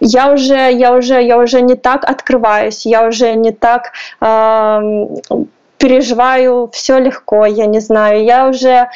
я 0.00 0.32
уже, 0.32 0.72
я 0.72 0.92
уже, 0.94 1.22
я 1.22 1.38
уже 1.38 1.60
не 1.60 1.76
так 1.76 2.04
открываюсь, 2.04 2.84
я 2.84 3.06
уже 3.06 3.34
не 3.34 3.52
так 3.52 3.92
переживаю 5.78 6.68
все 6.72 6.98
легко, 6.98 7.46
я 7.46 7.66
не 7.66 7.80
знаю, 7.80 8.24
я 8.24 8.48
уже 8.48 8.88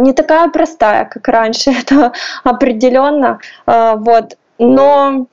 не 0.00 0.12
такая 0.12 0.48
простая, 0.48 1.04
как 1.04 1.28
раньше, 1.28 1.70
это 1.80 2.12
определенно, 2.42 3.38
вот, 3.66 4.36
но 4.58 5.26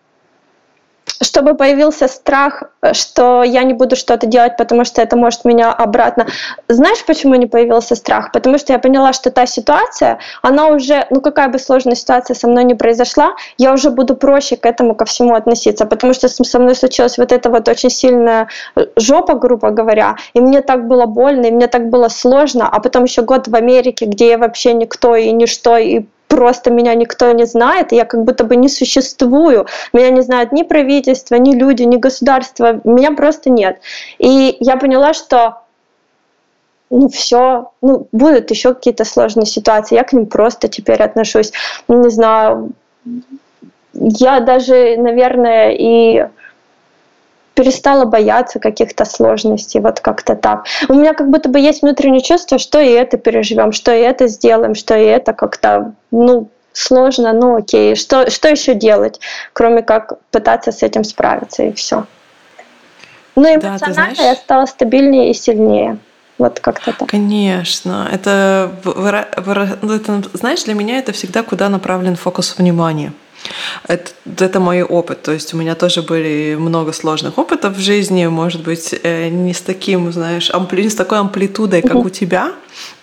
чтобы 1.21 1.55
появился 1.55 2.07
страх, 2.07 2.63
э, 2.81 2.93
что 2.93 3.43
я 3.43 3.63
не 3.63 3.73
буду 3.73 3.95
что-то 3.95 4.27
делать, 4.27 4.57
потому 4.57 4.85
что 4.85 5.01
это 5.01 5.15
может 5.15 5.45
меня 5.45 5.71
обратно. 5.71 6.27
Знаешь, 6.67 7.03
почему 7.05 7.35
не 7.35 7.47
появился 7.47 7.95
страх? 7.95 8.31
Потому 8.31 8.57
что 8.57 8.73
я 8.73 8.79
поняла, 8.79 9.13
что 9.13 9.31
та 9.31 9.45
ситуация, 9.45 10.19
она 10.41 10.67
уже, 10.67 11.05
ну 11.09 11.21
какая 11.21 11.47
бы 11.47 11.59
сложная 11.59 11.95
ситуация 11.95 12.35
со 12.35 12.47
мной 12.47 12.63
не 12.63 12.75
произошла, 12.75 13.35
я 13.57 13.73
уже 13.73 13.89
буду 13.89 14.15
проще 14.15 14.57
к 14.57 14.65
этому 14.65 14.95
ко 14.95 15.05
всему 15.05 15.35
относиться, 15.35 15.85
потому 15.85 16.13
что 16.13 16.27
со 16.27 16.59
мной 16.59 16.75
случилась 16.75 17.17
вот 17.17 17.31
эта 17.31 17.49
вот 17.49 17.67
очень 17.67 17.89
сильная 17.89 18.47
э, 18.75 18.85
жопа, 18.97 19.35
грубо 19.35 19.69
говоря, 19.69 20.15
и 20.33 20.39
мне 20.39 20.61
так 20.61 20.87
было 20.87 21.05
больно, 21.05 21.45
и 21.45 21.51
мне 21.51 21.67
так 21.67 21.89
было 21.89 22.09
сложно, 22.09 22.67
а 22.69 22.79
потом 22.79 23.03
еще 23.03 23.21
год 23.21 23.47
в 23.47 23.55
Америке, 23.55 24.05
где 24.05 24.29
я 24.29 24.37
вообще 24.37 24.73
никто 24.73 25.15
и 25.15 25.31
ничто, 25.31 25.77
и 25.77 26.05
просто 26.27 26.71
меня 26.71 26.93
никто 26.95 27.31
не 27.31 27.45
знает, 27.45 27.91
я 27.91 28.05
как 28.05 28.23
будто 28.23 28.43
бы 28.43 28.55
не 28.55 28.69
существую. 28.69 29.67
Меня 29.93 30.09
не 30.09 30.21
знают 30.21 30.51
ни 30.51 30.63
правительство, 30.63 31.35
ни 31.35 31.55
люди, 31.55 31.83
ни 31.83 31.97
государство, 31.97 32.81
меня 32.83 33.11
просто 33.11 33.49
нет. 33.49 33.79
И 34.17 34.57
я 34.59 34.77
поняла, 34.77 35.13
что 35.13 35.61
ну 36.89 37.09
все, 37.09 37.71
ну 37.81 38.07
будут 38.11 38.51
еще 38.51 38.73
какие-то 38.73 39.05
сложные 39.05 39.45
ситуации, 39.45 39.95
я 39.95 40.03
к 40.03 40.13
ним 40.13 40.27
просто 40.27 40.67
теперь 40.67 41.01
отношусь, 41.01 41.51
не 41.87 42.09
знаю, 42.09 42.71
я 43.93 44.39
даже, 44.39 44.97
наверное, 44.97 45.71
и 45.71 46.27
перестала 47.55 48.05
бояться 48.05 48.59
каких-то 48.59 49.05
сложностей, 49.05 49.79
вот 49.79 49.99
как-то 50.01 50.35
так. 50.35 50.65
У 50.87 50.93
меня 50.93 51.13
как 51.13 51.29
будто 51.29 51.49
бы 51.49 51.59
есть 51.59 51.81
внутреннее 51.81 52.21
чувство, 52.21 52.59
что 52.59 52.79
и 52.79 52.89
это 52.89 53.17
переживем, 53.17 53.71
что 53.71 53.93
и 53.93 54.01
это 54.01 54.27
сделаем, 54.27 54.75
что 54.75 54.95
и 54.95 55.03
это 55.03 55.33
как-то, 55.33 55.93
ну, 56.11 56.49
сложно, 56.73 57.33
ну 57.33 57.55
окей, 57.55 57.95
что, 57.95 58.29
что 58.29 58.49
еще 58.49 58.73
делать, 58.75 59.19
кроме 59.53 59.81
как 59.81 60.19
пытаться 60.31 60.71
с 60.71 60.83
этим 60.83 61.03
справиться 61.03 61.63
и 61.63 61.73
все. 61.73 62.05
Ну, 63.35 63.43
эмоционально 63.43 64.15
да, 64.15 64.23
я 64.23 64.35
стала 64.35 64.65
стабильнее 64.65 65.31
и 65.31 65.33
сильнее. 65.33 65.97
Вот 66.37 66.59
как-то 66.59 66.91
так. 66.91 67.07
Конечно. 67.09 68.09
Это, 68.11 68.71
ну, 68.83 69.93
это, 69.93 70.21
знаешь, 70.33 70.63
для 70.63 70.73
меня 70.73 70.99
это 70.99 71.13
всегда 71.13 71.43
куда 71.43 71.69
направлен 71.69 72.17
фокус 72.17 72.57
внимания. 72.57 73.13
Это, 73.87 74.11
это 74.39 74.59
мой 74.59 74.81
опыт. 74.83 75.21
То 75.21 75.31
есть 75.31 75.53
у 75.53 75.57
меня 75.57 75.75
тоже 75.75 76.01
были 76.01 76.55
много 76.59 76.93
сложных 76.93 77.37
опытов 77.37 77.77
в 77.77 77.79
жизни, 77.79 78.25
может 78.27 78.61
быть, 78.61 78.95
э, 79.03 79.29
не 79.29 79.53
с 79.53 79.61
таким, 79.61 80.11
знаешь, 80.11 80.49
ампли, 80.49 80.83
не 80.83 80.89
с 80.89 80.95
такой 80.95 81.19
амплитудой, 81.19 81.81
как 81.81 81.95
у 81.95 82.09
тебя, 82.09 82.51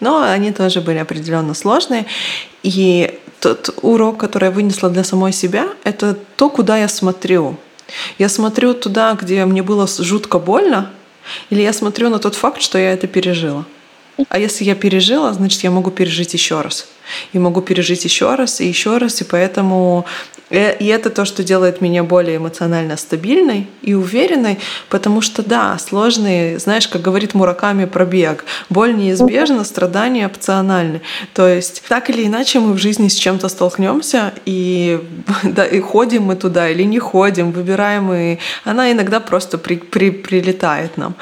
но 0.00 0.22
они 0.22 0.52
тоже 0.52 0.80
были 0.80 0.98
определенно 0.98 1.54
сложные. 1.54 2.06
И 2.62 3.18
тот 3.40 3.74
урок, 3.82 4.18
который 4.18 4.46
я 4.46 4.50
вынесла 4.50 4.90
для 4.90 5.04
самой 5.04 5.32
себя, 5.32 5.68
это 5.84 6.16
то, 6.36 6.48
куда 6.48 6.78
я 6.78 6.88
смотрю. 6.88 7.56
Я 8.18 8.28
смотрю 8.28 8.74
туда, 8.74 9.16
где 9.20 9.44
мне 9.44 9.62
было 9.62 9.86
жутко 9.86 10.38
больно, 10.38 10.90
или 11.50 11.62
я 11.62 11.72
смотрю 11.72 12.08
на 12.08 12.18
тот 12.18 12.34
факт, 12.34 12.62
что 12.62 12.78
я 12.78 12.92
это 12.92 13.06
пережила. 13.06 13.64
А 14.28 14.38
если 14.38 14.64
я 14.64 14.74
пережила, 14.74 15.32
значит, 15.32 15.62
я 15.62 15.70
могу 15.70 15.90
пережить 15.90 16.34
еще 16.34 16.60
раз. 16.60 16.86
И 17.32 17.38
могу 17.38 17.62
пережить 17.62 18.04
еще 18.04 18.34
раз 18.34 18.60
и 18.60 18.66
еще 18.66 18.98
раз. 18.98 19.20
И 19.20 19.24
поэтому 19.24 20.04
и 20.52 20.86
это 20.86 21.10
то, 21.10 21.24
что 21.24 21.42
делает 21.42 21.80
меня 21.80 22.04
более 22.04 22.36
эмоционально 22.36 22.96
стабильной 22.96 23.68
и 23.80 23.94
уверенной, 23.94 24.58
потому 24.90 25.22
что, 25.22 25.42
да, 25.42 25.78
сложные, 25.78 26.58
знаешь, 26.58 26.88
как 26.88 27.00
говорит 27.00 27.34
Мураками 27.34 27.86
про 27.86 28.04
бег, 28.04 28.44
боль 28.68 28.94
неизбежна, 28.94 29.64
страдания 29.64 30.26
опциональны. 30.26 31.00
То 31.32 31.48
есть 31.48 31.82
так 31.88 32.10
или 32.10 32.26
иначе 32.26 32.60
мы 32.60 32.74
в 32.74 32.78
жизни 32.78 33.08
с 33.08 33.14
чем-то 33.14 33.48
столкнемся, 33.48 34.34
и, 34.44 35.00
да, 35.42 35.64
и 35.64 35.80
ходим 35.80 36.24
мы 36.24 36.36
туда 36.36 36.68
или 36.68 36.82
не 36.82 36.98
ходим, 36.98 37.52
выбираем, 37.52 38.12
и 38.12 38.38
она 38.64 38.92
иногда 38.92 39.20
просто 39.20 39.56
при, 39.56 39.76
при, 39.76 40.10
прилетает 40.10 40.98
нам. 40.98 41.14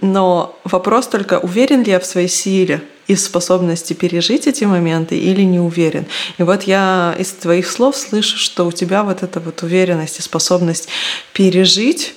Но 0.00 0.58
вопрос 0.64 1.08
только, 1.08 1.38
уверен 1.40 1.82
ли 1.82 1.90
я 1.90 1.98
в 1.98 2.06
своей 2.06 2.28
силе, 2.28 2.82
из 3.12 3.24
способности 3.24 3.92
пережить 3.92 4.46
эти 4.46 4.64
моменты 4.64 5.18
или 5.18 5.42
не 5.42 5.60
уверен. 5.60 6.06
И 6.38 6.42
вот 6.42 6.64
я 6.64 7.14
из 7.18 7.32
твоих 7.32 7.70
слов 7.70 7.96
слышу, 7.96 8.38
что 8.38 8.66
у 8.66 8.72
тебя 8.72 9.02
вот 9.02 9.22
эта 9.22 9.40
вот 9.40 9.62
уверенность 9.62 10.18
и 10.18 10.22
способность 10.22 10.88
пережить, 11.32 12.14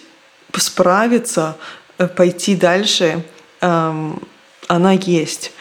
справиться, 0.58 1.58
э, 1.98 2.08
пойти 2.08 2.56
дальше, 2.56 3.24
эм, 3.62 4.22
она 4.68 4.91
есть. 4.93 5.51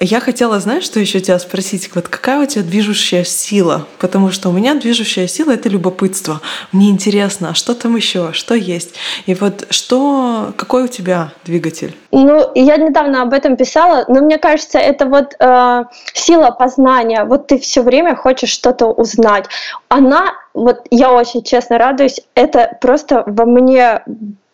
Я 0.00 0.20
хотела, 0.20 0.60
знаешь, 0.60 0.84
что 0.84 1.00
еще 1.00 1.20
тебя 1.20 1.38
спросить? 1.38 1.90
Вот 1.94 2.08
какая 2.08 2.42
у 2.42 2.46
тебя 2.46 2.62
движущая 2.62 3.24
сила? 3.24 3.86
Потому 3.98 4.30
что 4.30 4.48
у 4.48 4.52
меня 4.52 4.74
движущая 4.74 5.26
сила— 5.26 5.52
это 5.52 5.68
любопытство. 5.68 6.40
Мне 6.72 6.90
интересно, 6.90 7.50
а 7.50 7.54
что 7.54 7.74
там 7.74 7.96
еще, 7.96 8.32
что 8.32 8.54
есть? 8.54 8.94
И 9.26 9.34
вот 9.34 9.66
что, 9.70 10.52
какой 10.56 10.84
у 10.84 10.88
тебя 10.88 11.32
двигатель? 11.44 11.96
Ну, 12.10 12.50
я 12.54 12.76
недавно 12.76 13.22
об 13.22 13.32
этом 13.32 13.56
писала, 13.56 14.04
но 14.08 14.20
мне 14.20 14.38
кажется, 14.38 14.78
это 14.78 15.06
вот 15.06 15.34
э, 15.38 15.84
сила 16.14 16.50
познания. 16.50 17.24
Вот 17.24 17.46
ты 17.46 17.58
все 17.58 17.82
время 17.82 18.16
хочешь 18.16 18.50
что-то 18.50 18.86
узнать. 18.86 19.46
Она, 19.88 20.34
вот 20.54 20.86
я 20.90 21.12
очень 21.12 21.42
честно 21.42 21.78
радуюсь, 21.78 22.20
это 22.34 22.76
просто 22.80 23.24
во 23.26 23.44
мне 23.44 24.02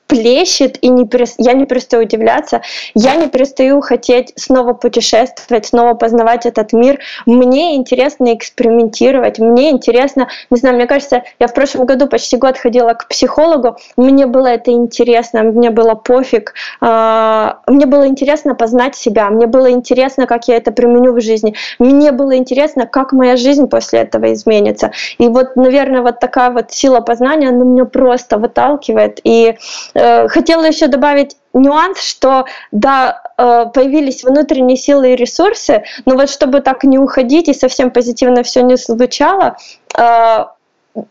плещет, 0.07 0.78
и 0.82 0.88
не 0.88 1.07
перес... 1.07 1.34
я 1.38 1.52
не 1.55 1.66
перестаю 1.66 2.05
удивляться, 2.05 2.62
я 2.94 3.16
не 3.16 3.28
перестаю 3.28 3.80
хотеть 3.80 4.32
снова 4.36 4.72
путешествовать, 4.74 5.66
снова 5.66 5.94
познавать 5.94 6.46
этот 6.46 6.72
мир. 6.72 7.00
Мне 7.26 7.76
интересно 7.76 8.34
экспериментировать, 8.34 9.38
мне 9.38 9.70
интересно, 9.70 10.28
не 10.50 10.57
знаю, 10.59 10.76
мне 10.76 10.86
кажется, 10.86 11.22
я 11.38 11.46
в 11.46 11.55
прошлом 11.55 11.86
году 11.86 12.07
почти 12.07 12.36
год 12.36 12.59
ходила 12.59 12.94
к 12.94 13.09
психологу, 13.09 13.76
мне 13.96 14.26
было 14.26 14.48
это 14.48 14.70
интересно, 14.72 15.42
мне 15.42 15.70
было 15.70 15.94
пофиг, 15.94 16.55
а, 16.80 17.61
мне 17.66 17.86
было 17.86 18.07
интересно 18.07 18.55
познать 18.55 18.96
себя, 18.96 19.30
мне 19.30 19.46
было 19.46 19.70
интересно, 19.70 20.26
как 20.26 20.48
я 20.48 20.57
это 20.57 20.70
применю 20.70 21.12
в 21.12 21.20
жизни, 21.20 21.55
мне 21.78 22.12
было 22.12 22.36
интересно, 22.36 22.86
как 22.86 23.12
моя 23.12 23.36
жизнь 23.36 23.68
после 23.68 24.00
этого 24.00 24.32
изменится. 24.32 24.92
И 25.18 25.28
вот, 25.28 25.57
наверное, 25.57 26.02
вот 26.02 26.20
такая 26.20 26.50
вот 26.50 26.70
сила 26.72 27.00
познания, 27.00 27.48
она 27.48 27.64
меня 27.64 27.84
просто 27.84 28.38
выталкивает. 28.38 29.20
И 29.24 29.57
хотела 29.95 30.64
еще 30.64 30.88
добавить 30.88 31.36
нюанс, 31.55 32.01
что 32.01 32.47
да, 32.72 33.22
э, 33.38 33.66
появились 33.72 34.24
внутренние 34.24 34.76
силы 34.76 35.12
и 35.12 35.16
ресурсы, 35.16 35.84
но 36.05 36.16
вот 36.16 36.28
чтобы 36.28 36.61
так 36.61 36.84
не 36.84 36.99
уходить 36.99 37.49
и 37.49 37.55
совсем 37.55 37.90
позитивно 37.90 38.42
все 38.42 38.62
не 38.62 38.76
звучало, 38.76 39.57
э, 39.97 40.45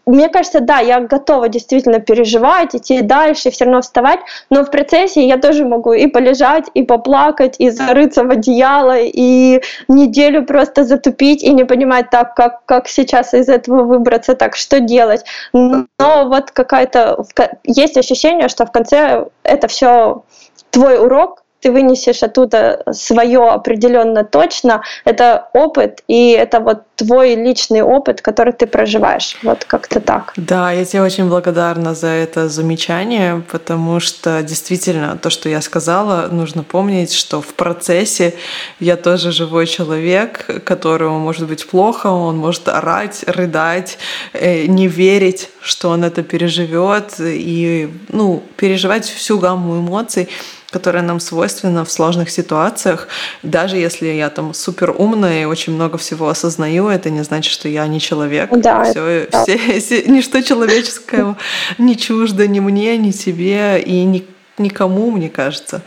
мне 0.05 0.29
кажется, 0.29 0.61
да, 0.61 0.79
я 0.79 1.01
готова 1.01 1.49
действительно 1.49 1.99
переживать, 1.99 2.75
идти 2.75 3.01
дальше, 3.01 3.51
все 3.51 3.65
равно 3.65 3.81
вставать, 3.81 4.19
но 4.49 4.63
в 4.63 4.71
процессе 4.71 5.27
я 5.27 5.37
тоже 5.37 5.65
могу 5.65 5.91
и 5.91 6.07
полежать, 6.07 6.65
и 6.73 6.83
поплакать, 6.83 7.55
и 7.59 7.69
зарыться 7.69 8.23
в 8.23 8.31
одеяло, 8.31 8.97
и 8.97 9.61
неделю 9.89 10.45
просто 10.45 10.85
затупить 10.85 11.43
и 11.43 11.51
не 11.51 11.65
понимать 11.65 12.09
так, 12.09 12.33
как, 12.33 12.65
как 12.65 12.87
сейчас 12.87 13.33
из 13.33 13.49
этого 13.49 13.83
выбраться, 13.83 14.35
так 14.35 14.55
что 14.55 14.79
делать. 14.79 15.25
Но 15.51 15.85
вот 15.99 16.51
какая-то 16.51 17.25
есть 17.65 17.97
ощущение, 17.97 18.47
что 18.47 18.65
в 18.65 18.71
конце 18.71 19.25
это 19.43 19.67
все 19.67 20.23
твой 20.69 20.97
урок, 20.97 21.42
ты 21.63 21.71
вынесешь 21.71 22.23
оттуда 22.23 22.83
свое 22.91 23.49
определенно 23.49 24.23
точно, 24.23 24.81
это 25.05 25.47
опыт, 25.53 26.03
и 26.09 26.31
это 26.31 26.59
вот 26.59 26.83
твой 26.95 27.35
личный 27.35 27.81
опыт, 27.81 28.21
который 28.21 28.53
ты 28.53 28.67
проживаешь. 28.67 29.37
Вот 29.43 29.63
как-то 29.63 29.99
так. 29.99 30.33
Да, 30.35 30.71
я 30.71 30.85
тебе 30.85 31.01
очень 31.01 31.29
благодарна 31.29 31.95
за 31.95 32.07
это 32.07 32.49
замечание, 32.49 33.41
потому 33.49 33.99
что 33.99 34.43
действительно 34.43 35.17
то, 35.17 35.29
что 35.29 35.49
я 35.49 35.61
сказала, 35.61 36.27
нужно 36.31 36.63
помнить, 36.63 37.13
что 37.13 37.41
в 37.41 37.53
процессе 37.53 38.33
я 38.79 38.97
тоже 38.97 39.31
живой 39.31 39.65
человек, 39.65 40.45
которому 40.65 41.19
может 41.19 41.47
быть 41.47 41.65
плохо, 41.67 42.07
он 42.07 42.37
может 42.37 42.67
орать, 42.67 43.23
рыдать, 43.27 43.97
э, 44.33 44.65
не 44.65 44.87
верить, 44.87 45.49
что 45.61 45.89
он 45.89 46.03
это 46.03 46.23
переживет, 46.23 47.15
и 47.19 47.89
ну, 48.09 48.43
переживать 48.57 49.05
всю 49.05 49.39
гамму 49.39 49.79
эмоций 49.79 50.27
которая 50.73 51.03
нам 51.03 51.19
свойственна 51.19 51.85
в 51.85 51.91
сложных 51.91 52.31
ситуациях. 52.31 53.07
Даже 53.43 53.77
если 53.77 54.07
я 54.07 54.29
там 54.29 54.53
супер 54.53 54.93
умная 54.97 55.43
и 55.43 55.45
очень 55.45 55.73
много 55.73 55.97
всего 55.97 56.27
осознаю, 56.27 56.87
это 56.87 57.11
не 57.11 57.23
значит, 57.23 57.53
что 57.53 57.69
я 57.69 57.87
не 57.87 57.99
человек. 57.99 58.49
Да, 58.51 58.83
все, 58.83 59.27
да. 59.31 59.43
Все, 59.43 59.79
все, 59.79 60.03
ничто 60.03 60.41
человеческое 60.41 61.35
не 61.77 61.95
чуждо 61.95 62.47
ни 62.47 62.59
мне, 62.59 62.97
ни 62.97 63.11
тебе 63.11 63.81
и 63.81 64.03
ни, 64.03 64.25
никому, 64.57 65.11
мне 65.11 65.29
кажется. 65.29 65.81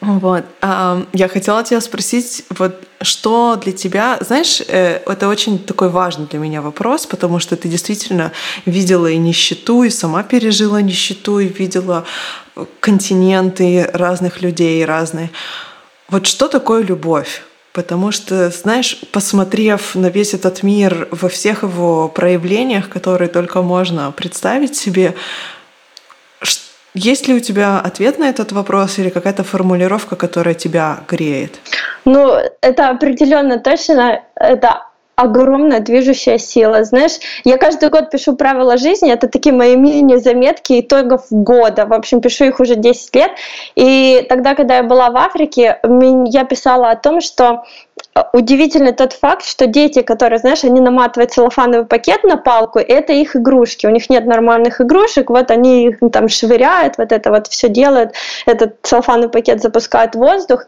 Вот. 0.00 0.44
Я 0.62 1.28
хотела 1.28 1.64
тебя 1.64 1.80
спросить, 1.80 2.44
вот 2.50 2.84
что 3.00 3.56
для 3.56 3.72
тебя, 3.72 4.18
знаешь, 4.20 4.60
э, 4.66 5.00
это 5.06 5.28
очень 5.28 5.58
такой 5.58 5.88
важный 5.88 6.26
для 6.26 6.38
меня 6.38 6.62
вопрос, 6.62 7.06
потому 7.06 7.38
что 7.38 7.56
ты 7.56 7.68
действительно 7.68 8.32
видела 8.66 9.06
и 9.06 9.16
нищету, 9.16 9.82
и 9.84 9.90
сама 9.90 10.22
пережила 10.22 10.80
нищету, 10.80 11.38
и 11.38 11.46
видела 11.46 12.04
континенты 12.80 13.88
разных 13.92 14.42
людей 14.42 14.84
разные. 14.84 15.30
Вот 16.08 16.26
что 16.26 16.48
такое 16.48 16.82
любовь? 16.82 17.42
Потому 17.72 18.12
что, 18.12 18.50
знаешь, 18.50 18.98
посмотрев 19.12 19.94
на 19.94 20.08
весь 20.08 20.34
этот 20.34 20.62
мир 20.62 21.06
во 21.10 21.28
всех 21.28 21.62
его 21.62 22.08
проявлениях, 22.08 22.88
которые 22.88 23.28
только 23.28 23.62
можно 23.62 24.10
представить 24.10 24.76
себе, 24.76 25.14
есть 26.94 27.28
ли 27.28 27.34
у 27.34 27.40
тебя 27.40 27.78
ответ 27.78 28.18
на 28.18 28.28
этот 28.28 28.52
вопрос 28.52 28.98
или 28.98 29.10
какая-то 29.10 29.44
формулировка, 29.44 30.16
которая 30.16 30.54
тебя 30.54 31.00
греет? 31.06 31.60
Ну, 32.04 32.38
это 32.60 32.88
определенно 32.88 33.58
точно, 33.58 34.22
это 34.34 34.87
огромная 35.18 35.80
движущая 35.80 36.38
сила. 36.38 36.84
Знаешь, 36.84 37.18
я 37.44 37.56
каждый 37.56 37.90
год 37.90 38.10
пишу 38.10 38.36
правила 38.36 38.78
жизни, 38.78 39.10
это 39.10 39.26
такие 39.26 39.52
мои 39.52 39.74
мини-заметки 39.74 40.80
итогов 40.80 41.26
года. 41.30 41.86
В 41.86 41.92
общем, 41.92 42.20
пишу 42.20 42.44
их 42.44 42.60
уже 42.60 42.76
10 42.76 43.16
лет. 43.16 43.32
И 43.74 44.24
тогда, 44.28 44.54
когда 44.54 44.76
я 44.76 44.84
была 44.84 45.10
в 45.10 45.16
Африке, 45.16 45.80
я 46.26 46.44
писала 46.44 46.90
о 46.90 46.96
том, 46.96 47.20
что 47.20 47.64
удивительный 48.32 48.92
тот 48.92 49.12
факт, 49.12 49.44
что 49.44 49.66
дети, 49.66 50.02
которые, 50.02 50.38
знаешь, 50.38 50.64
они 50.64 50.80
наматывают 50.80 51.32
целлофановый 51.32 51.86
пакет 51.86 52.24
на 52.24 52.36
палку, 52.36 52.78
это 52.78 53.12
их 53.12 53.36
игрушки. 53.36 53.86
У 53.86 53.90
них 53.90 54.10
нет 54.10 54.26
нормальных 54.26 54.80
игрушек, 54.80 55.30
вот 55.30 55.50
они 55.50 55.88
их 55.88 55.98
там 56.12 56.28
швыряют, 56.28 56.98
вот 56.98 57.12
это 57.12 57.30
вот 57.30 57.46
все 57.48 57.68
делают, 57.68 58.12
этот 58.46 58.76
целлофановый 58.82 59.30
пакет 59.30 59.62
запускают 59.62 60.14
в 60.14 60.18
воздух. 60.18 60.66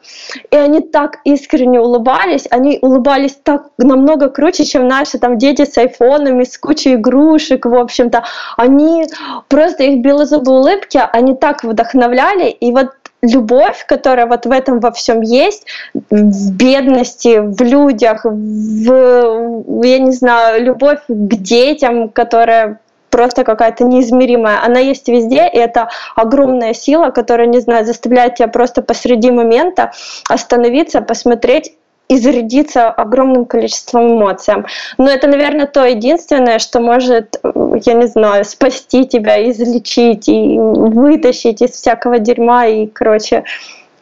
И 0.51 0.57
они 0.57 0.80
так 0.80 1.18
искренне 1.24 1.80
улыбались, 1.80 2.46
они 2.51 2.78
улыбались 2.82 3.38
так 3.42 3.66
намного 3.78 4.28
круче, 4.28 4.64
чем 4.64 4.88
наши 4.88 5.18
там 5.18 5.38
дети 5.38 5.64
с 5.64 5.76
айфонами, 5.78 6.44
с 6.44 6.59
кучей 6.59 6.94
игрушек, 6.94 7.66
в 7.66 7.74
общем-то. 7.74 8.24
Они 8.57 9.07
просто 9.48 9.84
их 9.84 10.03
белозубые 10.03 10.59
улыбки, 10.59 11.01
они 11.12 11.34
так 11.34 11.64
вдохновляли, 11.64 12.48
и 12.48 12.72
вот 12.72 12.90
любовь, 13.22 13.84
которая 13.86 14.26
вот 14.26 14.46
в 14.46 14.50
этом 14.50 14.80
во 14.80 14.90
всем 14.92 15.20
есть, 15.20 15.66
в 15.94 16.52
бедности, 16.52 17.38
в 17.38 17.60
людях, 17.62 18.24
в, 18.24 19.84
я 19.84 19.98
не 19.98 20.12
знаю, 20.12 20.64
любовь 20.64 21.00
к 21.08 21.34
детям, 21.34 22.08
которая 22.08 22.80
просто 23.10 23.44
какая-то 23.44 23.84
неизмеримая. 23.84 24.64
Она 24.64 24.78
есть 24.78 25.08
везде, 25.08 25.48
и 25.52 25.58
это 25.58 25.88
огромная 26.16 26.72
сила, 26.72 27.10
которая, 27.10 27.46
не 27.46 27.60
знаю, 27.60 27.84
заставляет 27.84 28.36
тебя 28.36 28.48
просто 28.48 28.82
посреди 28.82 29.30
момента 29.30 29.92
остановиться, 30.28 31.00
посмотреть 31.00 31.72
и 32.11 32.18
зарядиться 32.18 32.88
огромным 32.88 33.46
количеством 33.46 34.18
эмоций. 34.18 34.54
Но 34.98 35.08
это, 35.08 35.28
наверное, 35.28 35.66
то 35.66 35.86
единственное, 35.86 36.58
что 36.58 36.80
может, 36.80 37.40
я 37.84 37.94
не 37.94 38.06
знаю, 38.08 38.44
спасти 38.44 39.06
тебя, 39.06 39.48
излечить 39.48 40.28
и 40.28 40.58
вытащить 40.58 41.62
из 41.62 41.70
всякого 41.70 42.18
дерьма 42.18 42.66
и, 42.66 42.88
короче, 42.88 43.44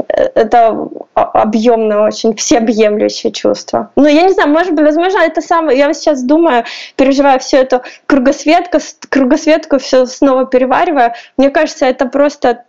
это 0.08 0.88
объемное 1.12 2.06
очень, 2.06 2.34
всеобъемлющее 2.34 3.30
чувство. 3.30 3.90
Ну, 3.94 4.06
я 4.06 4.22
не 4.22 4.32
знаю, 4.32 4.48
может 4.48 4.72
быть, 4.72 4.86
возможно, 4.86 5.18
это 5.18 5.42
самое, 5.42 5.78
я 5.78 5.92
сейчас 5.92 6.22
думаю, 6.22 6.64
переживаю 6.96 7.40
всю 7.40 7.58
эту 7.58 7.82
кругосветку, 8.06 8.78
кругосветку 9.10 9.78
все 9.78 10.06
снова 10.06 10.46
перевариваю, 10.46 11.12
мне 11.36 11.50
кажется, 11.50 11.84
это 11.84 12.06
просто 12.06 12.64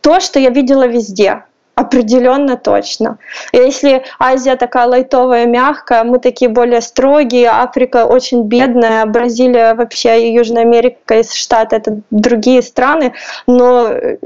то, 0.00 0.18
что 0.18 0.40
я 0.40 0.50
видела 0.50 0.86
везде. 0.86 1.44
Определенно 1.88 2.56
точно. 2.56 3.18
Если 3.52 4.02
Азия 4.18 4.56
такая 4.56 4.86
лайтовая, 4.86 5.46
мягкая, 5.46 6.04
мы 6.04 6.18
такие 6.18 6.50
более 6.50 6.82
строгие, 6.82 7.48
Африка 7.48 8.04
очень 8.04 8.42
бедная, 8.42 9.06
Бразилия 9.06 9.74
вообще 9.74 10.28
и 10.28 10.34
Южная 10.34 10.62
Америка 10.62 11.18
и 11.18 11.22
Штаты 11.22 11.76
это 11.76 12.00
другие 12.10 12.60
страны, 12.62 13.12
но 13.46 13.88
э, 13.88 14.16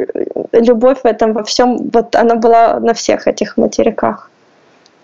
любовь 0.53 0.99
в 1.05 1.07
этом 1.07 1.33
во 1.33 1.45
всем, 1.45 1.89
вот 1.93 2.17
она 2.17 2.35
была 2.35 2.81
на 2.81 2.95
всех 2.95 3.29
этих 3.29 3.57
материках. 3.57 4.31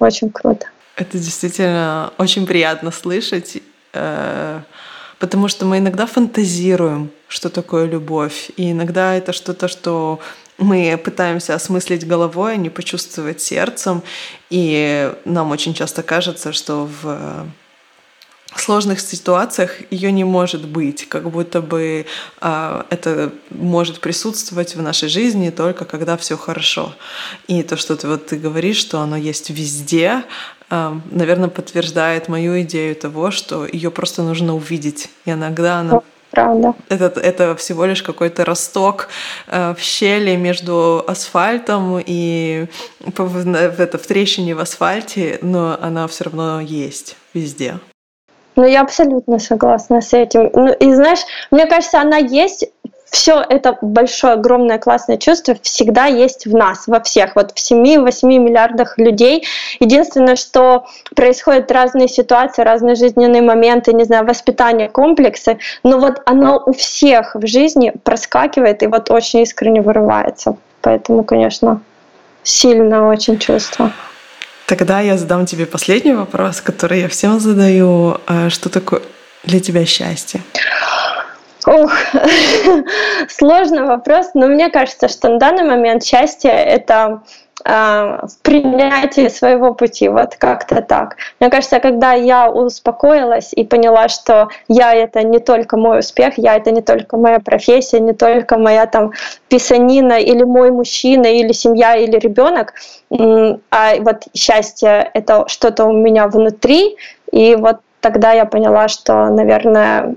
Очень 0.01 0.31
круто. 0.31 0.67
Это 0.97 1.17
действительно 1.19 2.11
очень 2.19 2.45
приятно 2.47 2.91
слышать, 2.91 3.59
э, 3.95 4.61
потому 5.21 5.49
что 5.49 5.65
мы 5.65 5.79
иногда 5.79 6.07
фантазируем, 6.07 7.11
что 7.29 7.51
такое 7.51 7.87
любовь, 7.87 8.51
и 8.57 8.73
иногда 8.73 9.15
это 9.15 9.33
что-то, 9.33 9.69
что 9.69 10.19
мы 10.59 11.01
пытаемся 11.03 11.55
осмыслить 11.55 12.07
головой, 12.07 12.55
а 12.55 12.57
не 12.57 12.69
почувствовать 12.69 13.41
сердцем. 13.41 14.03
И 14.51 15.13
нам 15.25 15.51
очень 15.53 15.75
часто 15.75 16.03
кажется, 16.03 16.53
что 16.53 16.89
в 17.03 17.47
сложных 18.57 19.01
ситуациях 19.01 19.77
ее 19.91 20.11
не 20.11 20.25
может 20.25 20.67
быть, 20.67 21.09
как 21.09 21.31
будто 21.31 21.61
бы 21.61 22.07
э, 22.41 22.83
это 22.91 23.33
может 23.51 24.01
присутствовать 24.01 24.75
в 24.75 24.83
нашей 24.83 25.09
жизни 25.09 25.51
только 25.51 25.85
когда 25.85 26.17
все 26.17 26.37
хорошо. 26.37 26.95
И 27.47 27.63
то, 27.63 27.77
что 27.77 27.97
ты 27.97 28.09
вот 28.09 28.27
ты 28.27 28.37
говоришь, 28.37 28.79
что 28.79 29.01
оно 29.01 29.17
есть 29.17 29.51
везде, 29.51 30.25
э, 30.71 31.01
наверное, 31.11 31.49
подтверждает 31.49 32.29
мою 32.29 32.61
идею 32.63 32.97
того, 32.97 33.31
что 33.31 33.67
ее 33.67 33.91
просто 33.91 34.23
нужно 34.23 34.55
увидеть. 34.55 35.11
И 35.27 35.31
иногда 35.31 35.81
она 35.81 36.03
правда. 36.31 36.75
Это, 36.89 37.21
это 37.21 37.57
всего 37.57 37.85
лишь 37.85 38.03
какой-то 38.03 38.45
росток 38.45 39.09
э, 39.47 39.75
в 39.75 39.81
щели 39.81 40.37
между 40.37 41.05
асфальтом 41.07 42.03
и 42.05 42.67
в, 43.01 43.19
в, 43.19 43.81
это, 43.81 43.99
в 43.99 44.07
трещине 44.07 44.55
в 44.55 44.61
асфальте, 44.61 45.39
но 45.43 45.79
она 45.81 46.07
все 46.07 46.25
равно 46.25 46.61
есть 46.61 47.17
везде. 47.35 47.75
Ну, 48.59 48.65
я 48.65 48.81
абсолютно 48.81 49.39
согласна 49.39 50.01
с 50.01 50.13
этим. 50.13 50.51
Ну, 50.53 50.73
и 50.73 50.93
знаешь, 50.93 51.21
мне 51.53 51.67
кажется, 51.67 52.01
она 52.01 52.17
есть 52.17 52.69
все 53.11 53.45
это 53.49 53.79
большое, 53.81 54.35
огромное, 54.35 54.79
классное 54.79 55.17
чувство 55.17 55.57
всегда 55.63 56.07
есть 56.07 56.47
в 56.47 56.55
нас, 56.55 56.87
во 56.87 57.01
всех, 57.01 57.37
вот 57.37 57.53
в 57.53 57.57
7-8 57.57 58.27
миллиардах 58.27 58.99
людей. 58.99 59.47
Единственное, 59.81 60.37
что 60.37 60.87
происходят 61.15 61.71
разные 61.71 62.09
ситуации, 62.09 62.63
разные 62.63 62.95
жизненные 62.95 63.43
моменты, 63.43 63.93
не 63.93 64.05
знаю, 64.05 64.27
воспитание, 64.27 64.89
комплексы, 64.89 65.59
но 65.83 65.99
вот 65.99 66.21
оно 66.27 66.63
у 66.65 66.73
всех 66.73 67.35
в 67.35 67.47
жизни 67.47 67.93
проскакивает 68.05 68.83
и 68.83 68.87
вот 68.87 69.11
очень 69.11 69.41
искренне 69.41 69.81
вырывается. 69.81 70.57
Поэтому, 70.81 71.25
конечно, 71.25 71.81
сильное 72.43 73.03
очень 73.03 73.39
чувство. 73.39 73.93
Тогда 74.67 75.01
я 75.01 75.17
задам 75.17 75.47
тебе 75.47 75.65
последний 75.65 76.13
вопрос, 76.13 76.61
который 76.61 77.01
я 77.01 77.09
всем 77.09 77.41
задаю. 77.41 78.19
А 78.27 78.51
что 78.51 78.69
такое 78.69 79.01
для 79.45 79.61
тебя 79.61 79.87
счастье? 79.87 80.43
Ох, 81.69 81.93
сложный 83.29 83.83
вопрос, 83.83 84.31
но 84.33 84.47
мне 84.47 84.71
кажется, 84.71 85.07
что 85.09 85.29
на 85.29 85.39
данный 85.39 85.65
момент 85.65 86.03
счастье— 86.03 86.51
это 86.53 87.21
а, 87.63 88.27
в 88.27 88.39
принятии 88.43 89.29
своего 89.29 89.75
пути, 89.75 90.09
вот 90.09 90.37
как-то 90.37 90.81
так. 90.81 91.17
Мне 91.41 91.51
кажется, 91.51 91.79
когда 91.81 92.15
я 92.15 92.51
успокоилась 92.51 93.53
и 93.53 93.65
поняла, 93.65 94.09
что 94.09 94.49
я 94.69 94.95
это 94.95 95.23
не 95.23 95.41
только 95.41 95.77
мой 95.77 95.99
успех, 95.99 96.39
я 96.39 96.57
это 96.57 96.71
не 96.71 96.81
только 96.81 97.19
моя 97.19 97.39
профессия, 97.39 98.01
не 98.01 98.15
только 98.15 98.57
моя 98.57 98.87
там 98.87 99.13
писанина 99.49 100.19
или 100.19 100.45
мой 100.45 100.71
мужчина 100.71 101.27
или 101.27 101.53
семья 101.53 101.97
или 101.97 102.17
ребенок, 102.17 102.73
а 103.11 103.95
вот 103.99 104.23
счастье 104.35 105.11
это 105.13 105.45
что-то 105.49 105.85
у 105.85 105.93
меня 105.93 106.29
внутри, 106.29 106.97
и 107.31 107.57
вот 107.57 107.81
тогда 108.01 108.33
я 108.33 108.47
поняла, 108.47 108.89
что, 108.89 109.27
наверное, 109.27 110.15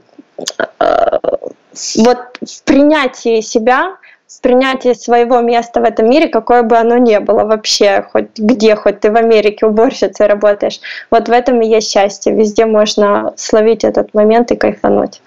вот 1.98 2.18
в 2.42 2.64
принятии 2.64 3.42
себя, 3.42 3.98
в 4.28 4.42
принятии 4.42 4.94
своего 4.94 5.42
места 5.42 5.82
в 5.82 5.84
этом 5.84 6.10
мире, 6.10 6.28
какое 6.28 6.64
бы 6.64 6.78
оно 6.78 6.98
ни 6.98 7.18
было 7.18 7.44
вообще, 7.44 8.06
хоть 8.12 8.38
где, 8.38 8.76
хоть 8.76 9.02
ты 9.02 9.12
в 9.12 9.16
Америке 9.16 9.66
уборщицей 9.66 10.28
работаешь, 10.28 10.80
вот 11.10 11.28
в 11.28 11.32
этом 11.32 11.62
и 11.62 11.68
есть 11.68 11.92
счастье. 11.92 12.34
Везде 12.34 12.66
можно 12.66 13.34
словить 13.36 13.84
этот 13.84 14.14
момент 14.14 14.52
и 14.52 14.56
кайфануть. 14.56 15.22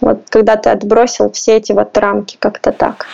Вот 0.00 0.22
когда 0.30 0.56
ты 0.56 0.70
отбросил 0.70 1.30
все 1.32 1.56
эти 1.56 1.72
вот 1.72 1.96
рамки, 1.98 2.36
как-то 2.38 2.72
так. 2.72 3.06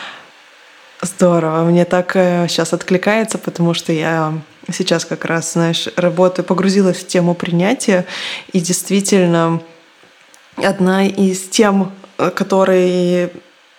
Здорово. 1.03 1.65
Мне 1.65 1.85
так 1.85 2.13
сейчас 2.13 2.73
э, 2.73 2.77
откликается, 2.77 3.39
потому 3.39 3.75
что 3.75 3.93
я 3.93 4.33
сейчас 4.73 5.05
как 5.05 5.25
раз, 5.25 5.53
знаешь, 5.53 5.89
работаю, 5.97 6.45
погрузилась 6.45 6.99
в 6.99 7.07
тему 7.07 7.35
принятия, 7.35 8.07
и 8.53 8.61
действительно 8.61 9.61
одна 10.57 11.07
из 11.07 11.49
тем, 11.49 11.93
э, 12.19 12.31
которые 12.31 13.31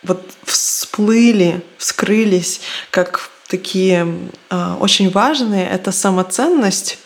вот 0.03 0.21
всплыли, 0.43 1.61
вскрылись 1.77 2.61
как 2.91 3.29
такие 3.47 4.07
э, 4.49 4.73
очень 4.79 5.09
важные, 5.09 5.67
это 5.67 5.91
самоценность 5.91 6.99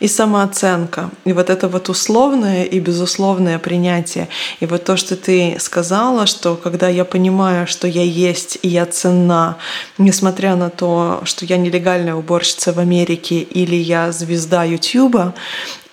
и 0.00 0.08
самооценка. 0.08 1.10
И 1.24 1.32
вот 1.32 1.50
это 1.50 1.68
вот 1.68 1.88
условное 1.88 2.64
и 2.64 2.80
безусловное 2.80 3.58
принятие. 3.58 4.28
И 4.60 4.66
вот 4.66 4.84
то, 4.84 4.96
что 4.96 5.16
ты 5.16 5.56
сказала, 5.58 6.26
что 6.26 6.56
когда 6.56 6.88
я 6.88 7.04
понимаю, 7.04 7.66
что 7.66 7.88
я 7.88 8.02
есть 8.02 8.58
и 8.62 8.68
я 8.68 8.86
ценна, 8.86 9.56
несмотря 9.98 10.56
на 10.56 10.70
то, 10.70 11.22
что 11.24 11.44
я 11.44 11.56
нелегальная 11.56 12.14
уборщица 12.14 12.72
в 12.72 12.78
Америке 12.78 13.40
или 13.40 13.76
я 13.76 14.12
звезда 14.12 14.64
Ютуба, 14.64 15.34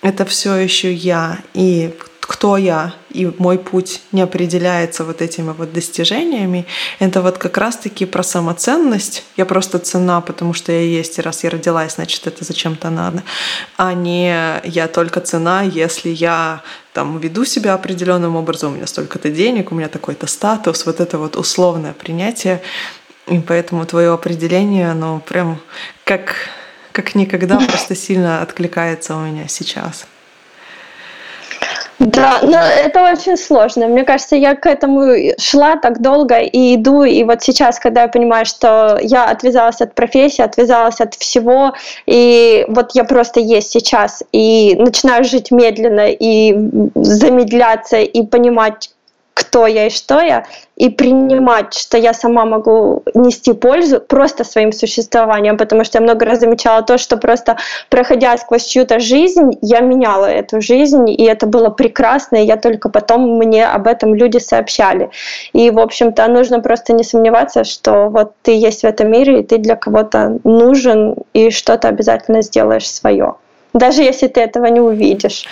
это 0.02 0.24
все 0.24 0.54
еще 0.54 0.92
я. 0.92 1.38
И 1.54 1.94
кто 2.20 2.56
я, 2.56 2.94
и 3.10 3.30
мой 3.38 3.58
путь 3.58 4.02
не 4.12 4.22
определяется 4.22 5.04
вот 5.04 5.22
этими 5.22 5.52
вот 5.52 5.72
достижениями, 5.72 6.66
это 6.98 7.22
вот 7.22 7.38
как 7.38 7.58
раз-таки 7.58 8.06
про 8.06 8.22
самоценность. 8.22 9.24
Я 9.36 9.44
просто 9.44 9.78
цена, 9.78 10.20
потому 10.20 10.54
что 10.54 10.72
я 10.72 10.80
есть, 10.80 11.18
и 11.18 11.22
раз 11.22 11.44
я 11.44 11.50
родилась, 11.50 11.94
значит, 11.94 12.26
это 12.26 12.44
зачем-то 12.44 12.90
надо. 12.90 13.22
А 13.76 13.92
не 13.94 14.60
я 14.64 14.88
только 14.88 15.20
цена, 15.20 15.62
если 15.62 16.10
я 16.10 16.62
там 16.92 17.18
веду 17.18 17.44
себя 17.44 17.74
определенным 17.74 18.36
образом, 18.36 18.72
у 18.72 18.76
меня 18.76 18.86
столько-то 18.86 19.30
денег, 19.30 19.72
у 19.72 19.74
меня 19.74 19.88
такой-то 19.88 20.26
статус, 20.26 20.86
вот 20.86 21.00
это 21.00 21.18
вот 21.18 21.36
условное 21.36 21.92
принятие. 21.92 22.62
И 23.26 23.38
поэтому 23.38 23.86
твое 23.86 24.12
определение, 24.12 24.90
оно 24.90 25.20
прям 25.20 25.60
как, 26.04 26.34
как 26.92 27.14
никогда 27.14 27.58
просто 27.68 27.94
сильно 27.94 28.42
откликается 28.42 29.16
у 29.16 29.20
меня 29.20 29.46
сейчас. 29.48 30.06
Да, 32.00 32.38
но 32.42 32.58
это 32.58 33.02
очень 33.12 33.36
сложно. 33.36 33.86
Мне 33.86 34.04
кажется, 34.04 34.34
я 34.34 34.54
к 34.54 34.64
этому 34.64 35.34
шла 35.38 35.76
так 35.76 36.00
долго 36.00 36.38
и 36.38 36.74
иду, 36.74 37.02
и 37.02 37.22
вот 37.24 37.42
сейчас, 37.42 37.78
когда 37.78 38.02
я 38.02 38.08
понимаю, 38.08 38.46
что 38.46 38.98
я 39.02 39.26
отвязалась 39.26 39.82
от 39.82 39.94
профессии, 39.94 40.40
отвязалась 40.40 41.00
от 41.02 41.14
всего, 41.14 41.74
и 42.06 42.64
вот 42.68 42.92
я 42.94 43.04
просто 43.04 43.40
есть 43.40 43.70
сейчас, 43.70 44.22
и 44.32 44.76
начинаю 44.78 45.24
жить 45.24 45.50
медленно, 45.50 46.08
и 46.08 46.54
замедляться, 46.94 47.98
и 47.98 48.22
понимать, 48.22 48.90
кто 49.34 49.66
я 49.66 49.86
и 49.86 49.90
что 49.90 50.20
я, 50.20 50.44
и 50.76 50.88
принимать, 50.88 51.74
что 51.74 51.98
я 51.98 52.14
сама 52.14 52.44
могу 52.44 53.02
нести 53.14 53.52
пользу 53.52 54.00
просто 54.00 54.44
своим 54.44 54.72
существованием, 54.72 55.56
потому 55.56 55.84
что 55.84 55.98
я 55.98 56.02
много 56.02 56.24
раз 56.24 56.40
замечала 56.40 56.82
то, 56.82 56.98
что 56.98 57.16
просто 57.16 57.56
проходя 57.88 58.36
сквозь 58.38 58.64
чью-то 58.64 58.98
жизнь, 58.98 59.58
я 59.60 59.80
меняла 59.80 60.26
эту 60.26 60.60
жизнь, 60.60 61.10
и 61.10 61.24
это 61.24 61.46
было 61.46 61.70
прекрасно, 61.70 62.36
и 62.36 62.46
я 62.46 62.56
только 62.56 62.88
потом 62.88 63.38
мне 63.38 63.66
об 63.66 63.86
этом 63.86 64.14
люди 64.14 64.38
сообщали. 64.38 65.10
И, 65.52 65.70
в 65.70 65.78
общем-то, 65.78 66.26
нужно 66.28 66.60
просто 66.60 66.92
не 66.92 67.04
сомневаться, 67.04 67.64
что 67.64 68.08
вот 68.08 68.32
ты 68.42 68.52
есть 68.52 68.82
в 68.82 68.84
этом 68.84 69.10
мире, 69.10 69.40
и 69.40 69.44
ты 69.44 69.58
для 69.58 69.76
кого-то 69.76 70.38
нужен, 70.44 71.16
и 71.32 71.50
что-то 71.50 71.88
обязательно 71.88 72.42
сделаешь 72.42 72.90
свое. 72.90 73.34
Даже 73.72 74.02
если 74.02 74.26
ты 74.26 74.40
этого 74.40 74.66
не 74.66 74.80
увидишь. 74.80 75.46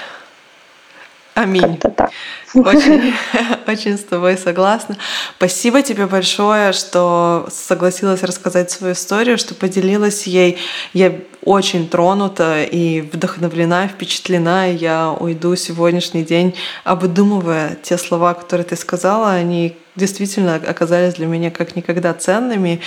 Аминь. 1.39 1.77
так. 1.77 2.11
Очень, 2.55 3.15
очень 3.67 3.97
с 3.97 4.03
тобой 4.03 4.37
согласна. 4.37 4.97
Спасибо 5.37 5.83
тебе 5.83 6.07
большое, 6.07 6.73
что 6.73 7.47
согласилась 7.51 8.25
рассказать 8.25 8.71
свою 8.71 8.95
историю, 8.95 9.39
что 9.39 9.55
поделилась 9.55 10.27
ей. 10.27 10.59
Я 10.93 11.15
очень 11.45 11.89
тронута 11.89 12.65
и 12.65 13.03
вдохновлена, 13.03 13.87
впечатлена. 13.87 14.67
Я 14.67 15.11
уйду 15.11 15.55
сегодняшний 15.55 16.25
день, 16.25 16.57
обдумывая 16.83 17.77
те 17.83 17.99
слова, 17.99 18.35
которые 18.35 18.65
ты 18.65 18.75
сказала. 18.75 19.31
Они 19.31 19.77
действительно 19.95 20.57
оказались 20.57 21.15
для 21.15 21.27
меня 21.27 21.53
как 21.53 21.77
никогда 21.77 22.15
ценными. 22.15 22.81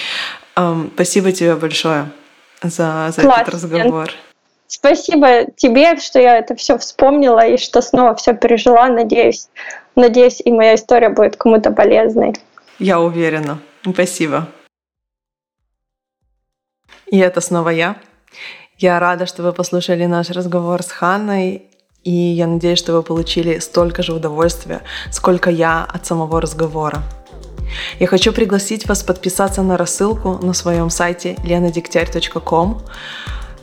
Спасибо 0.93 1.31
тебе 1.31 1.55
большое 1.55 2.11
за, 2.61 3.13
за 3.15 3.21
этот 3.21 3.49
разговор. 3.49 4.11
Спасибо 4.73 5.51
тебе, 5.57 5.97
что 5.97 6.17
я 6.17 6.37
это 6.37 6.55
все 6.55 6.77
вспомнила 6.77 7.45
и 7.45 7.57
что 7.57 7.81
снова 7.81 8.15
все 8.15 8.33
пережила. 8.33 8.87
Надеюсь, 8.87 9.49
надеюсь, 9.97 10.41
и 10.43 10.49
моя 10.49 10.75
история 10.75 11.09
будет 11.09 11.35
кому-то 11.35 11.71
полезной. 11.71 12.35
Я 12.79 13.01
уверена. 13.01 13.59
Спасибо. 13.83 14.47
И 17.05 17.17
это 17.19 17.41
снова 17.41 17.67
я. 17.67 17.97
Я 18.77 18.97
рада, 19.01 19.25
что 19.25 19.43
вы 19.43 19.51
послушали 19.51 20.05
наш 20.05 20.29
разговор 20.29 20.81
с 20.81 20.89
Ханной, 20.89 21.63
и 22.05 22.11
я 22.11 22.47
надеюсь, 22.47 22.79
что 22.79 22.93
вы 22.93 23.03
получили 23.03 23.59
столько 23.59 24.03
же 24.03 24.13
удовольствия, 24.13 24.83
сколько 25.11 25.49
я 25.49 25.83
от 25.83 26.05
самого 26.05 26.39
разговора. 26.39 27.03
Я 27.99 28.07
хочу 28.07 28.31
пригласить 28.31 28.87
вас 28.87 29.03
подписаться 29.03 29.63
на 29.63 29.75
рассылку 29.75 30.39
на 30.41 30.53
своем 30.53 30.89
сайте 30.89 31.35
lenadегтярь.com. 31.43 32.81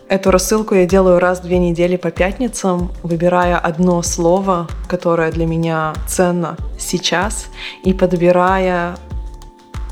Эту 0.09 0.31
рассылку 0.31 0.75
я 0.75 0.87
делаю 0.87 1.19
раз 1.19 1.41
в 1.41 1.43
две 1.43 1.59
недели 1.59 1.97
по 1.97 2.11
пятницам, 2.11 2.91
выбирая 3.03 3.59
одно 3.59 4.01
слово, 4.01 4.67
которое 4.89 5.31
для 5.31 5.45
меня 5.45 5.93
ценно 6.07 6.57
сейчас, 6.79 7.49
и 7.85 7.93
подбирая 7.93 8.97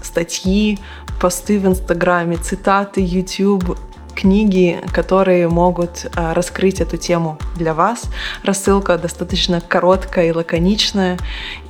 статьи, 0.03 0.79
посты 1.21 1.59
в 1.59 1.67
Инстаграме, 1.67 2.39
цитаты, 2.39 3.03
YouTube, 3.03 3.79
книги, 4.15 4.81
которые 4.95 5.49
могут 5.49 6.07
а, 6.17 6.33
раскрыть 6.33 6.81
эту 6.81 6.97
тему 6.97 7.37
для 7.55 7.75
вас. 7.75 8.05
Рассылка 8.43 8.97
достаточно 8.97 9.61
короткая 9.61 10.29
и 10.29 10.33
лаконичная, 10.33 11.19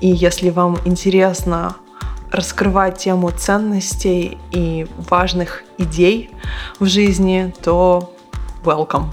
и 0.00 0.06
если 0.06 0.50
вам 0.50 0.78
интересно 0.84 1.74
раскрывать 2.30 2.98
тему 2.98 3.32
ценностей 3.32 4.38
и 4.52 4.86
важных 5.10 5.64
идей 5.78 6.30
в 6.78 6.86
жизни, 6.86 7.52
то 7.64 8.12
welcome. 8.66 9.06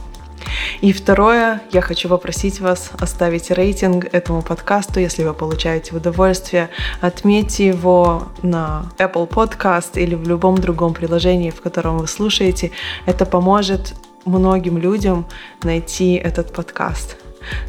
И 0.82 0.92
второе, 0.92 1.62
я 1.72 1.82
хочу 1.82 2.10
попросить 2.10 2.60
вас 2.60 2.92
оставить 3.00 3.52
рейтинг 3.52 4.06
этому 4.12 4.42
подкасту, 4.42 5.00
если 5.00 5.24
вы 5.24 5.34
получаете 5.34 5.96
удовольствие. 5.96 6.70
Отметьте 7.00 7.68
его 7.68 8.24
на 8.42 8.92
Apple 8.98 9.30
Podcast 9.30 9.92
или 9.96 10.16
в 10.16 10.28
любом 10.28 10.58
другом 10.58 10.94
приложении, 10.94 11.52
в 11.52 11.62
котором 11.62 12.00
вы 12.00 12.08
слушаете. 12.08 12.72
Это 13.06 13.26
поможет 13.26 13.94
многим 14.26 14.78
людям 14.78 15.26
найти 15.64 16.16
этот 16.16 16.52
подкаст. 16.52 17.18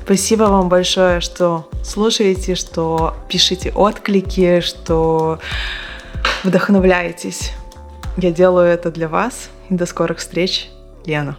Спасибо 0.04 0.44
вам 0.44 0.68
большое, 0.68 1.20
что 1.20 1.68
слушаете, 1.82 2.54
что 2.54 3.14
пишите 3.28 3.72
отклики, 3.72 4.60
что 4.60 5.38
вдохновляетесь. 6.42 7.52
Я 8.16 8.30
делаю 8.30 8.68
это 8.68 8.90
для 8.90 9.08
вас. 9.08 9.50
И 9.70 9.74
до 9.74 9.86
скорых 9.86 10.18
встреч, 10.18 10.68
Лена. 11.06 11.36